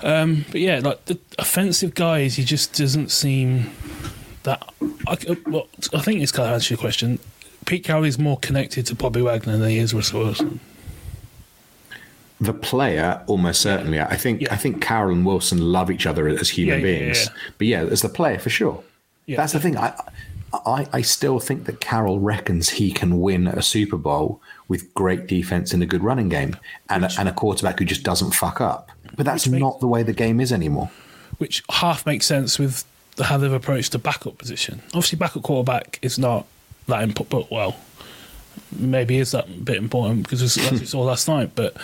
Um, 0.00 0.44
but 0.50 0.60
yeah, 0.60 0.80
like 0.80 1.04
the 1.06 1.18
offensive 1.38 1.94
guys, 1.94 2.36
he 2.36 2.44
just 2.44 2.74
doesn't 2.74 3.10
seem 3.10 3.70
that. 4.42 4.62
I, 5.08 5.16
well, 5.46 5.68
I 5.94 6.00
think 6.00 6.20
it's 6.20 6.32
kind 6.32 6.48
of 6.48 6.54
answer 6.54 6.74
your 6.74 6.78
question. 6.78 7.18
Pete 7.66 7.84
Carroll 7.84 8.04
is 8.04 8.18
more 8.18 8.38
connected 8.38 8.86
to 8.86 8.94
Bobby 8.94 9.20
Wagner 9.20 9.56
than 9.58 9.68
he 9.68 9.78
is 9.78 9.92
Russell 9.92 10.20
Wilson. 10.20 10.60
The 12.40 12.52
player, 12.52 13.22
almost 13.26 13.62
certainly. 13.62 13.98
I 14.00 14.16
think. 14.16 14.42
Yeah. 14.42 14.52
I 14.52 14.56
think 14.56 14.82
Carroll 14.82 15.14
and 15.14 15.24
Wilson 15.24 15.58
love 15.72 15.90
each 15.90 16.06
other 16.06 16.28
as 16.28 16.50
human 16.50 16.80
Yeah, 16.80 16.84
beings. 16.84 17.24
yeah. 17.26 17.32
But 17.58 17.66
yeah, 17.66 17.80
as 17.84 18.02
the 18.02 18.08
player 18.10 18.38
for 18.38 18.50
sure. 18.50 18.82
Yeah. 19.24 19.38
That's 19.38 19.52
the 19.54 19.60
thing. 19.60 19.76
I, 19.78 19.94
I, 20.52 20.86
I 20.92 21.00
still 21.02 21.38
think 21.40 21.64
that 21.64 21.80
Carroll 21.80 22.20
reckons 22.20 22.68
he 22.68 22.92
can 22.92 23.20
win 23.20 23.46
a 23.46 23.62
Super 23.62 23.96
Bowl 23.96 24.40
with 24.68 24.92
great 24.94 25.26
defense 25.26 25.72
and 25.72 25.82
a 25.82 25.86
good 25.86 26.02
running 26.04 26.28
game, 26.28 26.56
and 26.90 27.04
a, 27.06 27.10
and 27.18 27.28
a 27.28 27.32
quarterback 27.32 27.78
who 27.78 27.84
just 27.86 28.02
doesn't 28.02 28.32
fuck 28.32 28.60
up. 28.60 28.90
But 29.16 29.24
that's 29.24 29.46
makes- 29.48 29.60
not 29.60 29.80
the 29.80 29.86
way 29.88 30.02
the 30.02 30.12
game 30.12 30.38
is 30.40 30.52
anymore. 30.52 30.90
which 31.38 31.62
half 31.70 32.04
makes 32.04 32.26
sense 32.26 32.58
with 32.58 32.84
how 33.22 33.38
they've 33.38 33.52
approached 33.52 33.92
the 33.92 33.98
backup 33.98 34.36
position. 34.36 34.82
Obviously, 34.88 35.16
backup 35.18 35.42
quarterback 35.42 35.98
is 36.02 36.18
not 36.18 36.46
that 36.86 37.02
important, 37.02 37.30
but 37.30 37.50
well, 37.50 37.76
maybe 38.72 39.18
is 39.18 39.32
that 39.32 39.48
a 39.48 39.50
bit 39.50 39.76
important 39.76 40.22
because 40.22 40.42
it's, 40.42 40.58
as 40.58 40.80
we 40.80 40.86
saw 40.86 41.02
last 41.02 41.28
night. 41.28 41.52
But 41.54 41.76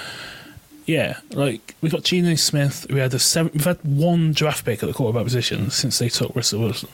yeah, 0.87 1.19
like 1.31 1.75
we've 1.81 1.93
got 1.93 2.05
Geno 2.05 2.35
Smith. 2.35 2.87
We 2.91 3.01
had 3.01 3.15
a 3.15 3.19
seven. 3.19 3.53
We've 3.55 3.65
had 3.65 3.79
one 3.83 4.33
draft 4.33 4.65
pick 4.65 4.83
at 4.83 4.87
the 4.87 4.93
quarterback 4.93 5.25
position 5.25 5.71
since 5.71 5.99
they 5.99 6.09
took 6.09 6.35
Russell 6.35 6.61
Wilson. 6.61 6.89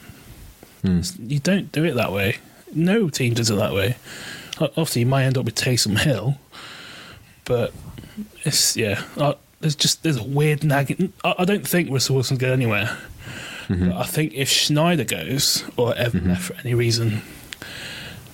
Hmm. 0.83 1.01
You 1.19 1.41
don't 1.41 1.73
do 1.73 1.85
it 1.85 1.95
that 1.95 2.13
way. 2.13 2.39
No 2.75 3.09
team 3.09 3.35
does 3.35 3.51
it 3.51 3.57
that 3.57 3.73
way. 3.73 3.97
O- 4.61 4.67
Obviously, 4.67 5.01
you 5.01 5.07
might 5.07 5.25
end 5.25 5.39
up 5.39 5.45
with 5.45 5.55
Taysom 5.55 5.99
Hill, 5.99 6.39
but 7.45 7.73
it's 8.45 8.77
yeah. 8.77 9.03
There's 9.61 9.75
just 9.75 10.05
there's 10.05 10.19
a 10.19 10.25
weird 10.25 10.63
nagging. 10.63 11.13
I, 11.25 11.35
I 11.41 11.45
don't 11.45 11.67
think 11.67 11.91
Russell 11.91 12.15
Wilson's 12.15 12.41
going 12.41 12.53
anywhere. 12.53 12.97
Mm-hmm. 13.69 13.91
But 13.91 13.97
I 13.99 14.05
think 14.05 14.33
if 14.35 14.49
Schneider 14.49 15.05
goes 15.05 15.65
or 15.77 15.95
ever 15.95 16.19
mm-hmm. 16.19 16.29
left 16.31 16.43
for 16.45 16.55
any 16.61 16.75
reason, 16.75 17.23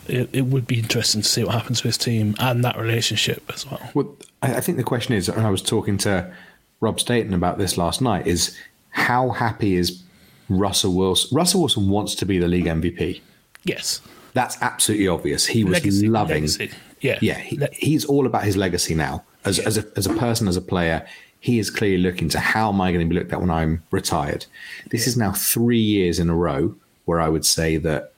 it, 0.08 0.30
it 0.32 0.42
would 0.42 0.66
be 0.66 0.78
interesting 0.78 1.22
to 1.22 1.28
see 1.28 1.44
what 1.44 1.54
happens 1.54 1.80
to 1.80 1.88
his 1.88 1.98
team 1.98 2.34
and 2.38 2.64
that 2.64 2.76
relationship 2.78 3.42
as 3.52 3.68
well. 3.70 3.80
Well, 3.94 4.16
I 4.42 4.56
I 4.56 4.60
think 4.60 4.78
the 4.78 4.84
question 4.84 5.14
is, 5.14 5.28
and 5.28 5.46
I 5.46 5.50
was 5.50 5.62
talking 5.62 5.98
to 5.98 6.32
Rob 6.80 7.00
Staton 7.00 7.34
about 7.34 7.58
this 7.58 7.76
last 7.78 8.00
night, 8.00 8.26
is 8.26 8.56
how 8.90 9.30
happy 9.30 9.74
is 9.76 10.02
Russell 10.48 10.94
Wilson? 10.94 11.36
Russell 11.36 11.60
Wilson 11.60 11.88
wants 11.88 12.14
to 12.16 12.26
be 12.26 12.38
the 12.38 12.48
league 12.48 12.66
MVP. 12.66 13.20
Yes, 13.64 14.02
That's 14.34 14.60
absolutely 14.60 15.08
obvious. 15.08 15.46
He 15.46 15.64
was 15.64 15.74
legacy, 15.74 16.08
loving. 16.08 16.34
legacy. 16.42 16.70
Yeah, 17.00 17.18
Yeah, 17.20 17.38
he, 17.38 17.58
he's 17.72 18.04
all 18.04 18.26
about 18.26 18.44
his 18.44 18.56
legacy 18.56 18.94
now. 18.94 19.24
As, 19.44 19.58
as, 19.58 19.76
a, 19.76 19.84
as 19.96 20.06
a 20.06 20.14
person, 20.14 20.48
as 20.48 20.56
a 20.56 20.62
player, 20.62 21.06
he 21.40 21.58
is 21.58 21.70
clearly 21.70 21.98
looking 21.98 22.30
to 22.30 22.40
how 22.40 22.70
am 22.70 22.80
I 22.80 22.92
going 22.92 23.06
to 23.06 23.14
be 23.14 23.18
looked 23.18 23.32
at 23.32 23.40
when 23.40 23.50
I'm 23.50 23.82
retired? 23.90 24.46
This 24.90 25.06
is 25.06 25.16
now 25.16 25.32
three 25.32 25.78
years 25.78 26.18
in 26.18 26.30
a 26.30 26.34
row 26.34 26.74
where 27.04 27.20
I 27.20 27.28
would 27.28 27.44
say 27.44 27.76
that 27.76 28.13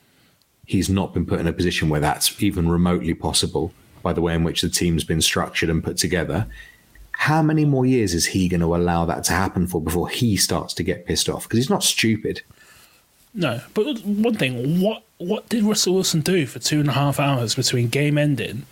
he's 0.67 0.91
not 0.91 1.15
been 1.15 1.25
put 1.25 1.41
in 1.41 1.47
a 1.47 1.53
position 1.53 1.89
where 1.89 2.01
that's 2.01 2.43
even 2.43 2.69
remotely 2.69 3.15
possible 3.15 3.73
by 4.03 4.13
the 4.13 4.21
way 4.21 4.35
in 4.35 4.45
which 4.45 4.63
the 4.63 4.69
team's 4.69 5.03
been 5.03 5.21
structured 5.21 5.69
and 5.69 5.83
put 5.83 5.97
together. 5.97 6.47
How 7.13 7.43
many 7.43 7.65
more 7.65 7.87
years 7.87 8.15
is 8.15 8.27
he 8.27 8.49
going 8.49 8.61
to 8.61 8.77
allow 8.77 9.05
that 9.07 9.25
to 9.25 9.33
happen 9.33 9.67
for 9.67 9.81
before 9.81 10.09
he 10.09 10.37
starts 10.37 10.75
to 10.75 10.83
get 10.85 11.07
pissed 11.07 11.29
off? 11.29 11.45
Because 11.45 11.57
he's 11.57 11.71
not 11.71 11.83
stupid. 11.83 12.43
No, 13.35 13.63
but 13.75 13.99
one 14.05 14.37
thing, 14.37 14.81
what 14.81 15.03
what 15.19 15.49
did 15.49 15.65
Russell 15.65 15.95
Wilson 15.95 16.21
do 16.21 16.47
for 16.47 16.59
two 16.59 16.79
and 16.79 16.89
a 16.89 16.93
half 16.93 17.19
hours 17.19 17.55
between 17.55 17.89
game 17.89 18.17
ending 18.17 18.67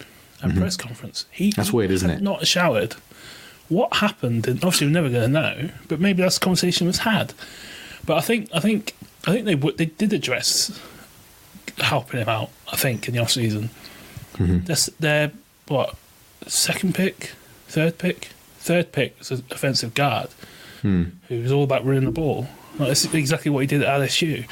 a 0.44 0.48
mm-hmm. 0.48 0.58
press 0.58 0.76
conference. 0.76 1.26
He 1.30 1.50
That's 1.50 1.72
weird, 1.72 1.90
isn't 1.90 2.10
it? 2.10 2.22
Not 2.22 2.46
showered. 2.46 2.94
What 3.68 3.94
happened? 3.94 4.46
And 4.46 4.62
obviously, 4.62 4.86
we're 4.86 4.92
never 4.92 5.08
going 5.08 5.22
to 5.22 5.28
know. 5.28 5.70
But 5.88 6.00
maybe 6.00 6.22
that's 6.22 6.38
the 6.38 6.44
conversation 6.44 6.86
was 6.86 6.98
had. 6.98 7.32
But 8.06 8.18
I 8.18 8.20
think 8.20 8.50
I 8.54 8.60
think 8.60 8.94
I 9.26 9.32
think 9.32 9.46
they 9.46 9.54
they 9.54 9.86
did 9.86 10.12
address 10.12 10.78
helping 11.78 12.20
him 12.20 12.28
out. 12.28 12.50
I 12.72 12.76
think 12.76 13.08
in 13.08 13.14
the 13.14 13.20
off 13.20 13.30
season. 13.30 13.70
Mm-hmm. 14.34 14.92
Their 15.00 15.32
what 15.68 15.96
second 16.46 16.94
pick, 16.94 17.32
third 17.68 17.98
pick, 17.98 18.28
third 18.58 18.92
pick 18.92 19.18
was 19.18 19.30
an 19.30 19.44
offensive 19.50 19.94
guard 19.94 20.28
who 20.82 21.40
was 21.40 21.50
all 21.50 21.64
about 21.64 21.84
running 21.86 22.04
the 22.04 22.10
ball. 22.10 22.46
Like, 22.78 22.88
that's 22.88 23.12
exactly 23.14 23.50
what 23.50 23.60
he 23.60 23.66
did 23.66 23.82
at 23.82 24.00
LSU. 24.00 24.44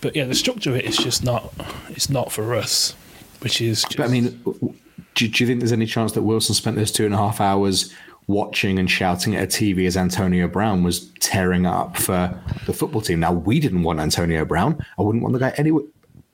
But 0.00 0.14
yeah, 0.14 0.24
the 0.24 0.34
structure 0.34 0.70
of 0.70 0.76
it 0.76 0.84
is 0.84 0.96
just 0.96 1.24
not. 1.24 1.52
It's 1.88 2.08
not 2.10 2.30
for 2.30 2.54
us, 2.54 2.92
which 3.40 3.60
is. 3.60 3.82
Just, 3.82 3.96
But 3.96 4.06
I 4.06 4.08
mean, 4.08 4.40
do, 5.14 5.28
do 5.28 5.42
you 5.42 5.46
think 5.46 5.60
there's 5.60 5.72
any 5.72 5.86
chance 5.86 6.12
that 6.12 6.22
Wilson 6.22 6.54
spent 6.54 6.76
those 6.76 6.92
two 6.92 7.06
and 7.06 7.14
a 7.14 7.16
half 7.16 7.40
hours 7.40 7.92
watching 8.26 8.78
and 8.78 8.90
shouting 8.90 9.34
at 9.34 9.42
a 9.42 9.46
TV 9.46 9.86
as 9.86 9.96
Antonio 9.96 10.46
Brown 10.46 10.82
was 10.82 11.10
tearing 11.20 11.66
up 11.66 11.96
for 11.96 12.38
the 12.66 12.72
football 12.72 13.00
team? 13.00 13.20
Now, 13.20 13.32
we 13.32 13.58
didn't 13.58 13.82
want 13.82 13.98
Antonio 13.98 14.44
Brown. 14.44 14.84
I 14.98 15.02
wouldn't 15.02 15.22
want 15.22 15.32
the 15.32 15.40
guy 15.40 15.54
anywhere, 15.56 15.84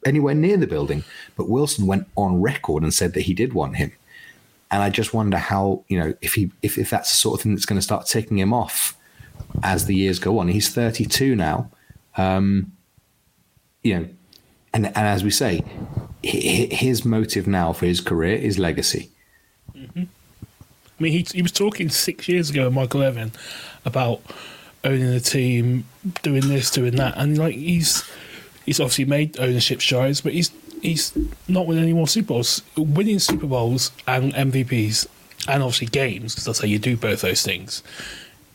anywhere 0.05 0.35
near 0.35 0.57
the 0.57 0.67
building. 0.67 1.05
But 1.37 1.49
Wilson 1.49 1.87
went 1.87 2.09
on 2.17 2.41
record 2.41 2.83
and 2.83 2.93
said 2.93 3.15
that 3.15 3.23
he 3.23 3.35
did 3.35 3.53
want 3.53 3.77
him. 3.77 3.93
And 4.71 4.83
I 4.83 4.91
just 4.91 5.13
wonder 5.13 5.37
how, 5.37 5.85
you 5.89 5.99
know, 5.99 6.15
if 6.21 6.35
he 6.35 6.51
if, 6.63 6.79
if 6.79 6.91
that's 6.91 7.11
the 7.11 7.17
sort 7.17 7.39
of 7.39 7.43
thing 7.43 7.55
that's 7.55 7.67
going 7.67 7.79
to 7.79 7.83
start 7.83 8.07
ticking 8.07 8.39
him 8.39 8.53
off 8.53 8.97
as 9.63 9.87
the 9.87 9.95
years 9.95 10.19
go 10.19 10.39
on. 10.39 10.49
He's 10.49 10.73
32 10.73 11.35
now. 11.35 11.71
Um, 12.17 12.73
you 13.83 13.99
know, 13.99 14.09
and, 14.73 14.87
and 14.87 14.97
as 14.97 15.25
we 15.25 15.31
say, 15.31 15.65
hi- 16.25 16.67
hi- 16.69 16.75
his 16.75 17.05
motive 17.05 17.47
now 17.47 17.73
for 17.73 17.87
his 17.87 18.01
career 18.01 18.37
is 18.37 18.59
legacy. 18.59 19.11
I 19.75 21.03
mean, 21.03 21.13
he 21.13 21.27
he 21.33 21.43
was 21.43 21.53
talking 21.53 21.89
six 21.89 22.29
years 22.29 22.51
ago, 22.51 22.69
Michael 22.69 23.03
Evan, 23.03 23.33
about 23.85 24.21
owning 24.85 25.11
the 25.11 25.21
team, 25.21 25.87
doing 26.23 26.49
this, 26.49 26.71
doing 26.71 26.97
that, 26.97 27.15
and 27.17 27.39
like 27.39 27.55
he's 27.55 28.05
he's 28.65 28.81
obviously 28.81 29.05
made 29.05 29.39
ownership 29.39 29.81
strides, 29.81 30.21
but 30.21 30.33
he's 30.33 30.51
he's 30.83 31.13
not 31.49 31.67
winning 31.67 31.85
any 31.85 31.93
more 31.93 32.09
Super 32.09 32.29
Bowls. 32.29 32.63
Winning 32.77 33.19
Super 33.19 33.47
Bowls 33.47 33.93
and 34.07 34.33
MVPs, 34.35 35.07
and 35.49 35.63
obviously 35.63 35.87
games, 35.87 36.35
because 36.35 36.45
that's 36.45 36.61
how 36.61 36.67
you 36.67 36.79
do 36.79 36.97
both 36.97 37.21
those 37.21 37.43
things, 37.43 37.83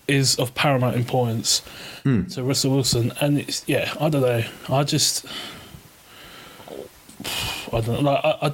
is 0.07 0.37
of 0.37 0.53
paramount 0.55 0.95
importance 0.95 1.59
hmm. 2.03 2.23
to 2.25 2.43
Russell 2.43 2.71
Wilson. 2.71 3.11
And 3.21 3.39
it's 3.39 3.63
yeah, 3.67 3.93
I 3.99 4.09
don't 4.09 4.21
know. 4.21 4.43
I 4.69 4.83
just 4.83 5.25
I 7.71 7.81
don't 7.81 7.87
know. 7.87 8.11
Like, 8.11 8.25
I, 8.25 8.47
I 8.47 8.53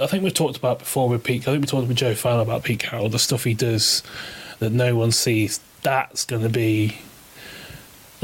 I 0.00 0.06
think 0.08 0.24
we've 0.24 0.34
talked 0.34 0.56
about 0.56 0.80
before 0.80 1.08
with 1.08 1.22
Pete. 1.22 1.42
I 1.42 1.52
think 1.52 1.62
we 1.62 1.66
talked 1.66 1.86
with 1.86 1.96
Joe 1.96 2.14
Fowler 2.14 2.42
about 2.42 2.64
Pete 2.64 2.80
Carroll, 2.80 3.08
the 3.08 3.18
stuff 3.18 3.44
he 3.44 3.54
does 3.54 4.02
that 4.58 4.70
no 4.70 4.96
one 4.96 5.12
sees. 5.12 5.60
That's 5.82 6.24
going 6.24 6.42
to 6.42 6.48
be 6.48 6.98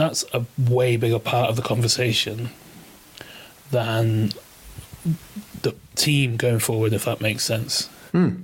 that's 0.00 0.24
a 0.32 0.44
way 0.58 0.96
bigger 0.96 1.18
part 1.18 1.50
of 1.50 1.56
the 1.56 1.62
conversation 1.62 2.50
than 3.70 4.30
the 5.62 5.74
team 5.94 6.36
going 6.36 6.58
forward, 6.58 6.92
if 6.92 7.04
that 7.04 7.20
makes 7.20 7.44
sense. 7.44 7.86
Hmm. 8.12 8.36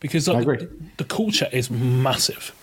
Because 0.00 0.28
like, 0.28 0.42
agree. 0.42 0.56
the, 0.58 0.70
the 0.98 1.04
culture 1.04 1.48
is 1.52 1.70
massive. 1.70 2.54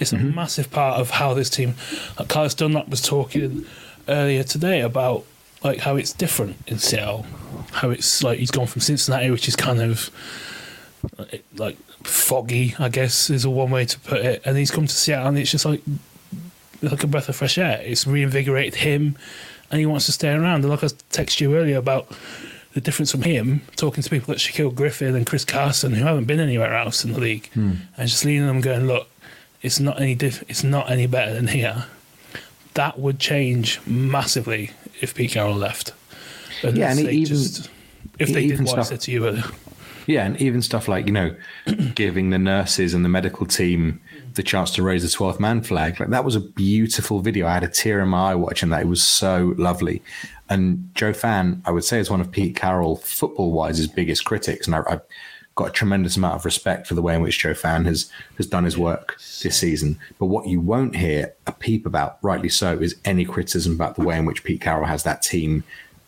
It's 0.00 0.12
a 0.12 0.16
mm-hmm. 0.16 0.34
massive 0.34 0.70
part 0.70 1.00
of 1.00 1.10
how 1.10 1.34
this 1.34 1.50
team. 1.50 1.74
Like 2.18 2.28
Carlos 2.28 2.54
Dunlap 2.54 2.88
was 2.88 3.02
talking 3.02 3.66
earlier 4.08 4.42
today 4.42 4.80
about 4.80 5.24
like 5.62 5.80
how 5.80 5.96
it's 5.96 6.12
different 6.12 6.56
in 6.66 6.78
Seattle. 6.78 7.26
How 7.72 7.90
it's 7.90 8.22
like 8.22 8.38
he's 8.38 8.50
gone 8.50 8.66
from 8.66 8.80
Cincinnati, 8.80 9.30
which 9.30 9.48
is 9.48 9.56
kind 9.56 9.80
of 9.80 10.10
like- 11.18 11.44
like 11.56 11.76
foggy, 12.04 12.74
I 12.78 12.88
guess 12.88 13.30
is 13.30 13.44
a 13.44 13.50
one 13.50 13.70
way 13.70 13.84
to 13.84 13.98
put 14.00 14.20
it, 14.24 14.42
and 14.44 14.56
he's 14.56 14.70
come 14.70 14.86
to 14.86 14.94
Seattle, 14.94 15.28
and 15.28 15.38
it's 15.38 15.50
just 15.50 15.64
like 15.64 15.82
like 16.82 17.02
a 17.04 17.06
breath 17.06 17.28
of 17.28 17.36
fresh 17.36 17.58
air. 17.58 17.80
It's 17.84 18.06
reinvigorated 18.06 18.76
him, 18.76 19.16
and 19.70 19.80
he 19.80 19.86
wants 19.86 20.06
to 20.06 20.12
stay 20.12 20.30
around. 20.32 20.62
And 20.62 20.70
like 20.70 20.82
I 20.82 20.88
texted 20.88 21.40
you 21.40 21.54
earlier 21.56 21.78
about 21.78 22.10
the 22.74 22.80
difference 22.80 23.10
from 23.10 23.22
him 23.22 23.62
talking 23.76 24.02
to 24.02 24.10
people 24.10 24.32
like 24.32 24.38
Shaquill 24.38 24.74
Griffin 24.74 25.14
and 25.14 25.26
Chris 25.26 25.44
Carson 25.44 25.92
who 25.92 26.04
haven't 26.04 26.24
been 26.24 26.40
anywhere 26.40 26.74
else 26.74 27.04
in 27.04 27.12
the 27.12 27.20
league, 27.20 27.48
hmm. 27.52 27.72
and 27.96 28.08
just 28.08 28.24
leading 28.24 28.46
them 28.46 28.60
going, 28.60 28.86
look, 28.86 29.08
it's 29.60 29.78
not 29.78 30.00
any 30.00 30.14
diff- 30.14 30.42
it's 30.48 30.64
not 30.64 30.90
any 30.90 31.06
better 31.06 31.34
than 31.34 31.48
here. 31.48 31.86
That 32.74 32.98
would 32.98 33.18
change 33.18 33.80
massively 33.86 34.70
if 35.00 35.14
Pete 35.14 35.32
Carroll 35.32 35.54
left. 35.54 35.92
And 36.62 36.76
Yeah, 36.76 36.90
and 36.90 37.00
even- 37.00 37.36
if 38.18 38.32
they 38.32 38.46
did 38.46 38.60
what 38.62 38.78
I 38.78 38.82
said 38.82 39.00
to 39.02 39.10
you 39.12 39.26
earlier. 39.26 39.44
Yeah, 40.06 40.24
and 40.24 40.40
even 40.40 40.62
stuff 40.62 40.88
like 40.88 41.06
you 41.06 41.12
know, 41.12 41.36
giving 41.94 42.30
the 42.30 42.38
nurses 42.38 42.94
and 42.94 43.04
the 43.04 43.08
medical 43.08 43.46
team 43.46 44.00
the 44.34 44.42
chance 44.42 44.70
to 44.72 44.82
raise 44.82 45.02
the 45.02 45.08
twelfth 45.08 45.40
man 45.40 45.62
flag. 45.62 46.00
Like 46.00 46.10
that 46.10 46.24
was 46.24 46.36
a 46.36 46.40
beautiful 46.40 47.20
video. 47.20 47.46
I 47.46 47.54
had 47.54 47.64
a 47.64 47.68
tear 47.68 48.00
in 48.00 48.08
my 48.08 48.32
eye 48.32 48.34
watching 48.34 48.70
that. 48.70 48.82
It 48.82 48.88
was 48.88 49.02
so 49.02 49.54
lovely. 49.58 50.02
And 50.48 50.90
Joe 50.94 51.12
Fann, 51.12 51.62
I 51.64 51.70
would 51.70 51.84
say, 51.84 51.98
is 51.98 52.10
one 52.10 52.20
of 52.20 52.30
Pete 52.30 52.56
Carroll 52.56 52.96
football 52.96 53.52
wise 53.52 53.78
his 53.78 53.86
biggest 53.86 54.24
critics, 54.24 54.66
and 54.66 54.76
I, 54.76 54.82
I've 54.88 55.02
got 55.54 55.68
a 55.68 55.72
tremendous 55.72 56.16
amount 56.16 56.36
of 56.36 56.44
respect 56.44 56.86
for 56.86 56.94
the 56.94 57.02
way 57.02 57.14
in 57.14 57.22
which 57.22 57.38
Joe 57.38 57.54
Fann 57.54 57.84
has 57.84 58.10
has 58.36 58.46
done 58.46 58.64
his 58.64 58.78
work 58.78 59.18
this 59.42 59.58
season. 59.58 59.98
But 60.18 60.26
what 60.26 60.46
you 60.46 60.60
won't 60.60 60.96
hear 60.96 61.34
a 61.46 61.52
peep 61.52 61.86
about, 61.86 62.18
rightly 62.22 62.48
so, 62.48 62.78
is 62.78 62.96
any 63.04 63.24
criticism 63.24 63.74
about 63.74 63.96
the 63.96 64.02
way 64.02 64.18
in 64.18 64.24
which 64.24 64.44
Pete 64.44 64.60
Carroll 64.60 64.86
has 64.86 65.02
that 65.04 65.22
team 65.22 65.64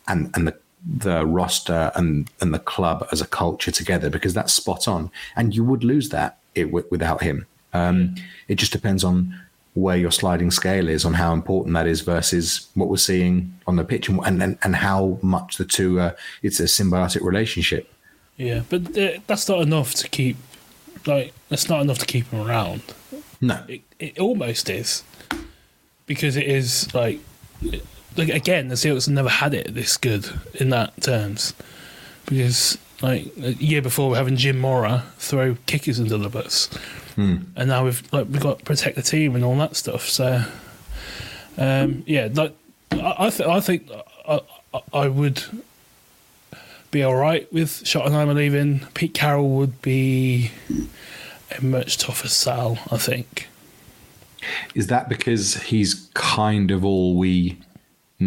and 0.09 0.31
and 0.35 0.47
the 0.47 0.59
the 0.87 1.25
roster 1.25 1.91
and 1.95 2.31
and 2.41 2.53
the 2.53 2.59
club 2.59 3.07
as 3.11 3.21
a 3.21 3.27
culture 3.27 3.71
together 3.71 4.11
because 4.11 4.35
that's 4.35 4.53
spot 4.53 4.87
on 4.87 5.11
and 5.37 5.55
you 5.55 5.65
would 5.65 5.83
lose 5.83 6.11
that 6.11 6.39
it, 6.55 6.65
wi- 6.65 6.87
without 6.91 7.23
him 7.23 7.47
um, 7.73 8.15
it 8.49 8.57
just 8.57 8.73
depends 8.73 9.03
on 9.03 9.35
where 9.73 9.97
your 9.97 10.13
sliding 10.13 10.51
scale 10.51 10.89
is 10.89 11.05
on 11.05 11.15
how 11.15 11.33
important 11.33 11.75
that 11.75 11.87
is 11.87 12.03
versus 12.03 12.69
what 12.75 12.89
we're 12.89 12.97
seeing 12.97 13.53
on 13.67 13.77
the 13.77 13.85
pitch 13.85 14.09
and 14.09 14.43
and, 14.43 14.59
and, 14.63 14.77
how 14.77 15.19
much 15.23 15.57
the 15.57 15.65
two 15.65 15.99
uh, 15.99 16.13
it's 16.43 16.61
a 16.61 16.65
symbiotic 16.65 17.23
relationship 17.23 17.91
Yeah, 18.37 18.63
but 18.69 18.93
that's 19.27 19.49
not 19.49 19.61
enough 19.61 19.95
to 19.95 20.09
keep. 20.09 20.37
Like, 21.07 21.33
that's 21.49 21.69
not 21.69 21.83
enough 21.83 21.99
to 21.99 22.07
keep 22.07 22.29
him 22.29 22.47
around. 22.47 22.83
no 23.41 23.63
It, 23.69 23.83
it 23.99 24.19
almost 24.19 24.71
is, 24.71 25.03
because 26.07 26.37
it 26.37 26.47
is 26.47 26.93
like, 26.95 27.21
like 28.17 28.29
again, 28.29 28.69
the 28.69 28.77
have 28.77 29.09
never 29.09 29.29
had 29.29 29.55
it 29.55 29.75
this 29.75 29.97
good 29.97 30.29
in 30.55 30.71
that 30.71 31.01
terms, 31.03 31.55
because 32.27 32.79
like 33.03 33.27
a 33.39 33.55
year 33.55 33.83
before 33.83 34.11
we're 34.11 34.17
having 34.17 34.37
Jim 34.37 34.59
Mora 34.59 35.05
throw 35.19 35.57
kickers 35.67 35.99
into 35.99 36.17
the 36.17 36.29
bus, 36.29 36.69
and 37.57 37.69
now 37.69 37.85
we've 37.85 38.03
like 38.13 38.27
we've 38.29 38.43
got 38.43 38.61
to 38.61 38.65
protect 38.65 38.97
the 38.97 39.03
team 39.03 39.35
and 39.35 39.45
all 39.45 39.57
that 39.57 39.77
stuff. 39.77 40.09
So, 40.09 40.45
um, 41.59 42.05
yeah, 42.07 42.29
like 42.33 42.55
I 42.93 43.27
I, 43.27 43.31
th- 43.31 43.49
I 43.49 43.61
think 43.61 43.91
I, 44.29 44.41
I, 44.93 45.09
would 45.09 45.43
be 46.91 47.03
all 47.03 47.17
right 47.17 47.53
with 47.53 47.71
Schottenheimer 47.85 48.35
leaving. 48.35 48.87
Pete 48.95 49.15
Carroll 49.15 49.51
would 49.51 49.83
be 49.83 50.51
a 51.59 51.65
much 51.65 51.99
tougher 51.99 52.29
sell, 52.29 52.79
I 52.91 52.97
think. 52.97 53.49
is 54.75 54.87
that 54.89 55.09
because 55.09 55.55
he's 55.65 56.09
kind 56.15 56.71
of 56.71 56.85
all 56.85 57.17
we 57.17 57.59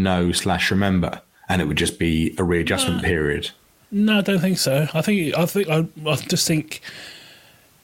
know 0.03 0.31
slash 0.31 0.71
remember 0.71 1.21
and 1.49 1.61
it 1.61 1.65
would 1.65 1.77
just 1.77 1.97
be 1.99 2.35
a 2.37 2.43
readjustment 2.43 2.99
uh, 2.99 3.03
period 3.03 3.51
No, 3.91 4.17
I 4.17 4.21
don't 4.21 4.39
think 4.39 4.57
so. 4.57 4.87
I 4.93 5.01
think 5.01 5.37
I 5.37 5.45
think 5.45 5.69
I, 5.69 5.87
I 6.05 6.15
just 6.15 6.47
think 6.47 6.81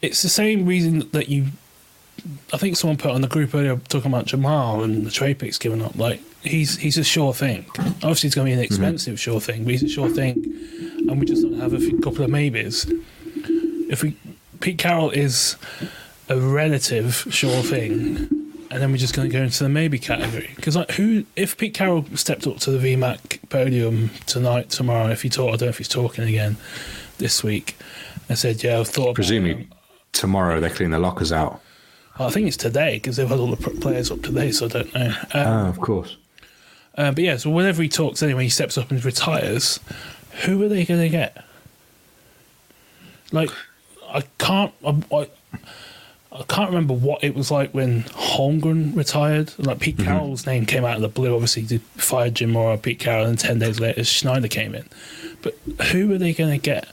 it's 0.02 0.22
the 0.22 0.30
same 0.30 0.66
reason 0.66 1.10
that 1.12 1.30
you. 1.30 1.48
I 2.54 2.58
think 2.58 2.78
someone 2.78 2.98
put 2.98 3.12
on 3.12 3.22
the 3.22 3.28
group 3.28 3.56
earlier 3.56 3.76
talking 3.90 4.12
about 4.12 4.26
Jamal 4.26 4.84
and 4.84 5.06
the 5.06 5.12
trade 5.12 5.40
picks 5.40 5.58
giving 5.58 5.82
up. 5.82 5.96
Like 5.96 6.22
he's 6.44 6.78
he's 6.78 6.98
a 6.98 7.04
sure 7.04 7.34
thing. 7.34 7.66
Obviously, 7.78 8.28
it's 8.28 8.36
going 8.36 8.48
to 8.48 8.50
be 8.50 8.52
an 8.52 8.60
mm-hmm. 8.60 8.64
expensive 8.64 9.20
sure 9.20 9.40
thing, 9.40 9.64
but 9.64 9.72
he's 9.72 9.84
a 9.84 9.90
sure 9.90 10.10
thing, 10.10 10.36
and 11.08 11.20
we 11.20 11.26
just 11.26 11.42
don't 11.42 11.60
have 11.60 11.74
a 11.74 11.80
few, 11.80 12.00
couple 12.00 12.24
of 12.24 12.30
maybes. 12.30 12.92
If 13.90 14.04
we 14.04 14.18
Pete 14.60 14.78
Carroll 14.78 15.10
is 15.10 15.56
a 16.30 16.38
relative 16.38 17.28
sure 17.30 17.64
thing, 17.64 18.30
and 18.74 18.82
then 18.82 18.92
we're 18.92 18.98
just 18.98 19.16
going 19.16 19.30
to 19.30 19.34
go 19.36 19.44
into 19.44 19.64
the 19.64 19.70
maybe 19.70 20.00
category. 20.00 20.52
Because 20.56 20.76
like, 20.76 20.92
who 20.92 21.26
if 21.36 21.58
Pete 21.58 21.74
Carroll 21.74 22.06
stepped 22.16 22.48
up 22.48 22.58
to 22.58 22.72
the 22.72 22.96
VMAC 22.96 23.50
podium 23.50 24.10
tonight, 24.26 24.70
tomorrow, 24.70 25.10
if 25.10 25.22
he 25.22 25.30
talk, 25.30 25.50
I 25.50 25.52
don't 25.52 25.62
know 25.62 25.70
if 25.70 25.78
he's 25.78 25.88
talking 25.88 26.26
again 26.26 26.58
this 27.18 27.44
week, 27.44 27.78
and 28.28 28.38
said, 28.38 28.64
"Yeah, 28.64 28.80
I've 28.80 28.88
thought." 28.88 29.16
presumably 29.16 29.64
it." 29.64 29.68
tomorrow 30.12 30.60
they 30.60 30.70
clean 30.70 30.92
the 30.92 31.00
lockers 31.00 31.32
out 31.32 31.60
I 32.20 32.30
think 32.30 32.48
it's 32.48 32.56
today 32.56 32.98
because 32.98 33.16
they've 33.16 33.28
had 33.28 33.40
all 33.40 33.56
the 33.56 33.58
players 33.58 34.12
up 34.12 34.22
today, 34.22 34.52
so 34.52 34.66
I 34.66 34.70
don't 34.70 34.94
know. 34.94 35.16
Uh, 35.34 35.44
oh 35.46 35.70
of 35.70 35.80
course 35.80 36.18
uh, 36.96 37.12
but 37.12 37.24
yeah, 37.24 37.38
so 37.38 37.50
whenever 37.50 37.82
he 37.82 37.90
talks, 37.90 38.22
anyway, 38.22 38.44
he 38.44 38.50
steps 38.50 38.78
up 38.78 38.92
and 38.92 39.04
retires. 39.04 39.80
Who 40.46 40.62
are 40.64 40.68
they 40.68 40.86
going 40.86 41.02
to 41.02 41.10
get? 41.10 41.44
Like, 43.32 43.50
I 44.08 44.22
can't. 44.38 44.74
I, 44.86 45.04
I, 45.12 45.30
I 46.34 46.44
can't 46.44 46.70
remember 46.70 46.94
what 46.94 47.24
it 47.24 47.36
was 47.36 47.52
like 47.52 47.72
when 47.74 48.04
Holmgren 48.04 48.96
retired. 48.96 49.54
Like 49.60 49.80
Pete 49.80 50.00
Carroll's 50.00 50.48
name 50.48 50.66
came 50.66 50.84
out 50.84 50.96
of 50.96 51.02
the 51.02 51.08
blue. 51.08 51.34
Obviously, 51.34 51.62
they 51.64 51.78
fired 51.78 52.36
Jim 52.36 52.52
Mora, 52.52 52.78
Pete 52.78 53.00
Carroll, 53.00 53.28
and 53.28 53.38
ten 53.38 53.60
days 53.60 53.80
later 53.80 54.04
Schneider 54.04 54.48
came 54.48 54.74
in. 54.74 54.86
But 55.44 55.56
who 55.92 56.12
are 56.12 56.18
they 56.18 56.34
going 56.34 56.52
to 56.52 56.58
get? 56.58 56.88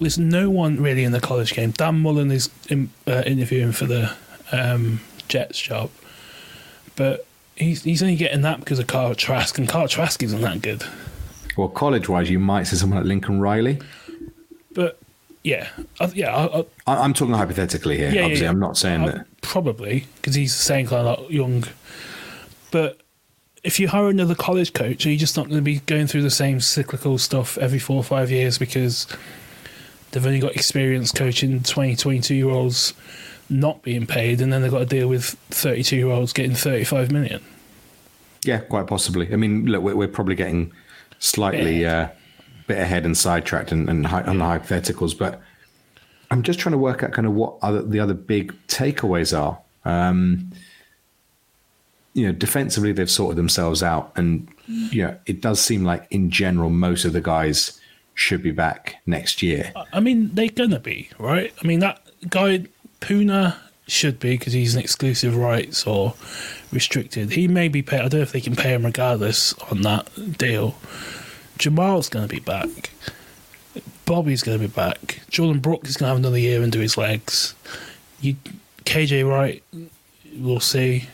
there's 0.00 0.18
no 0.18 0.48
one 0.50 0.80
really 0.80 1.04
in 1.04 1.12
the 1.12 1.20
college 1.20 1.54
game. 1.54 1.70
Dan 1.72 2.00
Mullen 2.00 2.30
is 2.30 2.50
in, 2.68 2.90
uh, 3.06 3.22
interviewing 3.26 3.72
for 3.72 3.86
the 3.86 4.14
um, 4.52 5.00
Jets 5.28 5.60
job, 5.60 5.90
but 6.96 7.26
he's 7.56 7.82
he's 7.82 8.02
only 8.02 8.16
getting 8.16 8.42
that 8.42 8.60
because 8.60 8.78
of 8.78 8.86
Kyle 8.86 9.14
Trask, 9.14 9.58
and 9.58 9.68
Kyle 9.68 9.88
Trask 9.88 10.22
isn't 10.22 10.40
that 10.40 10.62
good. 10.62 10.84
Well, 11.56 11.68
college 11.68 12.08
wise, 12.08 12.30
you 12.30 12.38
might 12.38 12.64
see 12.64 12.76
someone 12.76 13.00
like 13.00 13.06
Lincoln 13.08 13.40
Riley. 13.40 13.80
But 14.72 15.00
yeah, 15.44 15.68
I, 16.00 16.06
yeah, 16.14 16.34
I, 16.34 16.60
I, 16.60 16.64
I- 16.86 17.02
I'm 17.04 17.14
talking 17.14 17.34
hypothetically 17.34 17.96
here. 17.96 18.08
Yeah, 18.08 18.14
yeah, 18.14 18.22
Obviously, 18.24 18.44
yeah. 18.44 18.50
I'm 18.50 18.58
not 18.60 18.76
saying 18.76 19.02
I- 19.02 19.06
that. 19.10 19.40
probably 19.42 20.06
because 20.16 20.34
he's 20.34 20.56
the 20.56 20.62
same 20.64 20.86
kind 20.86 21.06
of 21.06 21.20
like 21.20 21.30
young. 21.30 21.64
But 22.70 23.00
if 23.64 23.80
you 23.80 23.88
hire 23.88 24.08
another 24.08 24.34
college 24.34 24.72
coach, 24.72 25.06
are 25.06 25.10
you 25.10 25.16
just 25.18 25.36
not 25.36 25.46
going 25.46 25.58
to 25.58 25.62
be 25.62 25.80
going 25.80 26.06
through 26.06 26.22
the 26.22 26.30
same 26.30 26.60
cyclical 26.60 27.18
stuff 27.18 27.56
every 27.58 27.78
four 27.78 27.96
or 27.96 28.04
five 28.04 28.30
years 28.30 28.58
because 28.58 29.06
they've 30.10 30.24
only 30.26 30.38
got 30.40 30.54
experience 30.54 31.12
coaching 31.12 31.62
20, 31.62 31.96
22 31.96 32.34
year 32.34 32.48
olds 32.50 32.94
not 33.50 33.82
being 33.82 34.06
paid, 34.06 34.40
and 34.42 34.52
then 34.52 34.60
they've 34.62 34.70
got 34.70 34.80
to 34.80 34.86
deal 34.86 35.08
with 35.08 35.24
32 35.50 35.96
year 35.96 36.06
olds 36.08 36.32
getting 36.34 36.54
35 36.54 37.10
million? 37.10 37.42
Yeah, 38.44 38.58
quite 38.58 38.86
possibly. 38.86 39.32
I 39.32 39.36
mean, 39.36 39.66
look, 39.66 39.82
we're, 39.82 39.96
we're 39.96 40.08
probably 40.08 40.34
getting 40.34 40.70
slightly 41.18 41.84
uh, 41.86 42.08
bit 42.68 42.78
ahead 42.78 43.04
and 43.04 43.16
sidetracked 43.16 43.72
and, 43.72 43.88
and 43.88 44.06
hy- 44.06 44.22
on 44.22 44.38
the 44.38 44.44
hypotheticals, 44.44 45.18
but 45.18 45.40
I'm 46.30 46.42
just 46.42 46.60
trying 46.60 46.72
to 46.72 46.78
work 46.78 47.02
out 47.02 47.12
kind 47.12 47.26
of 47.26 47.32
what 47.32 47.56
other, 47.62 47.82
the 47.82 47.98
other 47.98 48.14
big 48.14 48.54
takeaways 48.68 49.36
are. 49.36 49.58
Um, 49.84 50.52
you 52.14 52.26
know, 52.26 52.32
defensively 52.32 52.92
they've 52.92 53.10
sorted 53.10 53.36
themselves 53.36 53.82
out, 53.82 54.12
and 54.16 54.48
you 54.66 55.02
know, 55.04 55.16
it 55.26 55.40
does 55.40 55.60
seem 55.60 55.84
like 55.84 56.06
in 56.10 56.30
general 56.30 56.68
most 56.68 57.04
of 57.04 57.12
the 57.12 57.20
guys 57.20 57.80
should 58.14 58.42
be 58.42 58.50
back 58.50 58.96
next 59.06 59.42
year. 59.42 59.72
I 59.92 60.00
mean, 60.00 60.30
they're 60.34 60.48
gonna 60.48 60.80
be 60.80 61.10
right. 61.18 61.52
I 61.62 61.66
mean, 61.66 61.78
that 61.80 62.00
guy 62.28 62.64
Poona 63.00 63.56
should 63.86 64.18
be 64.18 64.36
because 64.36 64.52
he's 64.52 64.74
an 64.74 64.80
exclusive 64.80 65.36
rights 65.36 65.86
or 65.86 66.14
restricted. 66.72 67.30
He 67.30 67.48
may 67.48 67.68
be 67.68 67.82
paid. 67.82 68.00
I 68.00 68.08
don't 68.08 68.14
know 68.14 68.22
if 68.22 68.32
they 68.32 68.40
can 68.40 68.56
pay 68.56 68.74
him 68.74 68.84
regardless 68.84 69.54
on 69.70 69.82
that 69.82 70.08
deal. 70.36 70.76
Jamal's 71.58 72.08
gonna 72.08 72.28
be 72.28 72.40
back. 72.40 72.90
Bobby's 74.06 74.42
gonna 74.42 74.58
be 74.58 74.66
back. 74.66 75.20
Jordyn 75.30 75.60
Brooks 75.60 75.90
is 75.90 75.96
gonna 75.96 76.10
have 76.10 76.18
another 76.18 76.38
year 76.38 76.62
into 76.62 76.78
his 76.78 76.96
legs. 76.96 77.54
You, 78.20 78.36
KJ 78.84 79.28
Wright, 79.28 79.62
we'll 80.36 80.60
see. 80.60 81.08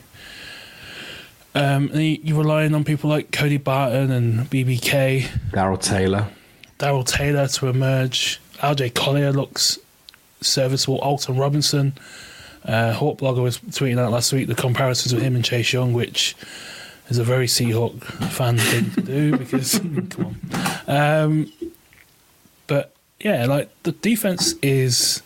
Um, 1.55 1.91
you're 1.93 2.39
relying 2.39 2.75
on 2.75 2.85
people 2.85 3.09
like 3.09 3.31
Cody 3.31 3.59
Barton 3.59 4.11
and 4.11 4.51
BBK. 4.51 5.53
Darrell 5.53 5.79
Taylor, 5.79 6.29
Darrell 6.79 7.05
Taylor 7.05 7.47
to 7.49 7.69
emerge. 7.69 8.41
LJ 8.59 8.95
Collier 8.95 9.33
looks 9.33 9.79
serviceable. 10.41 10.99
Alton 10.99 11.37
Robinson. 11.37 11.95
Uh, 12.65 12.93
Hawk 12.93 13.19
Blogger 13.19 13.43
was 13.43 13.59
tweeting 13.59 13.99
out 13.99 14.11
last 14.11 14.33
week 14.33 14.49
the 14.49 14.55
comparisons 14.55 15.13
with 15.13 15.23
him 15.23 15.35
and 15.35 15.45
Chase 15.45 15.73
Young, 15.73 15.93
which 15.93 16.35
is 17.09 17.19
a 17.19 17.25
very 17.25 17.47
Seahawk 17.47 18.03
fan 18.31 18.59
thing 18.59 18.91
to 18.93 19.01
do 19.03 19.37
because, 19.37 19.79
come 20.11 20.37
on. 20.87 20.97
Um, 20.97 21.53
but 22.67 22.95
yeah, 23.21 23.47
like 23.47 23.71
the 23.83 23.93
defense 23.93 24.55
is 24.63 25.23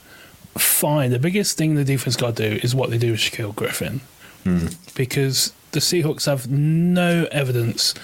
fine. 0.57 1.11
The 1.11 1.19
biggest 1.19 1.57
thing 1.57 1.75
the 1.75 1.85
defense 1.85 2.17
got 2.17 2.37
to 2.37 2.51
do 2.51 2.61
is 2.63 2.75
what 2.75 2.91
they 2.91 2.99
do 2.99 3.13
with 3.13 3.21
Shaquill 3.21 3.55
Griffin 3.55 4.01
because 4.95 5.53
the 5.73 5.81
Seahawks 5.81 6.27
have 6.27 6.51
no 6.51 7.27
evidence 7.31 7.95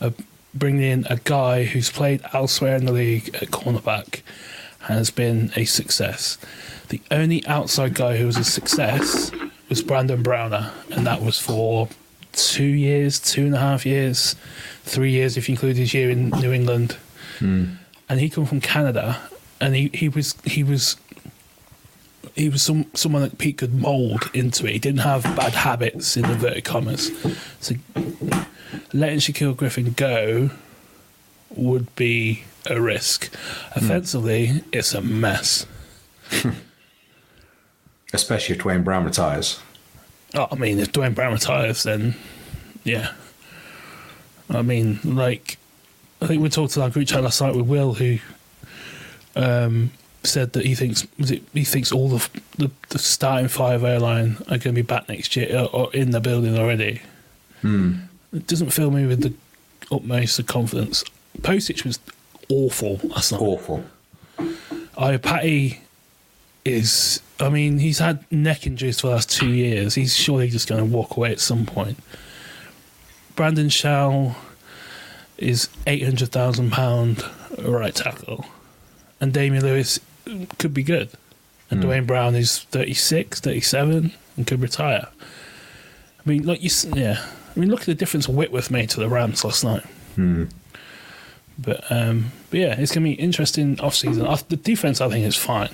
of 0.00 0.14
bringing 0.54 0.82
in 0.82 1.06
a 1.10 1.16
guy 1.16 1.64
who's 1.64 1.90
played 1.90 2.22
elsewhere 2.32 2.76
in 2.76 2.86
the 2.86 2.92
league 2.92 3.28
at 3.34 3.48
cornerback 3.50 4.22
has 4.80 5.10
been 5.10 5.52
a 5.56 5.64
success. 5.64 6.38
The 6.88 7.00
only 7.10 7.46
outside 7.46 7.94
guy 7.94 8.16
who 8.16 8.26
was 8.26 8.36
a 8.36 8.44
success 8.44 9.30
was 9.68 9.82
Brandon 9.82 10.22
Browner, 10.22 10.72
and 10.90 11.06
that 11.06 11.22
was 11.22 11.38
for 11.38 11.88
two 12.32 12.64
years, 12.64 13.18
two 13.18 13.46
and 13.46 13.54
a 13.54 13.58
half 13.58 13.84
years, 13.86 14.34
three 14.82 15.10
years 15.10 15.36
if 15.36 15.48
you 15.48 15.54
include 15.54 15.76
his 15.76 15.94
year 15.94 16.10
in 16.10 16.30
New 16.30 16.52
England. 16.52 16.96
Hmm. 17.38 17.74
And 18.08 18.20
he 18.20 18.28
come 18.28 18.46
from 18.46 18.60
Canada, 18.60 19.20
and 19.60 19.74
he, 19.74 19.90
he 19.94 20.08
was 20.08 20.34
he 20.44 20.64
was 20.64 20.96
he 22.34 22.48
was 22.48 22.62
some 22.62 22.86
someone 22.94 23.22
that 23.22 23.38
Pete 23.38 23.58
could 23.58 23.74
mould 23.74 24.30
into 24.34 24.66
it. 24.66 24.72
He 24.72 24.78
didn't 24.78 25.00
have 25.00 25.22
bad 25.22 25.52
habits 25.52 26.16
in 26.16 26.24
inverted 26.24 26.64
commas. 26.64 27.10
So 27.60 27.76
letting 28.92 29.18
Shaquill 29.18 29.56
Griffin 29.56 29.92
go 29.92 30.50
would 31.50 31.94
be 31.96 32.44
a 32.66 32.80
risk. 32.80 33.32
Hmm. 33.34 33.84
Offensively, 33.84 34.64
it's 34.72 34.92
a 34.92 35.00
mess. 35.00 35.66
especially 38.12 38.56
if 38.56 38.62
Duane 38.62 38.82
Brown 38.82 39.04
retires. 39.04 39.60
Oh, 40.34 40.48
I 40.50 40.54
mean, 40.54 40.78
if 40.78 40.92
Duane 40.92 41.12
Brown 41.14 41.32
retires, 41.32 41.82
then 41.82 42.14
yeah. 42.84 43.12
I 44.48 44.62
mean, 44.62 45.00
like, 45.04 45.58
I 46.20 46.26
think 46.26 46.42
we 46.42 46.48
talked 46.48 46.74
to 46.74 46.82
our 46.82 46.90
group 46.90 47.08
chat 47.08 47.22
last 47.22 47.40
night 47.40 47.54
with 47.54 47.66
Will, 47.66 47.94
who 47.94 48.18
um, 49.36 49.90
said 50.22 50.52
that 50.52 50.64
he 50.64 50.74
thinks 50.74 51.06
was 51.18 51.30
it, 51.30 51.42
he 51.52 51.64
thinks 51.64 51.92
all 51.92 52.08
the, 52.08 52.28
the 52.58 52.70
the 52.90 52.98
starting 52.98 53.48
five 53.48 53.84
airline 53.84 54.36
are 54.42 54.58
going 54.58 54.60
to 54.60 54.72
be 54.72 54.82
back 54.82 55.08
next 55.08 55.34
year 55.36 55.56
or, 55.56 55.74
or 55.74 55.94
in 55.94 56.10
the 56.10 56.20
building 56.20 56.58
already. 56.58 57.00
It 58.32 58.46
doesn't 58.46 58.70
fill 58.70 58.90
me 58.90 59.06
with 59.06 59.22
the 59.22 59.34
utmost 59.94 60.38
of 60.38 60.46
confidence. 60.46 61.04
Postage 61.42 61.84
was 61.84 61.98
awful 62.48 63.00
last 63.04 63.32
night. 63.32 63.40
Awful. 63.40 63.84
Iupati 64.96 65.78
is. 66.64 67.20
I 67.40 67.48
mean, 67.48 67.78
he's 67.78 67.98
had 67.98 68.30
neck 68.30 68.66
injuries 68.66 69.00
for 69.00 69.08
the 69.08 69.14
last 69.14 69.30
two 69.30 69.50
years. 69.50 69.94
He's 69.94 70.14
surely 70.16 70.48
just 70.48 70.68
going 70.68 70.80
to 70.80 70.96
walk 70.96 71.16
away 71.16 71.32
at 71.32 71.40
some 71.40 71.66
point. 71.66 71.98
Brandon 73.36 73.68
Shell 73.68 74.36
is 75.38 75.68
eight 75.86 76.04
hundred 76.04 76.30
thousand 76.30 76.70
pound 76.70 77.24
right 77.58 77.94
tackle, 77.94 78.44
and 79.20 79.32
Damien 79.32 79.64
Lewis 79.64 79.98
could 80.58 80.74
be 80.74 80.82
good, 80.82 81.10
and 81.70 81.80
Duane 81.80 82.04
Brown 82.04 82.34
is 82.34 82.58
36, 82.58 83.40
37 83.40 84.12
and 84.36 84.46
could 84.46 84.60
retire. 84.60 85.08
I 86.24 86.28
mean, 86.28 86.44
like 86.44 86.62
you, 86.62 86.70
yeah. 86.94 87.24
I 87.56 87.58
mean, 87.58 87.70
look 87.70 87.80
at 87.80 87.86
the 87.86 87.94
difference 87.94 88.28
Whitworth 88.28 88.70
made 88.70 88.90
to 88.90 89.00
the 89.00 89.08
Rams 89.08 89.44
last 89.44 89.64
night. 89.64 89.84
But 91.58 91.90
um, 91.90 92.32
but 92.50 92.60
yeah, 92.60 92.78
it's 92.78 92.92
going 92.92 93.04
to 93.04 93.10
be 93.10 93.14
interesting 93.14 93.80
off 93.80 93.94
season. 93.94 94.24
The 94.48 94.56
defense, 94.56 95.00
I 95.00 95.08
think, 95.08 95.26
is 95.26 95.36
fine. 95.36 95.70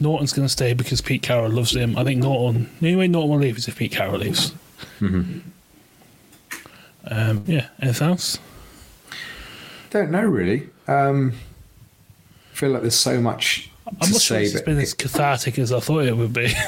Norton's 0.00 0.32
going 0.32 0.46
to 0.46 0.52
stay 0.52 0.74
because 0.74 1.00
Pete 1.00 1.22
Carroll 1.22 1.50
loves 1.50 1.74
him. 1.74 1.96
I 1.96 2.04
think 2.04 2.22
Norton. 2.22 2.70
The 2.80 2.88
only 2.88 2.96
way 2.96 3.08
Norton 3.08 3.30
will 3.30 3.38
leave 3.38 3.56
is 3.56 3.68
if 3.68 3.76
Pete 3.76 3.92
Carroll 3.92 4.18
leaves. 4.18 4.52
Um, 5.00 5.42
yeah. 7.46 7.68
Anything 7.80 8.08
else? 8.08 8.38
Don't 9.90 10.10
know 10.10 10.24
really. 10.24 10.68
Um, 10.88 11.32
I 12.52 12.56
feel 12.56 12.70
like 12.70 12.82
there's 12.82 12.94
so 12.94 13.20
much 13.20 13.70
I'm 13.86 13.96
to 13.96 14.12
not 14.12 14.22
sure 14.22 14.38
say, 14.38 14.44
it's 14.44 14.54
but 14.54 14.64
been 14.64 14.78
as 14.78 14.94
cathartic 14.94 15.58
as 15.58 15.72
I 15.72 15.80
thought 15.80 16.04
it 16.04 16.16
would 16.16 16.32
be. 16.32 16.52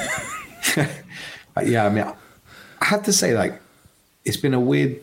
Uh, 1.57 1.61
yeah, 1.61 1.87
I 1.87 1.89
mean, 1.89 2.05
I 2.81 2.85
have 2.85 3.01
to 3.03 3.13
say, 3.13 3.35
like, 3.35 3.59
it's 4.25 4.37
been 4.37 4.53
a 4.53 4.59
weird 4.59 4.99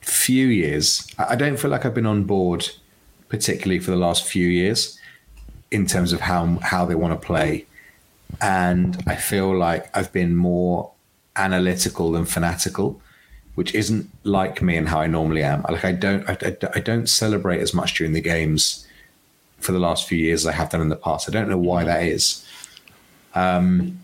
few 0.00 0.48
years. 0.48 1.06
I 1.18 1.34
I 1.34 1.36
don't 1.36 1.56
feel 1.56 1.70
like 1.70 1.86
I've 1.86 1.94
been 1.94 2.06
on 2.06 2.24
board, 2.24 2.68
particularly 3.28 3.78
for 3.78 3.92
the 3.92 3.96
last 3.96 4.24
few 4.24 4.48
years, 4.48 4.98
in 5.74 5.86
terms 5.86 6.12
of 6.12 6.20
how 6.20 6.42
how 6.62 6.82
they 6.88 6.94
want 6.94 7.12
to 7.20 7.26
play, 7.26 7.66
and 8.40 9.02
I 9.06 9.16
feel 9.16 9.48
like 9.66 9.82
I've 9.96 10.12
been 10.12 10.36
more 10.36 10.92
analytical 11.36 12.12
than 12.12 12.24
fanatical, 12.24 13.00
which 13.54 13.74
isn't 13.74 14.08
like 14.22 14.62
me 14.62 14.76
and 14.76 14.88
how 14.88 15.00
I 15.00 15.06
normally 15.06 15.42
am. 15.42 15.62
Like, 15.68 15.84
I 15.84 15.92
don't, 15.92 16.28
I, 16.28 16.36
I, 16.40 16.56
I 16.76 16.80
don't 16.80 17.08
celebrate 17.08 17.60
as 17.60 17.74
much 17.74 17.94
during 17.94 18.12
the 18.12 18.20
games 18.20 18.86
for 19.58 19.72
the 19.72 19.78
last 19.78 20.06
few 20.08 20.18
years 20.18 20.42
as 20.42 20.46
I 20.46 20.52
have 20.52 20.70
done 20.70 20.80
in 20.80 20.90
the 20.90 20.96
past. 20.96 21.28
I 21.28 21.32
don't 21.32 21.48
know 21.48 21.58
why 21.58 21.84
that 21.84 22.02
is. 22.04 22.46
Um, 23.34 23.98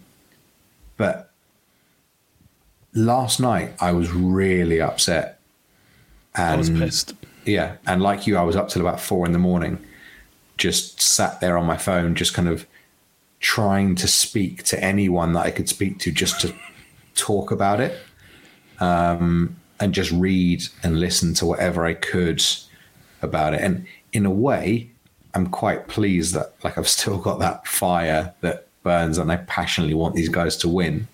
but 0.97 1.31
last 2.95 3.41
night 3.41 3.75
I 3.81 3.93
was 3.93 4.11
really 4.11 4.81
upset. 4.81 5.39
And 6.35 6.55
I 6.55 6.57
was 6.57 6.71
pissed. 6.71 7.14
yeah, 7.45 7.77
and 7.87 8.03
like 8.03 8.27
you, 8.27 8.37
I 8.37 8.43
was 8.43 8.57
up 8.57 8.68
till 8.68 8.83
about 8.83 9.01
four 9.01 9.27
in 9.27 9.33
the 9.33 9.39
morning, 9.39 9.79
just 10.61 11.01
sat 11.01 11.41
there 11.41 11.57
on 11.57 11.67
my 11.67 11.77
phone, 11.77 12.15
just 12.15 12.35
kind 12.35 12.47
of 12.47 12.67
trying 13.41 13.95
to 13.97 14.07
speak 14.07 14.63
to 14.65 14.85
anyone 14.85 15.33
that 15.33 15.47
I 15.47 15.51
could 15.51 15.69
speak 15.69 15.99
to, 16.01 16.13
just 16.13 16.41
to 16.43 16.55
talk 17.15 17.51
about 17.51 17.81
it, 17.81 17.99
um, 18.79 19.57
and 19.81 19.95
just 19.95 20.13
read 20.13 20.63
and 20.83 21.01
listen 21.01 21.33
to 21.35 21.47
whatever 21.47 21.87
I 21.87 21.95
could 21.95 22.45
about 23.23 23.55
it. 23.55 23.63
And 23.63 23.87
in 24.13 24.27
a 24.27 24.31
way, 24.31 24.91
I'm 25.35 25.47
quite 25.47 25.89
pleased 25.89 26.35
that 26.35 26.55
like 26.63 26.77
I've 26.77 26.89
still 26.99 27.19
got 27.19 27.39
that 27.41 27.67
fire 27.67 28.35
that 28.43 28.67
burns, 28.83 29.19
and 29.19 29.33
I 29.33 29.37
passionately 29.37 29.95
want 29.95 30.15
these 30.15 30.29
guys 30.29 30.57
to 30.59 30.69
win. 30.69 31.09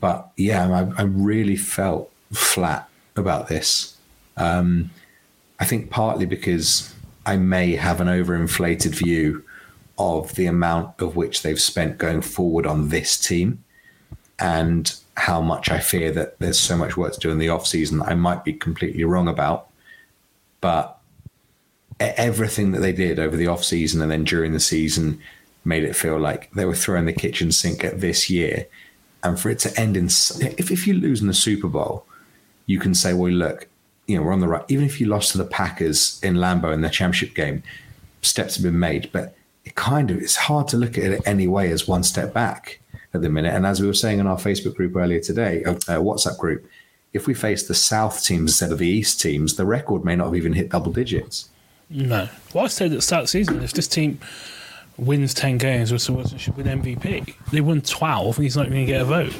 But 0.00 0.28
yeah, 0.36 0.68
I, 0.68 1.00
I 1.00 1.04
really 1.04 1.56
felt 1.56 2.10
flat 2.32 2.88
about 3.16 3.46
this. 3.46 3.96
Um, 4.36 4.90
I 5.60 5.64
think 5.64 5.88
partly 5.88 6.26
because 6.26 6.93
I 7.26 7.36
may 7.36 7.76
have 7.76 8.00
an 8.00 8.08
overinflated 8.08 8.94
view 8.94 9.44
of 9.98 10.34
the 10.34 10.46
amount 10.46 11.00
of 11.00 11.16
which 11.16 11.42
they've 11.42 11.60
spent 11.60 11.98
going 11.98 12.20
forward 12.20 12.66
on 12.66 12.88
this 12.88 13.18
team 13.18 13.64
and 14.38 14.94
how 15.16 15.40
much 15.40 15.70
I 15.70 15.78
fear 15.78 16.10
that 16.12 16.38
there's 16.38 16.58
so 16.58 16.76
much 16.76 16.96
work 16.96 17.14
to 17.14 17.20
do 17.20 17.30
in 17.30 17.38
the 17.38 17.48
off 17.48 17.66
season 17.66 18.02
I 18.02 18.14
might 18.14 18.44
be 18.44 18.52
completely 18.52 19.04
wrong 19.04 19.28
about. 19.28 19.68
But 20.60 20.98
everything 22.00 22.72
that 22.72 22.80
they 22.80 22.92
did 22.92 23.18
over 23.18 23.36
the 23.36 23.46
off 23.46 23.62
season 23.62 24.02
and 24.02 24.10
then 24.10 24.24
during 24.24 24.52
the 24.52 24.60
season 24.60 25.20
made 25.64 25.84
it 25.84 25.94
feel 25.94 26.18
like 26.18 26.50
they 26.52 26.64
were 26.64 26.74
throwing 26.74 27.06
the 27.06 27.12
kitchen 27.12 27.52
sink 27.52 27.84
at 27.84 28.00
this 28.00 28.28
year. 28.28 28.66
And 29.22 29.38
for 29.38 29.48
it 29.50 29.60
to 29.60 29.80
end 29.80 29.96
in, 29.96 30.06
if, 30.06 30.70
if 30.70 30.86
you 30.86 30.94
lose 30.94 31.20
in 31.20 31.28
the 31.28 31.34
Super 31.34 31.68
Bowl, 31.68 32.04
you 32.66 32.78
can 32.78 32.94
say, 32.94 33.14
well, 33.14 33.32
look, 33.32 33.68
you 34.06 34.16
know, 34.16 34.22
we're 34.22 34.32
on 34.32 34.40
the 34.40 34.48
right. 34.48 34.64
Even 34.68 34.84
if 34.84 35.00
you 35.00 35.06
lost 35.06 35.32
to 35.32 35.38
the 35.38 35.44
Packers 35.44 36.20
in 36.22 36.34
Lambeau 36.34 36.72
in 36.72 36.82
the 36.82 36.90
championship 36.90 37.34
game, 37.34 37.62
steps 38.22 38.56
have 38.56 38.64
been 38.64 38.78
made. 38.78 39.10
But 39.12 39.36
it 39.64 39.74
kind 39.74 40.10
of, 40.10 40.18
it's 40.18 40.36
hard 40.36 40.68
to 40.68 40.76
look 40.76 40.98
at 40.98 41.04
it 41.04 41.22
anyway 41.26 41.70
as 41.70 41.88
one 41.88 42.02
step 42.02 42.32
back 42.32 42.80
at 43.14 43.22
the 43.22 43.28
minute. 43.28 43.54
And 43.54 43.64
as 43.64 43.80
we 43.80 43.86
were 43.86 43.94
saying 43.94 44.18
in 44.18 44.26
our 44.26 44.36
Facebook 44.36 44.74
group 44.74 44.96
earlier 44.96 45.20
today, 45.20 45.64
uh, 45.64 45.72
uh 45.72 46.00
WhatsApp 46.00 46.38
group, 46.38 46.66
if 47.12 47.26
we 47.26 47.34
face 47.34 47.66
the 47.66 47.74
South 47.74 48.24
teams 48.24 48.50
instead 48.50 48.72
of 48.72 48.78
the 48.78 48.88
East 48.88 49.20
teams, 49.20 49.54
the 49.54 49.64
record 49.64 50.04
may 50.04 50.16
not 50.16 50.26
have 50.26 50.36
even 50.36 50.52
hit 50.52 50.70
double 50.70 50.92
digits. 50.92 51.48
No. 51.88 52.28
Well, 52.52 52.64
I 52.64 52.68
said 52.68 52.90
at 52.90 52.96
the 52.96 53.02
start 53.02 53.20
of 53.20 53.24
the 53.26 53.30
season, 53.30 53.62
if 53.62 53.72
this 53.72 53.86
team 53.86 54.18
wins 54.96 55.32
10 55.32 55.58
games, 55.58 55.92
Russell 55.92 56.16
Wilson 56.16 56.38
should 56.38 56.56
win 56.56 56.66
MVP. 56.66 57.34
They 57.52 57.60
won 57.60 57.80
12 57.80 58.36
and 58.36 58.44
he's 58.44 58.56
not 58.56 58.68
going 58.68 58.86
to 58.86 58.92
get 58.92 59.00
a 59.00 59.04
vote. 59.04 59.32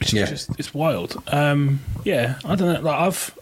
Which 0.00 0.12
yeah. 0.12 0.24
just, 0.24 0.58
it's 0.58 0.74
wild. 0.74 1.22
Um, 1.28 1.80
yeah, 2.04 2.38
I 2.44 2.54
don't 2.56 2.72
know. 2.72 2.80
Like 2.80 2.98
I've, 2.98 3.38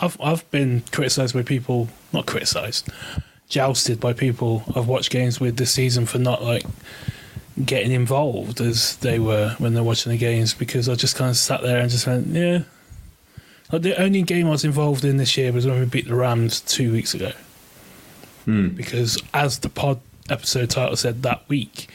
I've, 0.00 0.20
I've 0.20 0.50
been 0.50 0.82
criticised 0.90 1.34
by 1.34 1.42
people, 1.42 1.88
not 2.12 2.26
criticised, 2.26 2.88
jousted 3.48 4.00
by 4.00 4.14
people 4.14 4.64
I've 4.74 4.88
watched 4.88 5.10
games 5.10 5.38
with 5.38 5.56
this 5.56 5.70
season 5.70 6.06
for 6.06 6.18
not 6.18 6.42
like 6.42 6.64
getting 7.64 7.92
involved 7.92 8.60
as 8.60 8.96
they 8.96 9.18
were 9.18 9.54
when 9.58 9.74
they're 9.74 9.82
watching 9.82 10.10
the 10.10 10.18
games 10.18 10.54
because 10.54 10.88
I 10.88 10.94
just 10.94 11.16
kind 11.16 11.30
of 11.30 11.36
sat 11.36 11.62
there 11.62 11.78
and 11.78 11.90
just 11.90 12.06
went, 12.06 12.28
yeah. 12.28 12.62
Like 13.70 13.82
the 13.82 14.00
only 14.00 14.22
game 14.22 14.46
I 14.46 14.50
was 14.50 14.64
involved 14.64 15.04
in 15.04 15.18
this 15.18 15.36
year 15.36 15.52
was 15.52 15.66
when 15.66 15.78
we 15.78 15.86
beat 15.86 16.08
the 16.08 16.14
Rams 16.14 16.60
two 16.60 16.90
weeks 16.90 17.12
ago. 17.12 17.32
Mm. 18.46 18.74
Because 18.74 19.22
as 19.34 19.58
the 19.58 19.68
pod 19.68 20.00
episode 20.30 20.70
title 20.70 20.96
said 20.96 21.22
that 21.22 21.46
week, 21.48 21.88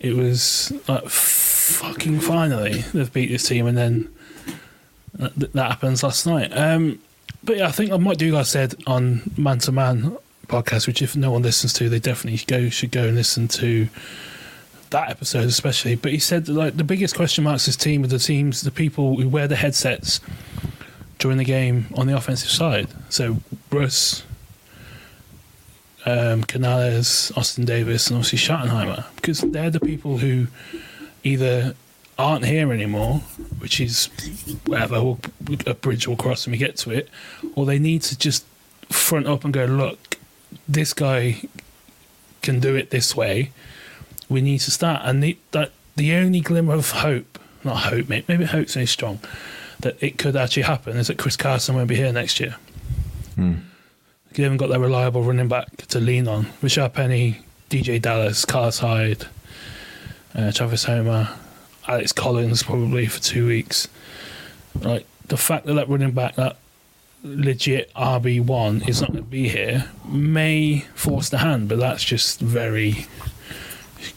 it 0.00 0.14
was 0.14 0.72
like 0.88 1.08
fucking 1.08 2.20
finally 2.20 2.82
they've 2.92 3.12
beat 3.12 3.30
this 3.30 3.48
team, 3.48 3.66
and 3.66 3.76
then 3.76 4.08
that, 5.14 5.52
that 5.52 5.70
happens 5.70 6.02
last 6.02 6.26
night. 6.26 6.50
Um, 6.56 7.00
but 7.42 7.56
yeah, 7.58 7.68
I 7.68 7.72
think 7.72 7.92
I 7.92 7.96
might 7.96 8.18
do 8.18 8.26
you 8.26 8.32
guys 8.32 8.50
said 8.50 8.74
on 8.86 9.30
Man 9.36 9.58
to 9.60 9.72
Man 9.72 10.16
podcast, 10.48 10.86
which 10.86 11.02
if 11.02 11.16
no 11.16 11.30
one 11.30 11.42
listens 11.42 11.72
to, 11.74 11.88
they 11.88 11.98
definitely 11.98 12.40
go 12.46 12.68
should 12.68 12.90
go 12.90 13.04
and 13.04 13.16
listen 13.16 13.48
to 13.48 13.88
that 14.90 15.10
episode 15.10 15.46
especially. 15.48 15.94
But 15.96 16.12
he 16.12 16.18
said 16.18 16.46
that, 16.46 16.52
like 16.52 16.76
the 16.76 16.84
biggest 16.84 17.16
question 17.16 17.44
marks 17.44 17.66
this 17.66 17.76
team 17.76 18.04
are 18.04 18.08
the 18.08 18.18
teams, 18.18 18.62
the 18.62 18.70
people 18.70 19.20
who 19.20 19.28
wear 19.28 19.48
the 19.48 19.56
headsets 19.56 20.20
during 21.18 21.38
the 21.38 21.44
game 21.44 21.86
on 21.94 22.06
the 22.06 22.16
offensive 22.16 22.50
side. 22.50 22.88
So 23.08 23.38
Russ, 23.70 24.22
um, 26.06 26.44
Canales, 26.44 27.32
Austin 27.36 27.64
Davis, 27.64 28.08
and 28.08 28.16
obviously 28.16 28.38
Schottenheimer, 28.38 29.04
because 29.16 29.40
they're 29.40 29.70
the 29.70 29.80
people 29.80 30.18
who 30.18 30.46
either 31.24 31.74
aren't 32.18 32.46
here 32.46 32.72
anymore, 32.72 33.18
which 33.58 33.80
is 33.80 34.06
whatever, 34.64 35.02
we'll, 35.02 35.18
a 35.66 35.74
bridge 35.74 36.08
will 36.08 36.16
cross 36.16 36.46
when 36.46 36.52
we 36.52 36.58
get 36.58 36.76
to 36.78 36.90
it, 36.90 37.10
or 37.54 37.66
they 37.66 37.78
need 37.78 38.02
to 38.02 38.16
just 38.16 38.44
front 38.88 39.26
up 39.26 39.44
and 39.44 39.52
go, 39.52 39.64
look, 39.64 40.16
this 40.68 40.94
guy 40.94 41.42
can 42.40 42.60
do 42.60 42.76
it 42.76 42.90
this 42.90 43.16
way 43.16 43.50
we 44.28 44.40
need 44.40 44.58
to 44.58 44.70
start. 44.70 45.02
And 45.04 45.22
the, 45.22 45.38
that, 45.52 45.72
the 45.96 46.14
only 46.14 46.40
glimmer 46.40 46.74
of 46.74 46.90
hope, 46.90 47.38
not 47.64 47.76
hope, 47.76 48.08
maybe, 48.08 48.24
maybe 48.28 48.44
hope's 48.44 48.74
very 48.74 48.86
strong, 48.86 49.20
that 49.80 49.96
it 50.02 50.18
could 50.18 50.36
actually 50.36 50.62
happen 50.62 50.96
is 50.96 51.08
that 51.08 51.18
Chris 51.18 51.36
Carson 51.36 51.74
won't 51.74 51.88
be 51.88 51.96
here 51.96 52.12
next 52.12 52.40
year. 52.40 52.56
Hmm. 53.34 53.54
You 54.36 54.44
haven't 54.44 54.58
got 54.58 54.68
that 54.68 54.80
reliable 54.80 55.22
running 55.22 55.48
back 55.48 55.86
to 55.88 55.98
lean 55.98 56.28
on. 56.28 56.44
Rashaad 56.62 56.92
Penny, 56.92 57.38
DeeJay 57.70 58.02
Dallas, 58.02 58.44
Carlos 58.44 58.80
Hyde, 58.80 59.26
uh, 60.34 60.52
Travis 60.52 60.84
Homer, 60.84 61.30
Alex 61.88 62.12
Collins 62.12 62.62
probably 62.62 63.06
for 63.06 63.18
two 63.18 63.46
weeks. 63.46 63.88
Like 64.78 65.06
the 65.28 65.38
fact 65.38 65.64
that 65.64 65.72
that 65.74 65.88
running 65.88 66.10
back, 66.10 66.34
that 66.34 66.58
legit 67.24 67.90
RB 67.94 68.44
one, 68.44 68.82
is 68.82 69.00
not 69.00 69.12
going 69.12 69.24
to 69.24 69.30
be 69.30 69.48
here, 69.48 69.90
may 70.04 70.80
force 70.94 71.30
the 71.30 71.38
hand, 71.38 71.70
but 71.70 71.78
that's 71.78 72.04
just 72.04 72.38
very 72.38 73.06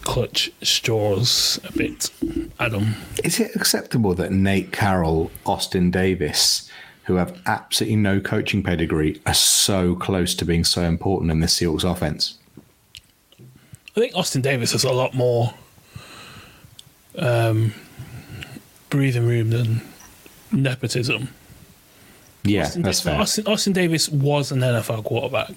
clutch 0.02 0.52
straws 0.62 1.62
a 1.64 1.72
bit, 1.72 2.12
Adam. 2.60 2.96
Is 3.24 3.40
it 3.40 3.56
acceptable 3.56 4.14
that 4.16 4.34
Nate 4.34 4.74
Carroll, 4.74 5.32
Austin 5.46 5.92
Davis, 5.92 6.69
who 7.10 7.16
have 7.16 7.42
absolutely 7.48 7.96
no 7.96 8.20
coaching 8.20 8.62
pedigree, 8.62 9.20
are 9.26 9.34
so 9.34 9.96
close 9.96 10.36
to 10.36 10.46
being 10.46 10.64
so 10.64 10.84
important 10.84 11.32
in 11.32 11.40
the 11.40 11.48
Seahawks 11.48 11.84
offense? 11.84 12.38
I 13.40 14.00
think 14.00 14.16
Austin 14.16 14.44
Davis 14.44 14.74
has 14.74 14.84
a 14.84 14.92
lot 14.92 15.16
more 15.16 15.56
um, 17.18 17.74
breathing 18.92 19.26
room 19.26 19.50
than 19.50 19.82
nepotism. 20.52 21.30
Yeah, 22.44 22.66
Austin 22.66 22.84
that's 22.84 23.00
Davis, 23.00 23.12
fair. 23.12 23.22
Austin, 23.22 23.48
Austin, 23.48 23.74
Davis 23.74 24.08
was 24.10 24.52
an 24.52 24.60
NFL 24.60 25.04
quarterback. 25.04 25.54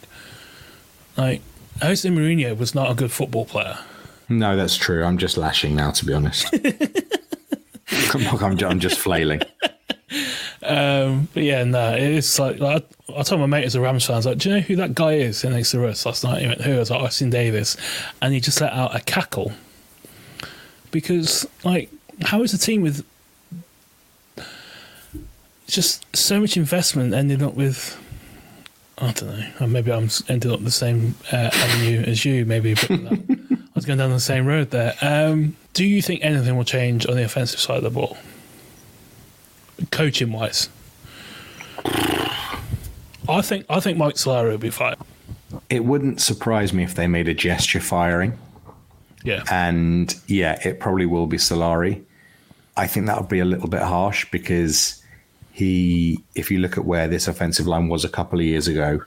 Like 1.19 1.43
Jose 1.83 2.09
Mourinho 2.09 2.57
was 2.57 2.75
not 2.75 2.91
a 2.91 2.95
good 2.95 3.13
football 3.13 3.45
player. 3.45 3.77
No, 4.31 4.57
that's 4.57 4.77
true. 4.77 5.05
I'm 5.05 5.19
just 5.19 5.37
lashing 5.37 5.77
now, 5.77 5.91
to 5.91 6.07
be 6.07 6.15
honest. 6.15 6.49
I'm, 8.15 8.59
I'm, 8.65 8.81
just 8.81 8.99
flailing. 8.99 9.43
Um, 10.73 11.29
but 11.35 11.43
yeah, 11.43 11.65
no, 11.65 11.95
it's 11.95 12.39
like, 12.39 12.59
like 12.59 12.85
I, 13.09 13.21
I 13.21 13.23
told 13.23 13.41
my 13.41 13.47
mate 13.47 13.65
as 13.65 13.75
a 13.75 13.81
Rams 13.81 14.07
fan, 14.07 14.15
I 14.15 14.19
was 14.19 14.27
like, 14.27 14.39
do 14.39 14.49
you 14.49 14.55
know 14.57 14.61
who 14.61 14.77
that 14.77 14.95
guy 14.95 15.15
is 15.15 15.45
in 15.45 15.53
next 15.53 15.73
to 15.73 15.87
us 15.87 16.07
last 16.07 16.25
night? 16.25 16.43
He 16.43 16.49
went, 16.49 16.61
who? 16.63 16.75
I 16.75 16.79
was 16.79 16.91
like, 16.91 17.03
Austin 17.03 17.31
Davis. 17.31 17.77
And 18.21 18.33
he 18.33 18.41
just 18.41 18.61
let 18.61 18.73
out 18.73 18.97
a 18.97 19.01
cackle. 19.01 19.53
Because, 20.91 21.47
like, 21.65 21.91
how 22.23 22.43
is 22.43 22.55
a 22.55 22.59
team 22.59 22.83
with 22.83 23.05
just 25.67 26.05
so 26.15 26.41
much 26.41 26.57
investment 26.57 27.15
ending 27.15 27.43
up 27.43 27.55
with 27.55 27.99
I 28.99 29.11
don't 29.13 29.61
know. 29.61 29.67
Maybe 29.67 29.91
I'm 29.91 30.09
ended 30.29 30.53
up 30.53 30.63
the 30.63 30.71
same 30.71 31.17
uh, 31.33 31.51
avenue 31.53 32.03
as 32.03 32.25
you. 32.25 32.45
Maybe, 32.45 32.75
but 32.75 32.91
I 32.91 33.19
was 33.75 33.85
going 33.85 33.99
down 33.99 34.11
the 34.11 34.21
same 34.21 34.47
road 34.47 34.71
there. 34.71 34.95
Um, 35.01 35.57
do 35.73 35.85
you 35.85 36.03
think 36.03 36.21
anything 36.23 36.57
will 36.57 36.65
change 36.65 37.07
on 37.07 37.17
the 37.17 37.25
offensive 37.25 37.59
side 37.59 37.79
of 37.79 37.83
the 37.83 37.91
ball, 37.91 38.17
coaching 39.91 40.33
wise? 40.33 40.69
I 43.29 43.41
think 43.43 43.67
I 43.69 43.81
think 43.81 43.99
Mike 43.99 44.15
Solari 44.15 44.51
will 44.51 44.59
be 44.59 44.71
fine. 44.71 44.97
It 45.69 45.85
wouldn't 45.85 46.21
surprise 46.21 46.73
me 46.73 46.83
if 46.83 46.95
they 46.95 47.07
made 47.07 47.29
a 47.29 47.35
gesture 47.35 47.81
firing. 47.81 48.39
Yeah, 49.25 49.45
and 49.51 50.15
yeah, 50.27 50.61
it 50.65 50.81
probably 50.81 51.07
will 51.07 51.27
be 51.27 51.37
Solari. 51.37 52.03
I 52.77 52.87
think 52.87 53.07
that 53.07 53.21
would 53.21 53.29
be 53.29 53.41
a 53.41 53.45
little 53.45 53.69
bit 53.69 53.83
harsh 53.83 54.31
because 54.31 55.03
he, 55.53 56.19
if 56.35 56.51
you 56.51 56.59
look 56.59 56.79
at 56.79 56.85
where 56.85 57.07
this 57.07 57.29
offensive 57.29 57.67
line 57.67 57.89
was 57.89 58.05
a 58.05 58.09
couple 58.09 58.39
of 58.39 58.45
years 58.47 58.67
ago, 58.67 59.01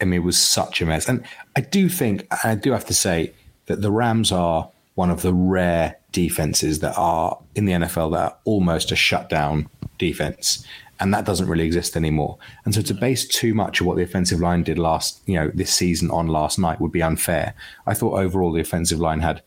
I 0.00 0.04
mean, 0.04 0.20
it 0.20 0.24
was 0.24 0.38
such 0.38 0.82
a 0.82 0.86
mess. 0.86 1.08
And 1.08 1.24
I 1.56 1.62
do 1.62 1.88
think, 1.88 2.26
I 2.44 2.54
do 2.54 2.72
have 2.72 2.84
to 2.86 2.94
say, 2.94 3.32
that 3.66 3.80
the 3.80 3.90
Rams 3.90 4.30
are 4.30 4.68
one 4.94 5.10
of 5.10 5.22
the 5.22 5.34
rare 5.34 5.96
defenses 6.12 6.78
that 6.80 6.94
are 6.96 7.38
in 7.54 7.64
the 7.64 7.72
NFL 7.72 8.12
that 8.12 8.18
are 8.18 8.36
almost 8.44 8.92
a 8.92 8.96
shutdown 8.96 9.68
defense. 9.98 10.64
And 11.00 11.12
that 11.12 11.24
doesn't 11.24 11.48
really 11.48 11.64
exist 11.64 11.96
anymore. 11.96 12.38
And 12.64 12.74
so 12.74 12.80
to 12.82 12.94
base 12.94 13.26
too 13.26 13.52
much 13.52 13.80
of 13.80 13.86
what 13.86 13.96
the 13.96 14.04
offensive 14.04 14.40
line 14.40 14.62
did 14.62 14.78
last, 14.78 15.20
you 15.26 15.34
know, 15.34 15.50
this 15.52 15.74
season 15.74 16.10
on 16.10 16.28
last 16.28 16.58
night 16.58 16.80
would 16.80 16.92
be 16.92 17.02
unfair. 17.02 17.54
I 17.86 17.94
thought 17.94 18.18
overall 18.18 18.52
the 18.52 18.60
offensive 18.60 19.00
line 19.00 19.20
had, 19.20 19.42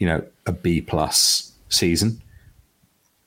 you 0.00 0.06
know, 0.08 0.24
a 0.46 0.52
B 0.52 0.80
plus 0.80 1.52
season, 1.68 2.20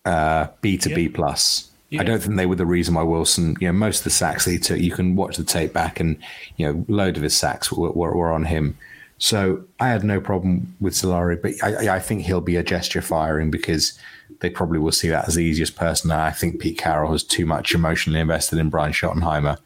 uh, 0.03 0.47
B 0.59 0.77
to 0.79 0.89
yeah. 0.89 0.95
B 0.95 1.09
plus. 1.09 1.71
Yeah. 1.89 2.01
I 2.01 2.03
don't 2.03 2.21
think 2.21 2.35
they 2.35 2.47
were 2.47 2.55
the 2.55 2.65
reason 2.65 2.95
why 2.95 3.03
Wilson, 3.03 3.55
you 3.61 3.67
know, 3.67 3.73
most 3.73 3.99
of 3.99 4.03
the 4.05 4.09
sacks 4.09 4.45
he 4.45 4.57
took, 4.57 4.79
you 4.79 4.91
can 4.91 5.15
watch 5.15 5.37
the 5.37 5.43
tape 5.43 5.71
back 5.71 6.01
and, 6.01 6.17
you 6.57 6.65
know, 6.65 6.85
load 6.89 7.15
of 7.15 7.23
his 7.23 7.37
sacks 7.37 7.71
were, 7.71 7.91
were, 7.91 8.15
were 8.15 8.33
on 8.33 8.43
him. 8.43 8.77
So 9.23 9.63
I 9.79 9.87
had 9.87 10.03
no 10.03 10.19
problem 10.19 10.75
with 10.81 10.95
Solari, 10.95 11.41
but 11.41 11.53
I, 11.63 11.95
I, 11.95 11.99
think 11.99 12.23
he'll 12.23 12.41
be 12.41 12.57
a 12.57 12.61
gesture 12.61 13.01
firing 13.01 13.49
because 13.49 13.97
they 14.41 14.49
probably 14.49 14.79
will 14.79 14.91
see 14.91 15.07
that 15.07 15.29
as 15.29 15.35
the 15.35 15.45
easiest 15.45 15.77
person. 15.77 16.11
And 16.11 16.19
I 16.19 16.31
think 16.31 16.59
Pete 16.59 16.77
Carroll 16.77 17.13
has 17.13 17.23
too 17.23 17.45
much 17.45 17.73
emotionally 17.73 18.19
invested 18.19 18.59
in 18.59 18.69
Brian 18.69 18.91
Schottenheimer 18.91 19.59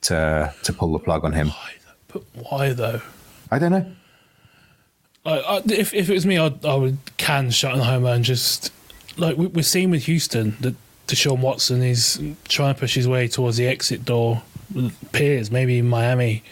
to 0.00 0.52
to 0.64 0.72
pull 0.72 0.92
the 0.92 0.98
plug 0.98 1.24
on 1.24 1.32
him. 1.32 1.52
But 2.08 2.24
why 2.34 2.72
though? 2.72 3.02
I 3.52 3.60
don't 3.60 3.70
know. 3.70 3.86
I, 5.24 5.38
I, 5.38 5.62
if 5.70 5.94
if 5.94 6.10
it 6.10 6.12
was 6.12 6.26
me, 6.26 6.36
I'd, 6.36 6.64
I 6.66 6.74
would 6.74 6.98
can 7.16 7.50
Schottenheimer 7.50 8.16
and 8.16 8.24
just 8.24 8.72
like 9.16 9.36
we're 9.36 9.62
seeing 9.62 9.90
with 9.90 10.06
Houston 10.06 10.56
that 10.58 10.74
Deshaun 11.06 11.38
Watson 11.38 11.84
is 11.84 12.20
trying 12.48 12.74
to 12.74 12.80
push 12.80 12.96
his 12.96 13.06
way 13.06 13.28
towards 13.28 13.58
the 13.58 13.68
exit 13.68 14.04
door 14.04 14.42
peers, 15.12 15.52
maybe 15.52 15.78
in 15.78 15.88
Miami, 15.88 16.42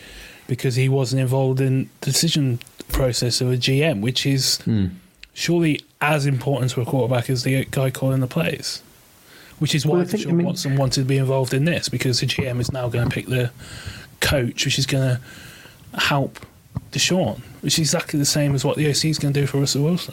because 0.53 0.77
he 0.77 0.87
wasn't 0.87 1.19
involved 1.19 1.63
in 1.63 1.89
the 2.03 2.11
decision 2.11 2.61
process 2.89 3.41
of 3.41 3.51
a 3.51 3.57
GM, 3.57 4.03
which 4.03 4.27
is 4.27 4.59
hmm. 4.67 4.89
surely 5.33 5.81
as 6.03 6.27
important 6.27 6.71
to 6.73 6.83
a 6.83 6.85
quarterback 6.85 7.31
as 7.31 7.43
the 7.43 7.65
guy 7.71 7.89
calling 7.91 8.21
the 8.21 8.27
plays. 8.27 8.83
Which 9.61 9.75
is 9.75 9.87
why 9.87 9.93
Well, 9.93 10.03
I 10.03 10.05
think- 10.05 10.25
Deshaun 10.25 10.29
I 10.29 10.33
mean- 10.35 10.47
Watson 10.47 10.77
wanted 10.77 11.01
to 11.01 11.07
be 11.07 11.17
involved 11.17 11.55
in 11.55 11.65
this 11.65 11.89
because 11.89 12.21
the 12.21 12.27
GM 12.27 12.61
is 12.61 12.71
now 12.71 12.91
going 12.91 13.09
to 13.09 13.15
pick 13.15 13.29
the 13.29 13.51
coach, 14.21 14.67
which 14.67 14.79
is 14.79 14.85
going 14.85 15.17
to 15.17 15.99
help 15.99 16.39
Deshaun, 16.91 17.41
which 17.63 17.79
is 17.79 17.79
exactly 17.79 18.19
the 18.19 18.27
same 18.27 18.55
as 18.55 18.63
what 18.63 18.77
the 18.77 18.87
OC 18.87 19.07
is 19.07 19.19
going 19.19 19.33
to 19.33 19.41
do 19.41 19.47
for 19.47 19.59
Russell 19.59 19.85
Wilson. 19.85 20.13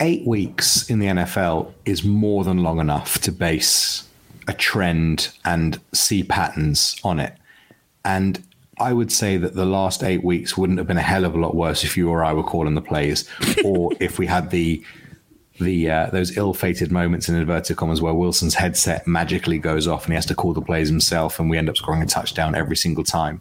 eight 0.00 0.26
weeks 0.26 0.90
in 0.90 0.98
the 0.98 1.06
NFL 1.06 1.72
is 1.84 2.02
more 2.02 2.42
than 2.42 2.58
long 2.58 2.80
enough 2.80 3.20
to 3.20 3.30
base 3.30 4.02
a 4.48 4.52
trend 4.52 5.28
and 5.44 5.78
see 5.94 6.24
patterns 6.24 6.96
on 7.04 7.20
it. 7.20 7.34
And 8.04 8.42
I 8.78 8.92
would 8.92 9.10
say 9.10 9.36
that 9.38 9.54
the 9.54 9.64
last 9.64 10.02
eight 10.02 10.22
weeks 10.22 10.56
wouldn't 10.56 10.78
have 10.78 10.86
been 10.86 10.98
a 10.98 11.02
hell 11.02 11.24
of 11.24 11.34
a 11.34 11.38
lot 11.38 11.54
worse 11.54 11.84
if 11.84 11.96
you 11.96 12.10
or 12.10 12.22
I 12.22 12.32
were 12.32 12.42
calling 12.42 12.74
the 12.74 12.82
plays, 12.82 13.28
or 13.64 13.92
if 14.00 14.18
we 14.18 14.26
had 14.26 14.50
the 14.50 14.82
the 15.58 15.90
uh, 15.90 16.06
those 16.10 16.36
ill-fated 16.36 16.92
moments 16.92 17.30
in 17.30 17.34
inverted 17.34 17.78
commas 17.78 18.02
where 18.02 18.12
Wilson's 18.12 18.54
headset 18.54 19.06
magically 19.06 19.58
goes 19.58 19.86
off 19.86 20.04
and 20.04 20.12
he 20.12 20.16
has 20.16 20.26
to 20.26 20.34
call 20.34 20.52
the 20.52 20.60
plays 20.60 20.88
himself, 20.88 21.40
and 21.40 21.48
we 21.48 21.56
end 21.56 21.68
up 21.68 21.76
scoring 21.76 22.02
a 22.02 22.06
touchdown 22.06 22.54
every 22.54 22.76
single 22.76 23.04
time. 23.04 23.40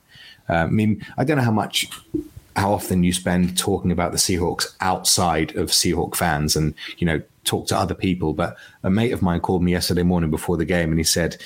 Uh, 0.50 0.54
I 0.54 0.68
mean, 0.68 1.06
I 1.18 1.24
don't 1.24 1.38
know 1.38 1.44
how 1.44 1.52
much 1.52 1.90
how 2.56 2.72
often 2.72 3.04
you 3.04 3.12
spend 3.12 3.58
talking 3.58 3.92
about 3.92 4.12
the 4.12 4.18
Seahawks 4.18 4.76
outside 4.80 5.56
of 5.58 5.70
Seahawk 5.70 6.16
fans 6.16 6.56
and, 6.56 6.74
you 6.98 7.06
know, 7.06 7.22
talk 7.44 7.68
to 7.68 7.78
other 7.78 7.94
people. 7.94 8.34
But 8.34 8.56
a 8.84 8.90
mate 8.90 9.12
of 9.12 9.22
mine 9.22 9.42
called 9.42 9.62
me 9.62 9.74
yesterday 9.74 10.04
morning 10.04 10.32
before 10.32 10.56
the 10.56 10.66
game 10.66 10.90
and 10.90 11.00
he 11.00 11.04
said, 11.04 11.38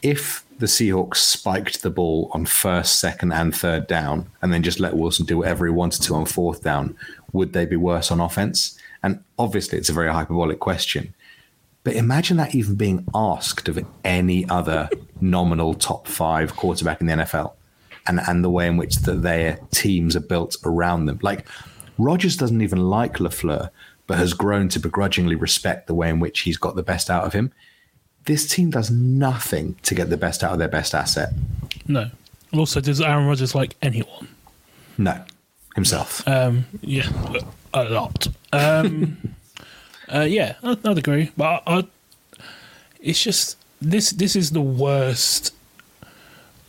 if 0.00 0.44
the 0.58 0.66
Seahawks 0.66 1.16
spiked 1.16 1.82
the 1.82 1.90
ball 1.90 2.30
on 2.32 2.46
first, 2.46 3.00
second, 3.00 3.32
and 3.32 3.54
third 3.54 3.86
down 3.86 4.30
and 4.40 4.52
then 4.52 4.62
just 4.62 4.80
let 4.80 4.96
Wilson 4.96 5.26
do 5.26 5.38
whatever 5.38 5.66
he 5.66 5.72
wanted 5.72 6.02
to 6.02 6.14
on 6.14 6.26
fourth 6.26 6.62
down, 6.62 6.96
would 7.32 7.52
they 7.52 7.66
be 7.66 7.76
worse 7.76 8.10
on 8.10 8.20
offense? 8.20 8.78
And 9.02 9.22
obviously, 9.38 9.78
it's 9.78 9.88
a 9.88 9.94
very 9.94 10.12
hyperbolic 10.12 10.60
question. 10.60 11.14
But 11.84 11.96
imagine 11.96 12.36
that 12.36 12.54
even 12.54 12.76
being 12.76 13.04
asked 13.14 13.68
of 13.68 13.84
any 14.04 14.48
other 14.48 14.88
nominal 15.20 15.74
top 15.74 16.06
five 16.06 16.54
quarterback 16.54 17.00
in 17.00 17.08
the 17.08 17.14
NFL 17.14 17.54
and, 18.06 18.20
and 18.28 18.44
the 18.44 18.50
way 18.50 18.68
in 18.68 18.76
which 18.76 18.96
the, 18.98 19.14
their 19.14 19.58
teams 19.72 20.14
are 20.14 20.20
built 20.20 20.56
around 20.64 21.06
them. 21.06 21.18
Like, 21.22 21.46
Rodgers 21.98 22.36
doesn't 22.36 22.62
even 22.62 22.88
like 22.88 23.14
LaFleur, 23.14 23.70
but 24.06 24.18
has 24.18 24.34
grown 24.34 24.68
to 24.68 24.80
begrudgingly 24.80 25.34
respect 25.34 25.86
the 25.86 25.94
way 25.94 26.08
in 26.08 26.20
which 26.20 26.40
he's 26.40 26.56
got 26.56 26.76
the 26.76 26.82
best 26.82 27.10
out 27.10 27.24
of 27.24 27.32
him. 27.32 27.52
This 28.24 28.46
team 28.48 28.70
does 28.70 28.90
nothing 28.90 29.74
to 29.82 29.94
get 29.94 30.10
the 30.10 30.16
best 30.16 30.44
out 30.44 30.52
of 30.52 30.58
their 30.58 30.68
best 30.68 30.94
asset. 30.94 31.32
No. 31.88 32.10
Also, 32.52 32.80
does 32.80 33.00
Aaron 33.00 33.26
Rodgers 33.26 33.54
like 33.54 33.74
anyone? 33.82 34.28
No, 34.98 35.22
himself. 35.74 36.26
Um, 36.28 36.66
yeah, 36.82 37.08
a 37.74 37.84
lot. 37.84 38.28
Um, 38.52 39.34
uh, 40.12 40.20
yeah, 40.28 40.54
I- 40.62 40.76
I'd 40.84 40.98
agree, 40.98 41.32
but 41.36 41.62
I, 41.66 41.78
I, 41.78 41.84
it's 43.00 43.22
just 43.22 43.56
this. 43.80 44.10
This 44.10 44.36
is 44.36 44.50
the 44.50 44.60
worst 44.60 45.54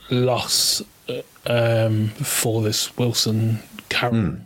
loss 0.10 0.82
uh, 1.10 1.22
um, 1.46 2.10
for 2.10 2.62
this 2.62 2.96
Wilson 2.98 3.60
Carroll 3.90 4.38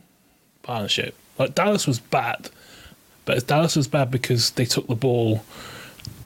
partnership. 0.64 1.16
Like 1.38 1.56
Dallas 1.56 1.86
was 1.88 2.00
bad, 2.00 2.50
but 3.26 3.46
Dallas 3.48 3.76
was 3.76 3.88
bad 3.88 4.12
because 4.12 4.52
they 4.52 4.66
took 4.66 4.88
the 4.88 4.96
ball 4.96 5.44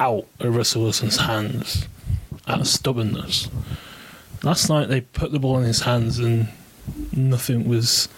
out 0.01 0.25
of 0.39 0.55
Russell 0.55 0.81
Wilson's 0.81 1.17
hands 1.17 1.87
out 2.47 2.61
of 2.61 2.67
stubbornness. 2.67 3.49
Last 4.41 4.67
night 4.67 4.89
they 4.89 5.01
put 5.01 5.31
the 5.31 5.39
ball 5.39 5.59
in 5.59 5.63
his 5.63 5.81
hands 5.81 6.17
and 6.17 6.49
nothing 7.11 7.67
was 7.69 8.09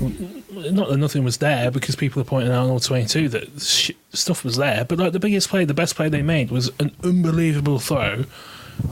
not 0.00 0.90
that 0.90 0.98
nothing 0.98 1.24
was 1.24 1.38
there 1.38 1.70
because 1.70 1.96
people 1.96 2.20
are 2.20 2.26
pointing 2.26 2.52
out 2.52 2.64
on 2.64 2.70
all 2.70 2.80
22 2.80 3.28
that 3.30 3.60
sh- 3.60 3.90
stuff 4.12 4.44
was 4.44 4.56
there, 4.56 4.84
but 4.84 4.98
like 4.98 5.12
the 5.12 5.18
biggest 5.18 5.48
play, 5.48 5.64
the 5.64 5.72
best 5.74 5.96
play 5.96 6.10
they 6.10 6.22
made 6.22 6.50
was 6.50 6.70
an 6.78 6.94
unbelievable 7.02 7.78
throw 7.78 8.24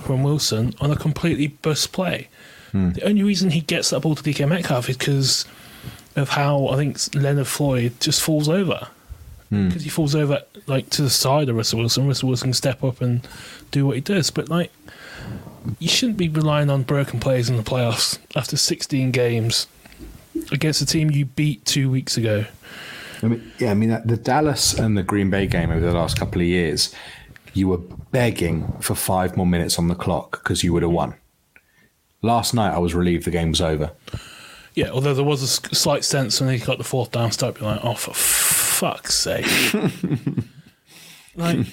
from 0.02 0.22
Wilson 0.22 0.74
on 0.80 0.90
a 0.90 0.96
completely 0.96 1.48
bust 1.48 1.92
play. 1.92 2.28
Hmm. 2.72 2.92
The 2.92 3.02
only 3.02 3.22
reason 3.22 3.50
he 3.50 3.60
gets 3.60 3.90
that 3.90 4.00
ball 4.00 4.14
to 4.14 4.22
DK 4.22 4.48
Metcalf 4.48 4.88
is 4.88 4.96
because 4.96 5.44
of 6.16 6.30
how 6.30 6.68
I 6.68 6.76
think 6.76 7.14
Leonard 7.14 7.46
Floyd 7.46 8.00
just 8.00 8.22
falls 8.22 8.48
over. 8.48 8.88
Hmm. 9.50 9.68
Because 9.68 9.84
he 9.84 9.90
falls 9.90 10.14
over 10.14 10.42
like 10.66 10.90
to 10.90 11.02
the 11.02 11.10
side 11.10 11.48
of 11.48 11.56
Russell 11.56 11.78
Wilson. 11.78 12.06
Russell 12.06 12.28
Wilson 12.28 12.48
can 12.48 12.54
step 12.54 12.82
up 12.82 13.00
and 13.00 13.26
do 13.70 13.86
what 13.86 13.96
he 13.96 14.00
does. 14.00 14.30
But 14.30 14.48
like, 14.48 14.72
you 15.78 15.88
shouldn't 15.88 16.18
be 16.18 16.28
relying 16.28 16.70
on 16.70 16.82
broken 16.82 17.20
plays 17.20 17.48
in 17.48 17.56
the 17.56 17.62
playoffs 17.62 18.18
after 18.34 18.56
16 18.56 19.10
games 19.10 19.66
against 20.52 20.80
a 20.80 20.86
team 20.86 21.10
you 21.10 21.24
beat 21.24 21.64
two 21.64 21.90
weeks 21.90 22.16
ago. 22.16 22.44
I 23.22 23.26
mean, 23.28 23.52
yeah, 23.58 23.70
I 23.70 23.74
mean, 23.74 24.00
the 24.04 24.16
Dallas 24.16 24.74
and 24.74 24.96
the 24.96 25.02
Green 25.02 25.30
Bay 25.30 25.46
game 25.46 25.70
over 25.70 25.84
the 25.84 25.92
last 25.92 26.18
couple 26.18 26.40
of 26.40 26.46
years, 26.46 26.94
you 27.54 27.68
were 27.68 27.78
begging 27.78 28.70
for 28.80 28.94
five 28.94 29.36
more 29.36 29.46
minutes 29.46 29.78
on 29.78 29.88
the 29.88 29.94
clock 29.94 30.42
because 30.42 30.62
you 30.62 30.72
would 30.72 30.82
have 30.82 30.92
won. 30.92 31.14
Last 32.22 32.54
night, 32.54 32.74
I 32.74 32.78
was 32.78 32.94
relieved 32.94 33.24
the 33.24 33.30
game 33.30 33.50
was 33.50 33.60
over. 33.60 33.92
Yeah, 34.76 34.90
although 34.90 35.14
there 35.14 35.24
was 35.24 35.42
a 35.42 35.46
slight 35.74 36.04
sense 36.04 36.38
when 36.38 36.50
he 36.50 36.58
got 36.58 36.76
the 36.76 36.84
fourth 36.84 37.10
down 37.10 37.32
stop, 37.32 37.58
you're 37.58 37.70
like, 37.70 37.80
oh, 37.82 37.94
for 37.94 38.12
fuck's 38.12 39.14
sake. 39.14 39.46
like, 41.34 41.66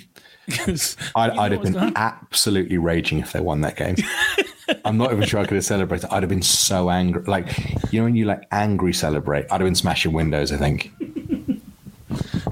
I'd, 1.13 1.31
I'd 1.31 1.51
have 1.51 1.61
been 1.61 1.93
absolutely 1.97 2.77
raging 2.77 3.19
if 3.19 3.33
they 3.33 3.41
won 3.41 3.59
that 3.61 3.75
game. 3.75 3.97
I'm 4.85 4.97
not 4.97 5.11
even 5.11 5.25
sure 5.25 5.41
I 5.41 5.45
could 5.45 5.55
have 5.55 5.65
celebrated. 5.65 6.09
I'd 6.11 6.23
have 6.23 6.29
been 6.29 6.41
so 6.41 6.89
angry. 6.89 7.23
Like, 7.23 7.57
you 7.91 7.99
know, 7.99 8.05
when 8.05 8.15
you 8.15 8.23
like 8.23 8.47
angry 8.51 8.93
celebrate, 8.93 9.47
I'd 9.51 9.59
have 9.59 9.67
been 9.67 9.75
smashing 9.75 10.13
windows, 10.13 10.53
I 10.53 10.57
think. 10.57 10.91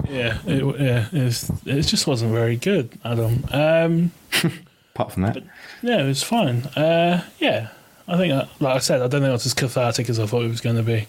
Yeah, 0.10 0.38
it, 0.46 0.82
yeah, 0.82 1.08
it, 1.14 1.24
was, 1.24 1.50
it 1.66 1.82
just 1.84 2.08
wasn't 2.08 2.34
very 2.34 2.58
good, 2.58 2.92
Adam. 3.06 3.46
Um, 3.52 4.12
Apart 4.94 5.14
from 5.14 5.24
that, 5.24 5.38
yeah, 5.82 6.04
it 6.04 6.08
was 6.08 6.22
fine. 6.22 6.64
Uh, 6.76 7.24
yeah, 7.40 7.70
I 8.08 8.18
think, 8.18 8.34
uh, 8.34 8.46
like 8.60 8.76
I 8.76 8.80
said, 8.80 8.98
I 9.02 9.08
don't 9.08 9.22
think 9.22 9.30
it 9.30 9.34
was 9.34 9.46
as 9.46 9.54
cathartic 9.54 10.10
as 10.10 10.20
I 10.20 10.26
thought 10.26 10.44
it 10.44 10.50
was 10.50 10.62
going 10.62 10.76
to 10.78 10.84
be. 10.84 11.08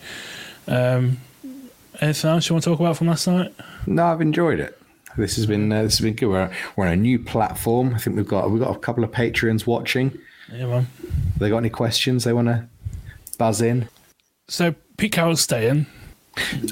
Um, 0.69 1.19
anything 2.01 2.31
else 2.31 2.49
you 2.49 2.55
want 2.55 2.65
to 2.65 2.71
talk 2.71 2.81
about 2.81 2.97
from 2.97 3.09
last 3.09 3.27
night? 3.27 3.55
no, 3.87 4.05
I've 4.07 4.21
enjoyed 4.21 4.61
it. 4.61 4.79
This 5.17 5.37
has 5.37 5.45
been 5.47 5.71
uh, 5.71 5.83
this 5.83 5.99
has 5.99 6.05
been 6.05 6.15
good. 6.15 6.29
We're, 6.29 6.51
we're 6.77 6.87
on 6.87 6.93
a 6.93 6.97
new 6.97 7.19
platform. 7.19 7.95
I 7.95 7.99
think 7.99 8.17
we've 8.17 8.27
got 8.29 8.51
we've 8.51 8.63
got 8.63 8.75
a 8.75 8.79
couple 8.79 9.05
of 9.05 9.11
Patreons 9.11 9.67
watching. 9.67 10.17
Yeah, 10.51 10.67
man. 10.67 10.87
Have 11.03 11.39
they 11.39 11.49
got 11.51 11.59
any 11.59 11.71
questions 11.71 12.25
they 12.25 12.33
want 12.33 12.49
to 12.49 12.67
buzz 13.39 13.61
in? 13.61 13.89
So 14.49 14.75
Pete 14.97 15.13
Carroll's 15.13 15.41
staying. 15.43 15.87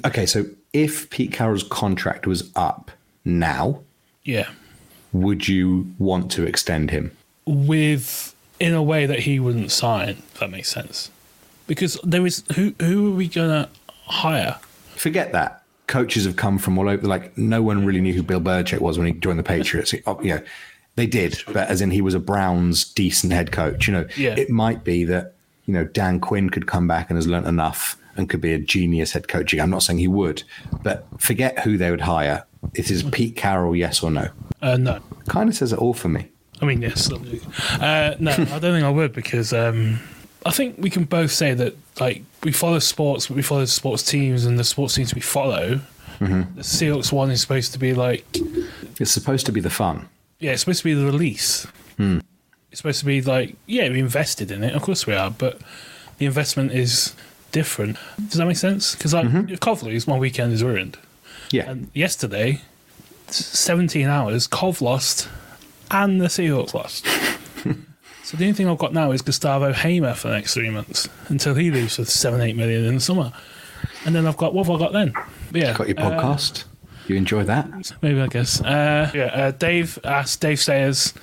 Okay, 0.06 0.24
so 0.24 0.46
if 0.72 1.10
Pete 1.10 1.32
Carroll's 1.32 1.64
contract 1.64 2.26
was 2.26 2.50
up 2.56 2.90
now, 3.26 3.80
Yeah, 4.24 4.48
would 5.12 5.46
you 5.48 5.92
want 5.98 6.30
to 6.32 6.44
extend 6.46 6.90
him? 6.90 7.10
with 7.46 8.34
in 8.60 8.74
a 8.74 8.82
way 8.82 9.06
that 9.06 9.20
he 9.20 9.40
wouldn't 9.40 9.72
sign. 9.72 10.10
If 10.10 10.34
that 10.40 10.50
makes 10.50 10.68
sense, 10.68 11.10
because 11.66 11.98
there 12.04 12.24
is 12.26 12.44
who 12.54 12.74
who 12.80 13.12
are 13.12 13.16
we 13.16 13.26
gonna 13.28 13.68
hire? 14.06 14.58
Forget 14.96 15.32
that. 15.32 15.62
Coaches 15.86 16.24
have 16.24 16.36
come 16.36 16.58
from 16.58 16.78
all 16.78 16.88
over. 16.88 17.06
Like 17.06 17.36
no 17.36 17.62
one 17.62 17.84
really 17.84 18.00
knew 18.00 18.12
who 18.12 18.22
Bill 18.22 18.40
Belichick 18.40 18.80
was 18.80 18.96
when 18.98 19.06
he 19.08 19.12
joined 19.14 19.38
the 19.38 19.42
Patriots. 19.42 19.92
Oh, 20.06 20.20
you 20.22 20.36
know, 20.36 20.42
they 20.96 21.06
did, 21.06 21.42
but 21.46 21.68
as 21.68 21.80
in 21.80 21.90
he 21.90 22.00
was 22.00 22.14
a 22.14 22.20
Browns 22.20 22.84
decent 22.84 23.32
head 23.32 23.50
coach. 23.50 23.88
You 23.88 23.94
know, 23.94 24.06
Yeah. 24.16 24.34
it 24.36 24.50
might 24.50 24.84
be 24.84 25.04
that 25.04 25.34
you 25.66 25.74
know 25.74 25.84
Dan 25.84 26.20
Quinn 26.20 26.50
could 26.50 26.66
come 26.66 26.86
back 26.86 27.10
and 27.10 27.16
has 27.16 27.26
learnt 27.26 27.46
enough 27.46 27.96
and 28.16 28.28
could 28.28 28.40
be 28.40 28.52
a 28.52 28.58
genius 28.58 29.12
head 29.12 29.26
coach. 29.28 29.54
I'm 29.54 29.70
not 29.70 29.82
saying 29.82 29.98
he 29.98 30.08
would, 30.08 30.42
but 30.82 31.06
forget 31.18 31.60
who 31.60 31.76
they 31.78 31.90
would 31.90 32.02
hire. 32.02 32.44
It 32.74 32.90
is 32.90 33.02
Pete 33.04 33.36
Carroll, 33.36 33.74
yes 33.74 34.02
or 34.02 34.10
no? 34.10 34.28
Uh, 34.60 34.76
no, 34.76 35.00
Kind 35.28 35.48
of 35.48 35.54
says 35.56 35.72
it 35.72 35.78
all 35.78 35.94
for 35.94 36.08
me. 36.08 36.28
I 36.60 36.66
mean 36.66 36.82
yes. 36.82 37.10
Uh, 37.10 38.16
no, 38.18 38.32
I 38.32 38.58
don't 38.58 38.60
think 38.60 38.84
I 38.84 38.90
would 38.90 39.12
because 39.12 39.52
um, 39.52 39.98
I 40.44 40.50
think 40.50 40.76
we 40.78 40.90
can 40.90 41.04
both 41.04 41.30
say 41.30 41.54
that 41.54 41.76
like 42.00 42.22
we 42.42 42.52
follow 42.52 42.78
sports, 42.78 43.26
but 43.28 43.36
we 43.36 43.42
follow 43.42 43.64
sports 43.64 44.02
teams, 44.02 44.44
and 44.44 44.58
the 44.58 44.64
sports 44.64 44.94
teams 44.94 45.14
we 45.14 45.20
follow. 45.20 45.80
The 46.18 46.62
Seahawks 46.62 47.12
one 47.12 47.30
is 47.30 47.40
supposed 47.40 47.72
to 47.72 47.78
be 47.78 47.94
like 47.94 48.26
It's 48.98 49.10
supposed 49.10 49.46
to 49.46 49.52
be 49.52 49.60
the 49.60 49.70
fun. 49.70 50.08
Yeah, 50.38 50.52
it's 50.52 50.60
supposed 50.60 50.80
to 50.80 50.84
be 50.84 50.94
the 50.94 51.06
release. 51.06 51.66
It's 52.70 52.78
supposed 52.78 53.00
to 53.00 53.06
be 53.06 53.22
like, 53.22 53.56
yeah, 53.66 53.88
we 53.88 53.98
invested 53.98 54.50
in 54.50 54.62
it. 54.62 54.74
Of 54.74 54.82
course 54.82 55.06
we 55.06 55.14
are, 55.14 55.30
but 55.30 55.60
the 56.18 56.26
investment 56.26 56.72
is 56.72 57.14
different. 57.52 57.96
Does 58.16 58.34
that 58.38 58.46
make 58.46 58.56
sense? 58.58 58.94
Because 58.94 59.14
like 59.14 59.26
mm 59.26 60.06
my 60.06 60.18
weekend 60.18 60.52
is 60.52 60.62
ruined. 60.62 60.98
Yeah. 61.50 61.70
And 61.70 61.90
yesterday, 61.94 62.60
17 63.28 64.06
hours, 64.06 64.46
Cov 64.46 64.80
lost 64.80 65.28
and 65.90 66.20
the 66.20 66.26
Seahawks 66.26 66.74
lost. 66.74 67.04
so 68.24 68.36
the 68.36 68.44
only 68.44 68.52
thing 68.52 68.68
I've 68.68 68.78
got 68.78 68.92
now 68.92 69.10
is 69.12 69.22
Gustavo 69.22 69.72
Hamer 69.72 70.14
for 70.14 70.28
the 70.28 70.34
next 70.34 70.54
three 70.54 70.70
months 70.70 71.08
until 71.28 71.54
he 71.54 71.70
leaves 71.70 71.96
for 71.96 72.04
seven, 72.04 72.40
eight 72.40 72.56
million 72.56 72.84
in 72.84 72.94
the 72.94 73.00
summer. 73.00 73.32
And 74.04 74.14
then 74.14 74.26
I've 74.26 74.36
got, 74.36 74.54
what 74.54 74.66
have 74.66 74.76
I 74.76 74.78
got 74.78 74.92
then? 74.92 75.12
But 75.52 75.60
yeah, 75.60 75.76
Got 75.76 75.88
your 75.88 76.00
uh, 76.00 76.10
podcast. 76.10 76.64
you 77.06 77.16
enjoy 77.16 77.44
that? 77.44 77.92
Maybe 78.02 78.20
I 78.20 78.26
guess. 78.28 78.60
Uh, 78.60 79.10
yeah, 79.14 79.24
uh, 79.26 79.50
Dave 79.52 79.98
asked 80.04 80.40
Dave 80.40 80.60
Sayers 80.60 81.14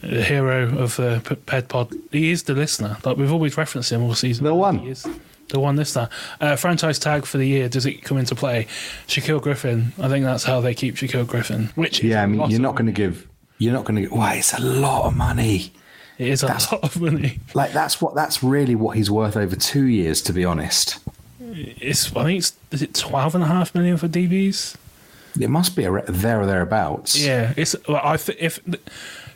the 0.00 0.22
hero 0.22 0.78
of 0.78 0.96
the 0.96 1.20
Ped 1.46 1.68
Pod. 1.68 1.92
He 2.12 2.30
is 2.30 2.44
the 2.44 2.54
listener. 2.54 2.96
Like 3.04 3.16
we've 3.16 3.32
always 3.32 3.56
referenced 3.56 3.90
him 3.92 4.02
all 4.02 4.14
season. 4.14 4.44
The 4.44 4.54
one. 4.54 4.78
He 4.78 4.90
is 4.90 5.06
the 5.48 5.60
one 5.60 5.76
listener. 5.76 6.08
Uh, 6.40 6.56
franchise 6.56 6.98
tag 6.98 7.24
for 7.24 7.38
the 7.38 7.46
year. 7.46 7.68
Does 7.68 7.86
it 7.86 8.02
come 8.02 8.18
into 8.18 8.34
play? 8.34 8.66
Shaquill 9.06 9.40
Griffin. 9.42 9.92
I 9.98 10.08
think 10.08 10.24
that's 10.24 10.44
how 10.44 10.60
they 10.60 10.74
keep 10.74 10.94
Shaquill 10.96 11.26
Griffin. 11.26 11.70
Which 11.74 11.98
is 12.00 12.04
Yeah, 12.10 12.22
I 12.22 12.26
mean, 12.26 12.40
lot 12.40 12.50
you're 12.50 12.60
not 12.60 12.74
going 12.74 12.86
to 12.86 12.92
give. 12.92 13.26
You're 13.58 13.72
not 13.72 13.84
going 13.84 13.96
to. 13.96 14.02
Get. 14.02 14.12
Why? 14.12 14.34
It's 14.36 14.54
a 14.54 14.60
lot 14.60 15.06
of 15.06 15.16
money. 15.16 15.72
It 16.18 16.28
is 16.28 16.42
a 16.42 16.46
lot 16.46 16.72
of 16.82 17.00
money. 17.00 17.40
Like 17.54 17.72
that's 17.72 18.00
what. 18.00 18.14
That's 18.14 18.42
really 18.42 18.74
what 18.74 18.96
he's 18.96 19.10
worth 19.10 19.36
over 19.36 19.56
two 19.56 19.84
years, 19.84 20.22
to 20.22 20.32
be 20.32 20.44
honest. 20.44 20.98
It's. 21.40 22.14
I 22.16 22.24
think 22.24 22.38
it's. 22.38 22.52
Is 22.70 22.82
it 22.82 22.94
twelve 22.94 23.34
and 23.34 23.44
a 23.44 23.46
half 23.48 23.74
million 23.74 23.96
for 23.96 24.08
DBs? 24.08 24.76
It 25.40 25.50
must 25.50 25.76
be 25.76 25.84
a, 25.84 26.02
there 26.02 26.40
or 26.40 26.46
thereabouts. 26.46 27.18
Yeah. 27.18 27.52
It's. 27.56 27.76
Well, 27.86 28.00
I 28.02 28.16
th- 28.16 28.38
if 28.40 28.60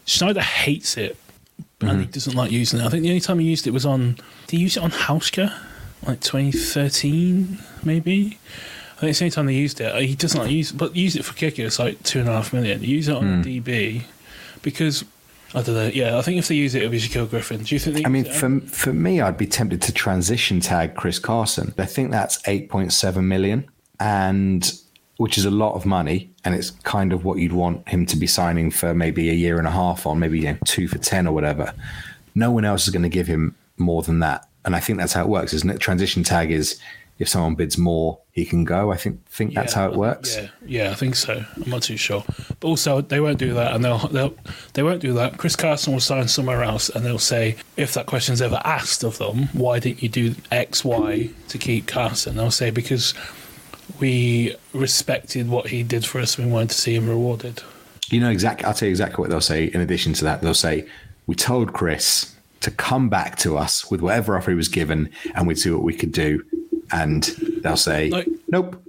Schneider 0.04 0.40
hates 0.40 0.96
it 0.96 1.16
and 1.80 1.98
he 1.98 2.04
mm-hmm. 2.04 2.10
doesn't 2.12 2.34
like 2.34 2.50
using 2.50 2.80
it. 2.80 2.86
I 2.86 2.88
think 2.88 3.02
the 3.02 3.08
only 3.08 3.20
time 3.20 3.38
he 3.38 3.46
used 3.46 3.66
it 3.66 3.72
was 3.72 3.86
on. 3.86 4.18
Did 4.46 4.56
he 4.56 4.58
use 4.58 4.76
it 4.76 4.82
on 4.82 4.90
Hauschka? 4.90 5.52
Like 6.06 6.20
2013, 6.20 7.58
maybe. 7.84 8.38
I 9.02 9.06
think 9.06 9.10
it's 9.10 9.18
the 9.18 9.24
only 9.24 9.30
time 9.32 9.46
they 9.46 9.54
used 9.54 9.80
it. 9.80 9.92
Uh, 9.92 9.98
he 9.98 10.14
doesn't 10.14 10.40
like 10.40 10.50
use, 10.52 10.70
but 10.70 10.94
use 10.94 11.16
it 11.16 11.24
for 11.24 11.34
kicker. 11.34 11.62
It's 11.62 11.80
like 11.80 12.00
two 12.04 12.20
and 12.20 12.28
a 12.28 12.32
half 12.32 12.52
million. 12.52 12.84
Use 12.84 13.08
it 13.08 13.16
on 13.16 13.42
hmm. 13.42 13.48
DB 13.48 14.04
because 14.62 15.04
I 15.54 15.62
don't 15.62 15.74
know. 15.74 15.88
Yeah, 15.88 16.18
I 16.18 16.22
think 16.22 16.38
if 16.38 16.46
they 16.46 16.54
use 16.54 16.76
it, 16.76 16.82
it'll 16.82 16.92
be 16.92 17.00
Shaquill 17.00 17.28
Griffin. 17.28 17.64
Do 17.64 17.74
you 17.74 17.80
think? 17.80 17.96
They 17.96 18.04
I 18.04 18.08
mean, 18.08 18.24
for 18.24 18.60
for 18.60 18.92
me, 18.92 19.20
I'd 19.20 19.36
be 19.36 19.46
tempted 19.46 19.82
to 19.82 19.92
transition 19.92 20.60
tag 20.60 20.94
Chris 20.94 21.18
Carson. 21.18 21.74
I 21.78 21.84
think 21.84 22.12
that's 22.12 22.38
eight 22.46 22.70
point 22.70 22.92
seven 22.92 23.26
million, 23.26 23.68
and 23.98 24.72
which 25.16 25.36
is 25.36 25.44
a 25.44 25.50
lot 25.50 25.74
of 25.74 25.84
money, 25.84 26.30
and 26.44 26.54
it's 26.54 26.70
kind 26.70 27.12
of 27.12 27.24
what 27.24 27.38
you'd 27.38 27.52
want 27.52 27.88
him 27.88 28.06
to 28.06 28.16
be 28.16 28.28
signing 28.28 28.70
for 28.70 28.94
maybe 28.94 29.30
a 29.30 29.34
year 29.34 29.58
and 29.58 29.66
a 29.66 29.70
half 29.72 30.06
on, 30.06 30.20
maybe 30.20 30.38
you 30.38 30.46
know, 30.46 30.58
two 30.64 30.86
for 30.86 30.98
ten 30.98 31.26
or 31.26 31.34
whatever. 31.34 31.74
No 32.36 32.52
one 32.52 32.64
else 32.64 32.84
is 32.84 32.90
going 32.90 33.02
to 33.02 33.08
give 33.08 33.26
him 33.26 33.56
more 33.76 34.02
than 34.02 34.20
that, 34.20 34.48
and 34.64 34.76
I 34.76 34.80
think 34.80 34.98
that's 34.98 35.12
how 35.12 35.22
it 35.22 35.28
works, 35.28 35.52
isn't 35.52 35.68
it? 35.68 35.80
Transition 35.80 36.22
tag 36.22 36.50
is 36.50 36.80
if 37.22 37.28
someone 37.28 37.54
bids 37.54 37.78
more, 37.78 38.18
he 38.32 38.44
can 38.44 38.64
go. 38.64 38.92
I 38.92 38.96
think 38.96 39.24
think 39.28 39.54
that's 39.54 39.72
Yeah, 39.74 39.78
how 39.78 39.88
I 39.88 39.92
it 39.92 39.96
works. 39.96 40.36
Yeah, 40.36 40.48
yeah, 40.66 40.90
I 40.90 40.94
think 40.94 41.14
so. 41.14 41.44
I'm 41.56 41.70
not 41.70 41.82
too 41.82 41.96
sure, 41.96 42.24
but 42.60 42.68
also 42.68 43.00
they 43.00 43.20
won't 43.20 43.38
do 43.38 43.54
that, 43.54 43.74
and 43.74 43.84
they'll 43.84 44.08
they'll 44.08 44.34
they 44.74 44.82
won't 44.82 45.00
do 45.00 45.12
that. 45.14 45.38
Chris 45.38 45.56
Carson 45.56 45.92
will 45.92 46.00
sign 46.00 46.28
somewhere 46.28 46.62
else, 46.62 46.88
and 46.90 47.04
they'll 47.06 47.18
say 47.18 47.56
if 47.76 47.94
that 47.94 48.06
question's 48.06 48.42
ever 48.42 48.60
asked 48.64 49.04
of 49.04 49.18
them, 49.18 49.48
why 49.52 49.78
didn't 49.78 50.02
you 50.02 50.08
do 50.08 50.34
X, 50.50 50.84
Y 50.84 51.30
to 51.48 51.58
keep 51.58 51.86
Carson? 51.86 52.36
They'll 52.36 52.50
say 52.50 52.70
because 52.70 53.14
we 54.00 54.56
respected 54.72 55.48
what 55.48 55.68
he 55.68 55.82
did 55.82 56.04
for 56.04 56.20
us, 56.20 56.36
and 56.36 56.46
we 56.48 56.52
wanted 56.52 56.70
to 56.70 56.76
see 56.76 56.94
him 56.94 57.08
rewarded. 57.08 57.62
You 58.10 58.20
know 58.20 58.30
exactly. 58.30 58.66
I'll 58.66 58.74
tell 58.74 58.86
you 58.88 58.92
exactly 58.92 59.22
what 59.22 59.30
they'll 59.30 59.40
say. 59.40 59.66
In 59.66 59.80
addition 59.80 60.12
to 60.14 60.24
that, 60.24 60.42
they'll 60.42 60.54
say 60.54 60.86
we 61.26 61.34
told 61.34 61.72
Chris 61.72 62.34
to 62.60 62.70
come 62.70 63.08
back 63.08 63.36
to 63.38 63.56
us 63.58 63.90
with 63.90 64.00
whatever 64.00 64.36
offer 64.36 64.50
he 64.50 64.56
was 64.56 64.68
given, 64.68 65.10
and 65.34 65.46
we'd 65.46 65.58
see 65.58 65.70
what 65.70 65.82
we 65.82 65.94
could 65.94 66.12
do. 66.12 66.44
And 66.92 67.22
they'll 67.62 67.76
say, 67.76 68.10
Like- 68.10 68.28
"Nope." 68.48 68.82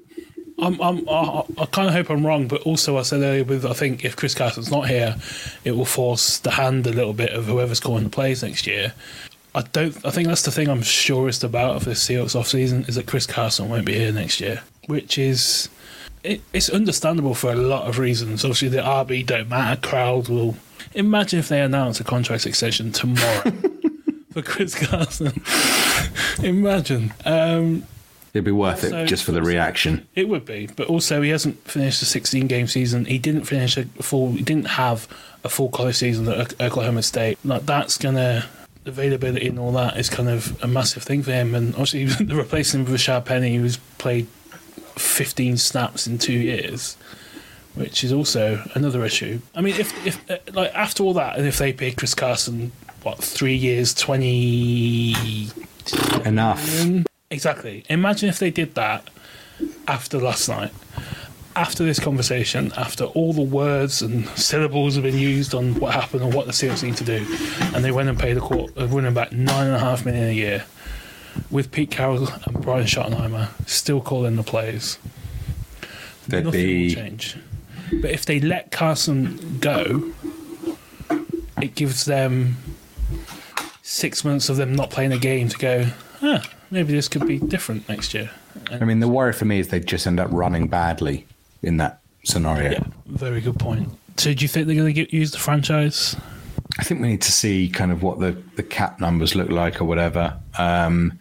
I'm, 0.59 0.79
I'm, 0.81 1.09
I, 1.09 1.43
I 1.57 1.65
kind 1.65 1.87
of 1.87 1.95
hope 1.95 2.09
I'm 2.11 2.25
wrong, 2.25 2.47
but 2.47 2.61
also 2.61 2.97
I 2.97 3.01
said 3.01 3.21
earlier, 3.21 3.43
with 3.43 3.65
I 3.65 3.73
think 3.73 4.05
if 4.05 4.15
Chris 4.15 4.35
Carson's 4.35 4.69
not 4.69 4.87
here, 4.87 5.15
it 5.65 5.71
will 5.71 5.83
force 5.83 6.37
the 6.37 6.51
hand 6.51 6.85
a 6.85 6.91
little 6.93 7.11
bit 7.13 7.31
of 7.31 7.45
whoever's 7.45 7.79
calling 7.79 8.03
the 8.03 8.09
plays 8.11 8.43
next 8.43 8.67
year. 8.67 8.93
I 9.55 9.61
don't. 9.71 9.95
I 10.05 10.11
think 10.11 10.27
that's 10.27 10.43
the 10.43 10.51
thing 10.51 10.69
I'm 10.69 10.83
surest 10.83 11.43
about 11.43 11.75
of 11.75 11.85
this 11.85 12.07
Seahawks 12.07 12.35
off 12.39 12.47
season 12.47 12.85
is 12.87 12.95
that 12.95 13.07
Chris 13.07 13.25
Carson 13.25 13.67
won't 13.67 13.85
be 13.85 13.93
here 13.95 14.11
next 14.11 14.39
year, 14.39 14.61
which 14.85 15.17
is 15.17 15.69
it, 16.23 16.41
it's 16.53 16.69
understandable 16.69 17.33
for 17.33 17.51
a 17.51 17.55
lot 17.55 17.87
of 17.87 17.97
reasons. 17.99 18.45
Obviously, 18.45 18.69
the 18.69 18.77
RB 18.77 19.25
don't 19.25 19.49
matter. 19.49 19.81
Crowd 19.81 20.29
will 20.29 20.55
imagine 20.93 21.39
if 21.39 21.49
they 21.49 21.61
announce 21.61 21.99
a 21.99 22.03
contract 22.03 22.45
extension 22.45 22.91
tomorrow 22.91 23.51
for 24.33 24.41
Chris 24.43 24.75
Carson. 24.75 25.43
imagine. 26.43 27.11
Um, 27.25 27.85
It'd 28.33 28.45
be 28.45 28.51
worth 28.51 28.83
it 28.83 29.05
just 29.05 29.23
for 29.23 29.31
the 29.31 29.43
reaction. 29.43 30.07
it 30.15 30.27
would 30.27 30.43
be, 30.43 30.67
but 30.75 30.87
also 30.87 31.21
he 31.21 31.29
hasn't 31.29 31.59
finished 31.67 32.01
a 32.01 32.05
16 32.05 32.47
game 32.47 32.65
season. 32.67 33.05
He 33.05 33.19
didn't 33.19 33.43
finish 33.43 33.77
a 33.77 33.85
full. 34.01 34.31
He 34.31 34.41
didn't 34.41 34.69
have 34.69 35.07
a 35.43 35.49
full 35.49 35.69
college 35.69 35.97
season 35.97 36.27
at 36.27 36.59
Oklahoma 36.59 37.03
State. 37.03 37.37
Like 37.43 37.65
that's 37.67 37.97
gonna 37.97 38.45
availability 38.85 39.47
and 39.47 39.59
all 39.59 39.71
that 39.71 39.97
is 39.97 40.09
kind 40.09 40.29
of 40.29 40.61
a 40.63 40.67
massive 40.67 41.03
thing 41.03 41.23
for 41.23 41.31
him. 41.31 41.53
And 41.53 41.73
obviously, 41.75 42.05
the 42.25 42.35
replacing 42.35 42.81
him 42.81 42.91
with 42.91 42.99
Rashaad 42.99 43.25
Penny, 43.25 43.55
who's 43.55 43.77
played 43.97 44.27
15 44.95 45.57
snaps 45.57 46.07
in 46.07 46.17
two 46.17 46.33
years, 46.33 46.97
which 47.75 48.03
is 48.03 48.11
also 48.11 48.63
another 48.73 49.05
issue. 49.05 49.39
I 49.55 49.61
mean, 49.61 49.75
if 49.75 50.07
if 50.07 50.31
uh, 50.31 50.37
like 50.53 50.73
after 50.73 51.03
all 51.03 51.13
that, 51.13 51.37
and 51.37 51.45
if 51.45 51.59
they 51.59 51.71
pay 51.71 51.91
Chris 51.91 52.15
Carson 52.15 52.71
what 53.03 53.19
three 53.19 53.55
years, 53.55 53.93
20 53.93 55.49
Enough. 56.25 57.05
Exactly. 57.33 57.83
Imagine 57.89 58.29
if 58.29 58.37
they 58.37 58.51
did 58.51 58.75
that 58.75 59.09
after 59.87 60.19
last 60.19 60.47
night, 60.47 60.71
after 61.55 61.83
this 61.83 61.99
conversation, 61.99 62.71
after 62.77 63.05
all 63.05 63.33
the 63.33 63.41
words 63.41 64.03
and 64.03 64.27
syllables 64.29 64.93
have 64.95 65.03
been 65.03 65.17
used 65.17 65.55
on 65.55 65.73
what 65.79 65.93
happened 65.93 66.21
and 66.21 66.33
what 66.33 66.45
the 66.45 66.51
Seahawks 66.51 66.83
need 66.83 66.95
to 66.97 67.03
do, 67.03 67.25
and 67.73 67.83
they 67.83 67.91
went 67.91 68.07
and 68.07 68.19
paid 68.19 68.37
a 68.37 68.39
court 68.39 68.77
of 68.77 68.93
running 68.93 69.15
back 69.15 69.31
nine 69.31 69.65
and 69.67 69.75
a 69.75 69.79
half 69.79 70.05
million 70.05 70.29
a 70.29 70.33
year, 70.33 70.65
with 71.49 71.71
Pete 71.71 71.89
Carroll 71.89 72.27
and 72.45 72.61
Brian 72.61 72.85
Schottenheimer 72.85 73.49
still 73.67 73.99
calling 73.99 74.35
the 74.35 74.43
plays. 74.43 74.99
There'd 76.27 76.45
Nothing 76.45 76.61
be 76.61 76.87
will 76.87 76.95
change. 76.95 77.37
But 77.99 78.11
if 78.11 78.25
they 78.25 78.39
let 78.39 78.71
Carson 78.71 79.57
go, 79.59 80.13
it 81.61 81.73
gives 81.73 82.05
them 82.05 82.57
six 83.81 84.23
months 84.23 84.49
of 84.49 84.57
them 84.57 84.75
not 84.75 84.91
playing 84.91 85.11
a 85.11 85.17
game 85.17 85.49
to 85.49 85.57
go, 85.57 85.87
ah, 86.21 86.43
maybe 86.73 86.93
this 86.93 87.07
could 87.07 87.25
be 87.25 87.39
different 87.39 87.87
next 87.87 88.13
year. 88.13 88.31
I 88.71 88.83
mean, 88.83 88.99
the 88.99 89.07
worry 89.07 89.33
for 89.33 89.45
me 89.45 89.59
is 89.59 89.69
they 89.69 89.79
just 89.79 90.05
end 90.05 90.19
up 90.19 90.29
running 90.31 90.67
badly 90.67 91.25
in 91.61 91.77
that 91.77 92.01
scenario. 92.23 92.71
Yeah, 92.71 92.83
very 93.05 93.39
good 93.39 93.59
point. 93.59 93.89
So, 94.17 94.33
do 94.33 94.41
you 94.41 94.47
think 94.47 94.67
they're 94.67 94.75
going 94.75 94.93
to 94.93 95.15
use 95.15 95.31
the 95.31 95.39
franchise? 95.39 96.15
I 96.79 96.83
think 96.83 97.01
we 97.01 97.07
need 97.07 97.21
to 97.21 97.31
see 97.31 97.69
kind 97.69 97.91
of 97.91 98.03
what 98.03 98.19
the, 98.19 98.31
the 98.55 98.63
cap 98.63 98.99
numbers 98.99 99.35
look 99.35 99.49
like 99.49 99.79
or 99.79 99.85
whatever. 99.85 100.39
Um, 100.57 101.19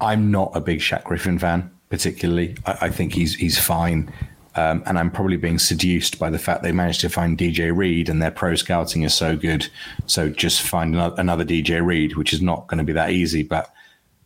I'm 0.00 0.30
not 0.30 0.52
a 0.54 0.60
big 0.60 0.80
Shaq 0.80 1.04
Griffin 1.04 1.38
fan, 1.38 1.70
particularly. 1.88 2.56
I, 2.66 2.78
I 2.82 2.90
think 2.90 3.14
he's 3.14 3.34
he's 3.34 3.58
fine. 3.58 4.12
Um, 4.56 4.82
and 4.84 4.98
I'm 4.98 5.12
probably 5.12 5.36
being 5.36 5.60
seduced 5.60 6.18
by 6.18 6.28
the 6.28 6.38
fact 6.38 6.62
they 6.62 6.72
managed 6.72 7.00
to 7.02 7.08
find 7.08 7.38
DJ 7.38 7.74
Reed 7.74 8.08
and 8.08 8.20
their 8.20 8.32
pro 8.32 8.56
scouting 8.56 9.02
is 9.02 9.14
so 9.14 9.36
good. 9.36 9.68
So 10.06 10.28
just 10.28 10.60
find 10.60 10.96
ano- 10.96 11.14
another 11.16 11.44
DJ 11.44 11.84
Reed, 11.84 12.16
which 12.16 12.32
is 12.32 12.42
not 12.42 12.66
going 12.66 12.78
to 12.78 12.84
be 12.84 12.92
that 12.92 13.10
easy. 13.10 13.44
But 13.44 13.72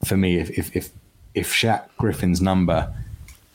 for 0.04 0.16
me, 0.16 0.38
if 0.38 0.50
if 0.50 0.74
if, 0.76 0.90
if 1.34 1.52
Shaq 1.52 1.88
Griffin's 1.98 2.40
number 2.40 2.92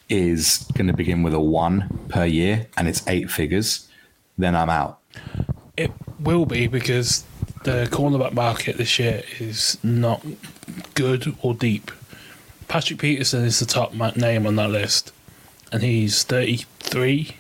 is 0.10 0.66
going 0.74 0.88
to 0.88 0.94
begin 0.94 1.22
with 1.22 1.34
a 1.34 1.40
one 1.40 2.08
per 2.10 2.26
year 2.26 2.68
and 2.76 2.88
it's 2.88 3.08
eight 3.08 3.30
figures, 3.30 3.88
then 4.38 4.56
I'm 4.56 4.70
out. 4.70 5.00
It 5.78 5.92
will 6.20 6.46
be 6.46 6.68
because 6.68 7.24
the 7.64 7.88
cornerback 7.92 8.34
market 8.34 8.78
this 8.78 8.98
year 9.00 9.24
is 9.40 9.78
not 9.84 10.26
good 10.96 11.36
or 11.42 11.54
deep. 11.54 11.92
Patrick 12.68 13.00
Peterson 13.00 13.46
is 13.46 13.60
the 13.60 13.66
top 13.66 13.94
name 14.16 14.46
on 14.46 14.56
that 14.58 14.70
list, 14.70 15.12
and 15.72 15.82
he's 15.82 16.24
33. 16.24 17.36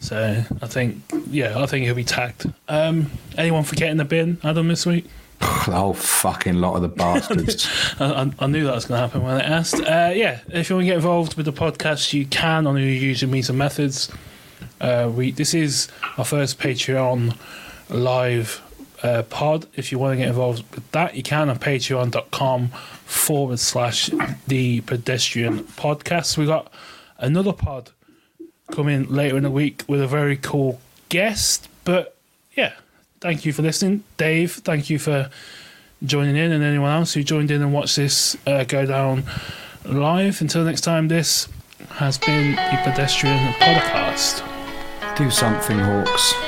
So 0.00 0.44
I 0.62 0.66
think, 0.66 1.02
yeah, 1.30 1.58
I 1.60 1.66
think 1.66 1.84
he'll 1.86 1.94
be 1.94 2.04
tagged. 2.04 2.52
Um, 2.68 3.10
anyone 3.36 3.64
forgetting 3.64 3.96
the 3.96 4.04
bin, 4.04 4.38
Adam, 4.44 4.68
this 4.68 4.84
week? 4.86 5.06
The 5.40 5.72
whole 5.72 5.94
fucking 5.94 6.54
lot 6.60 6.76
of 6.76 6.82
the 6.82 6.88
bastards. 6.88 7.68
I, 8.00 8.30
I- 8.38 8.46
knew 8.46 8.64
that 8.64 8.74
was 8.74 8.84
going 8.86 8.98
to 9.00 9.06
happen 9.06 9.22
when 9.22 9.34
I 9.40 9.44
asked. 9.44 9.74
Uh, 9.80 10.12
yeah, 10.14 10.40
if 10.48 10.70
you 10.70 10.76
want 10.76 10.84
to 10.84 10.86
get 10.86 10.96
involved 10.96 11.34
with 11.34 11.46
the 11.46 11.52
podcast, 11.52 12.12
you 12.12 12.24
can 12.26 12.66
on 12.66 12.76
your 12.76 12.88
usual 12.88 13.30
means 13.30 13.48
and 13.50 13.58
methods. 13.58 14.10
Uh, 14.80 15.10
we 15.14 15.30
this 15.32 15.54
is 15.54 15.88
our 16.18 16.24
first 16.24 16.58
Patreon 16.58 17.36
live 17.90 18.62
uh, 19.02 19.22
pod. 19.28 19.66
If 19.74 19.92
you 19.92 19.98
want 19.98 20.12
to 20.12 20.16
get 20.18 20.28
involved 20.28 20.64
with 20.74 20.90
that, 20.92 21.14
you 21.16 21.22
can 21.22 21.48
on 21.50 21.58
patreon.com 21.58 22.68
forward 23.04 23.58
slash 23.58 24.10
the 24.46 24.80
pedestrian 24.82 25.60
podcast. 25.64 26.36
We 26.38 26.46
got 26.46 26.72
another 27.18 27.52
pod 27.52 27.90
coming 28.70 29.08
later 29.08 29.36
in 29.36 29.42
the 29.42 29.50
week 29.50 29.82
with 29.88 30.00
a 30.00 30.06
very 30.08 30.36
cool 30.36 30.80
guest. 31.08 31.68
But 31.84 32.16
yeah, 32.54 32.72
thank 33.26 33.44
you 33.44 33.52
for 33.52 33.62
listening. 33.62 34.04
Dave, 34.18 34.52
thank 34.52 34.88
you 34.88 35.00
for 35.00 35.28
joining 36.04 36.36
in 36.36 36.52
and 36.52 36.62
anyone 36.62 36.92
else 36.92 37.12
who 37.12 37.24
joined 37.24 37.50
in 37.50 37.60
and 37.60 37.72
watched 37.72 37.96
this 37.96 38.36
uh, 38.46 38.62
go 38.62 38.86
down 38.86 39.24
live. 39.84 40.40
Until 40.40 40.62
next 40.62 40.82
time, 40.82 41.08
this 41.08 41.48
has 41.94 42.18
been 42.18 42.54
the 42.54 42.80
Pedestrian 42.84 43.52
Podcast. 43.54 44.46
Do 45.16 45.28
something, 45.32 45.76
Hawks. 45.76 46.45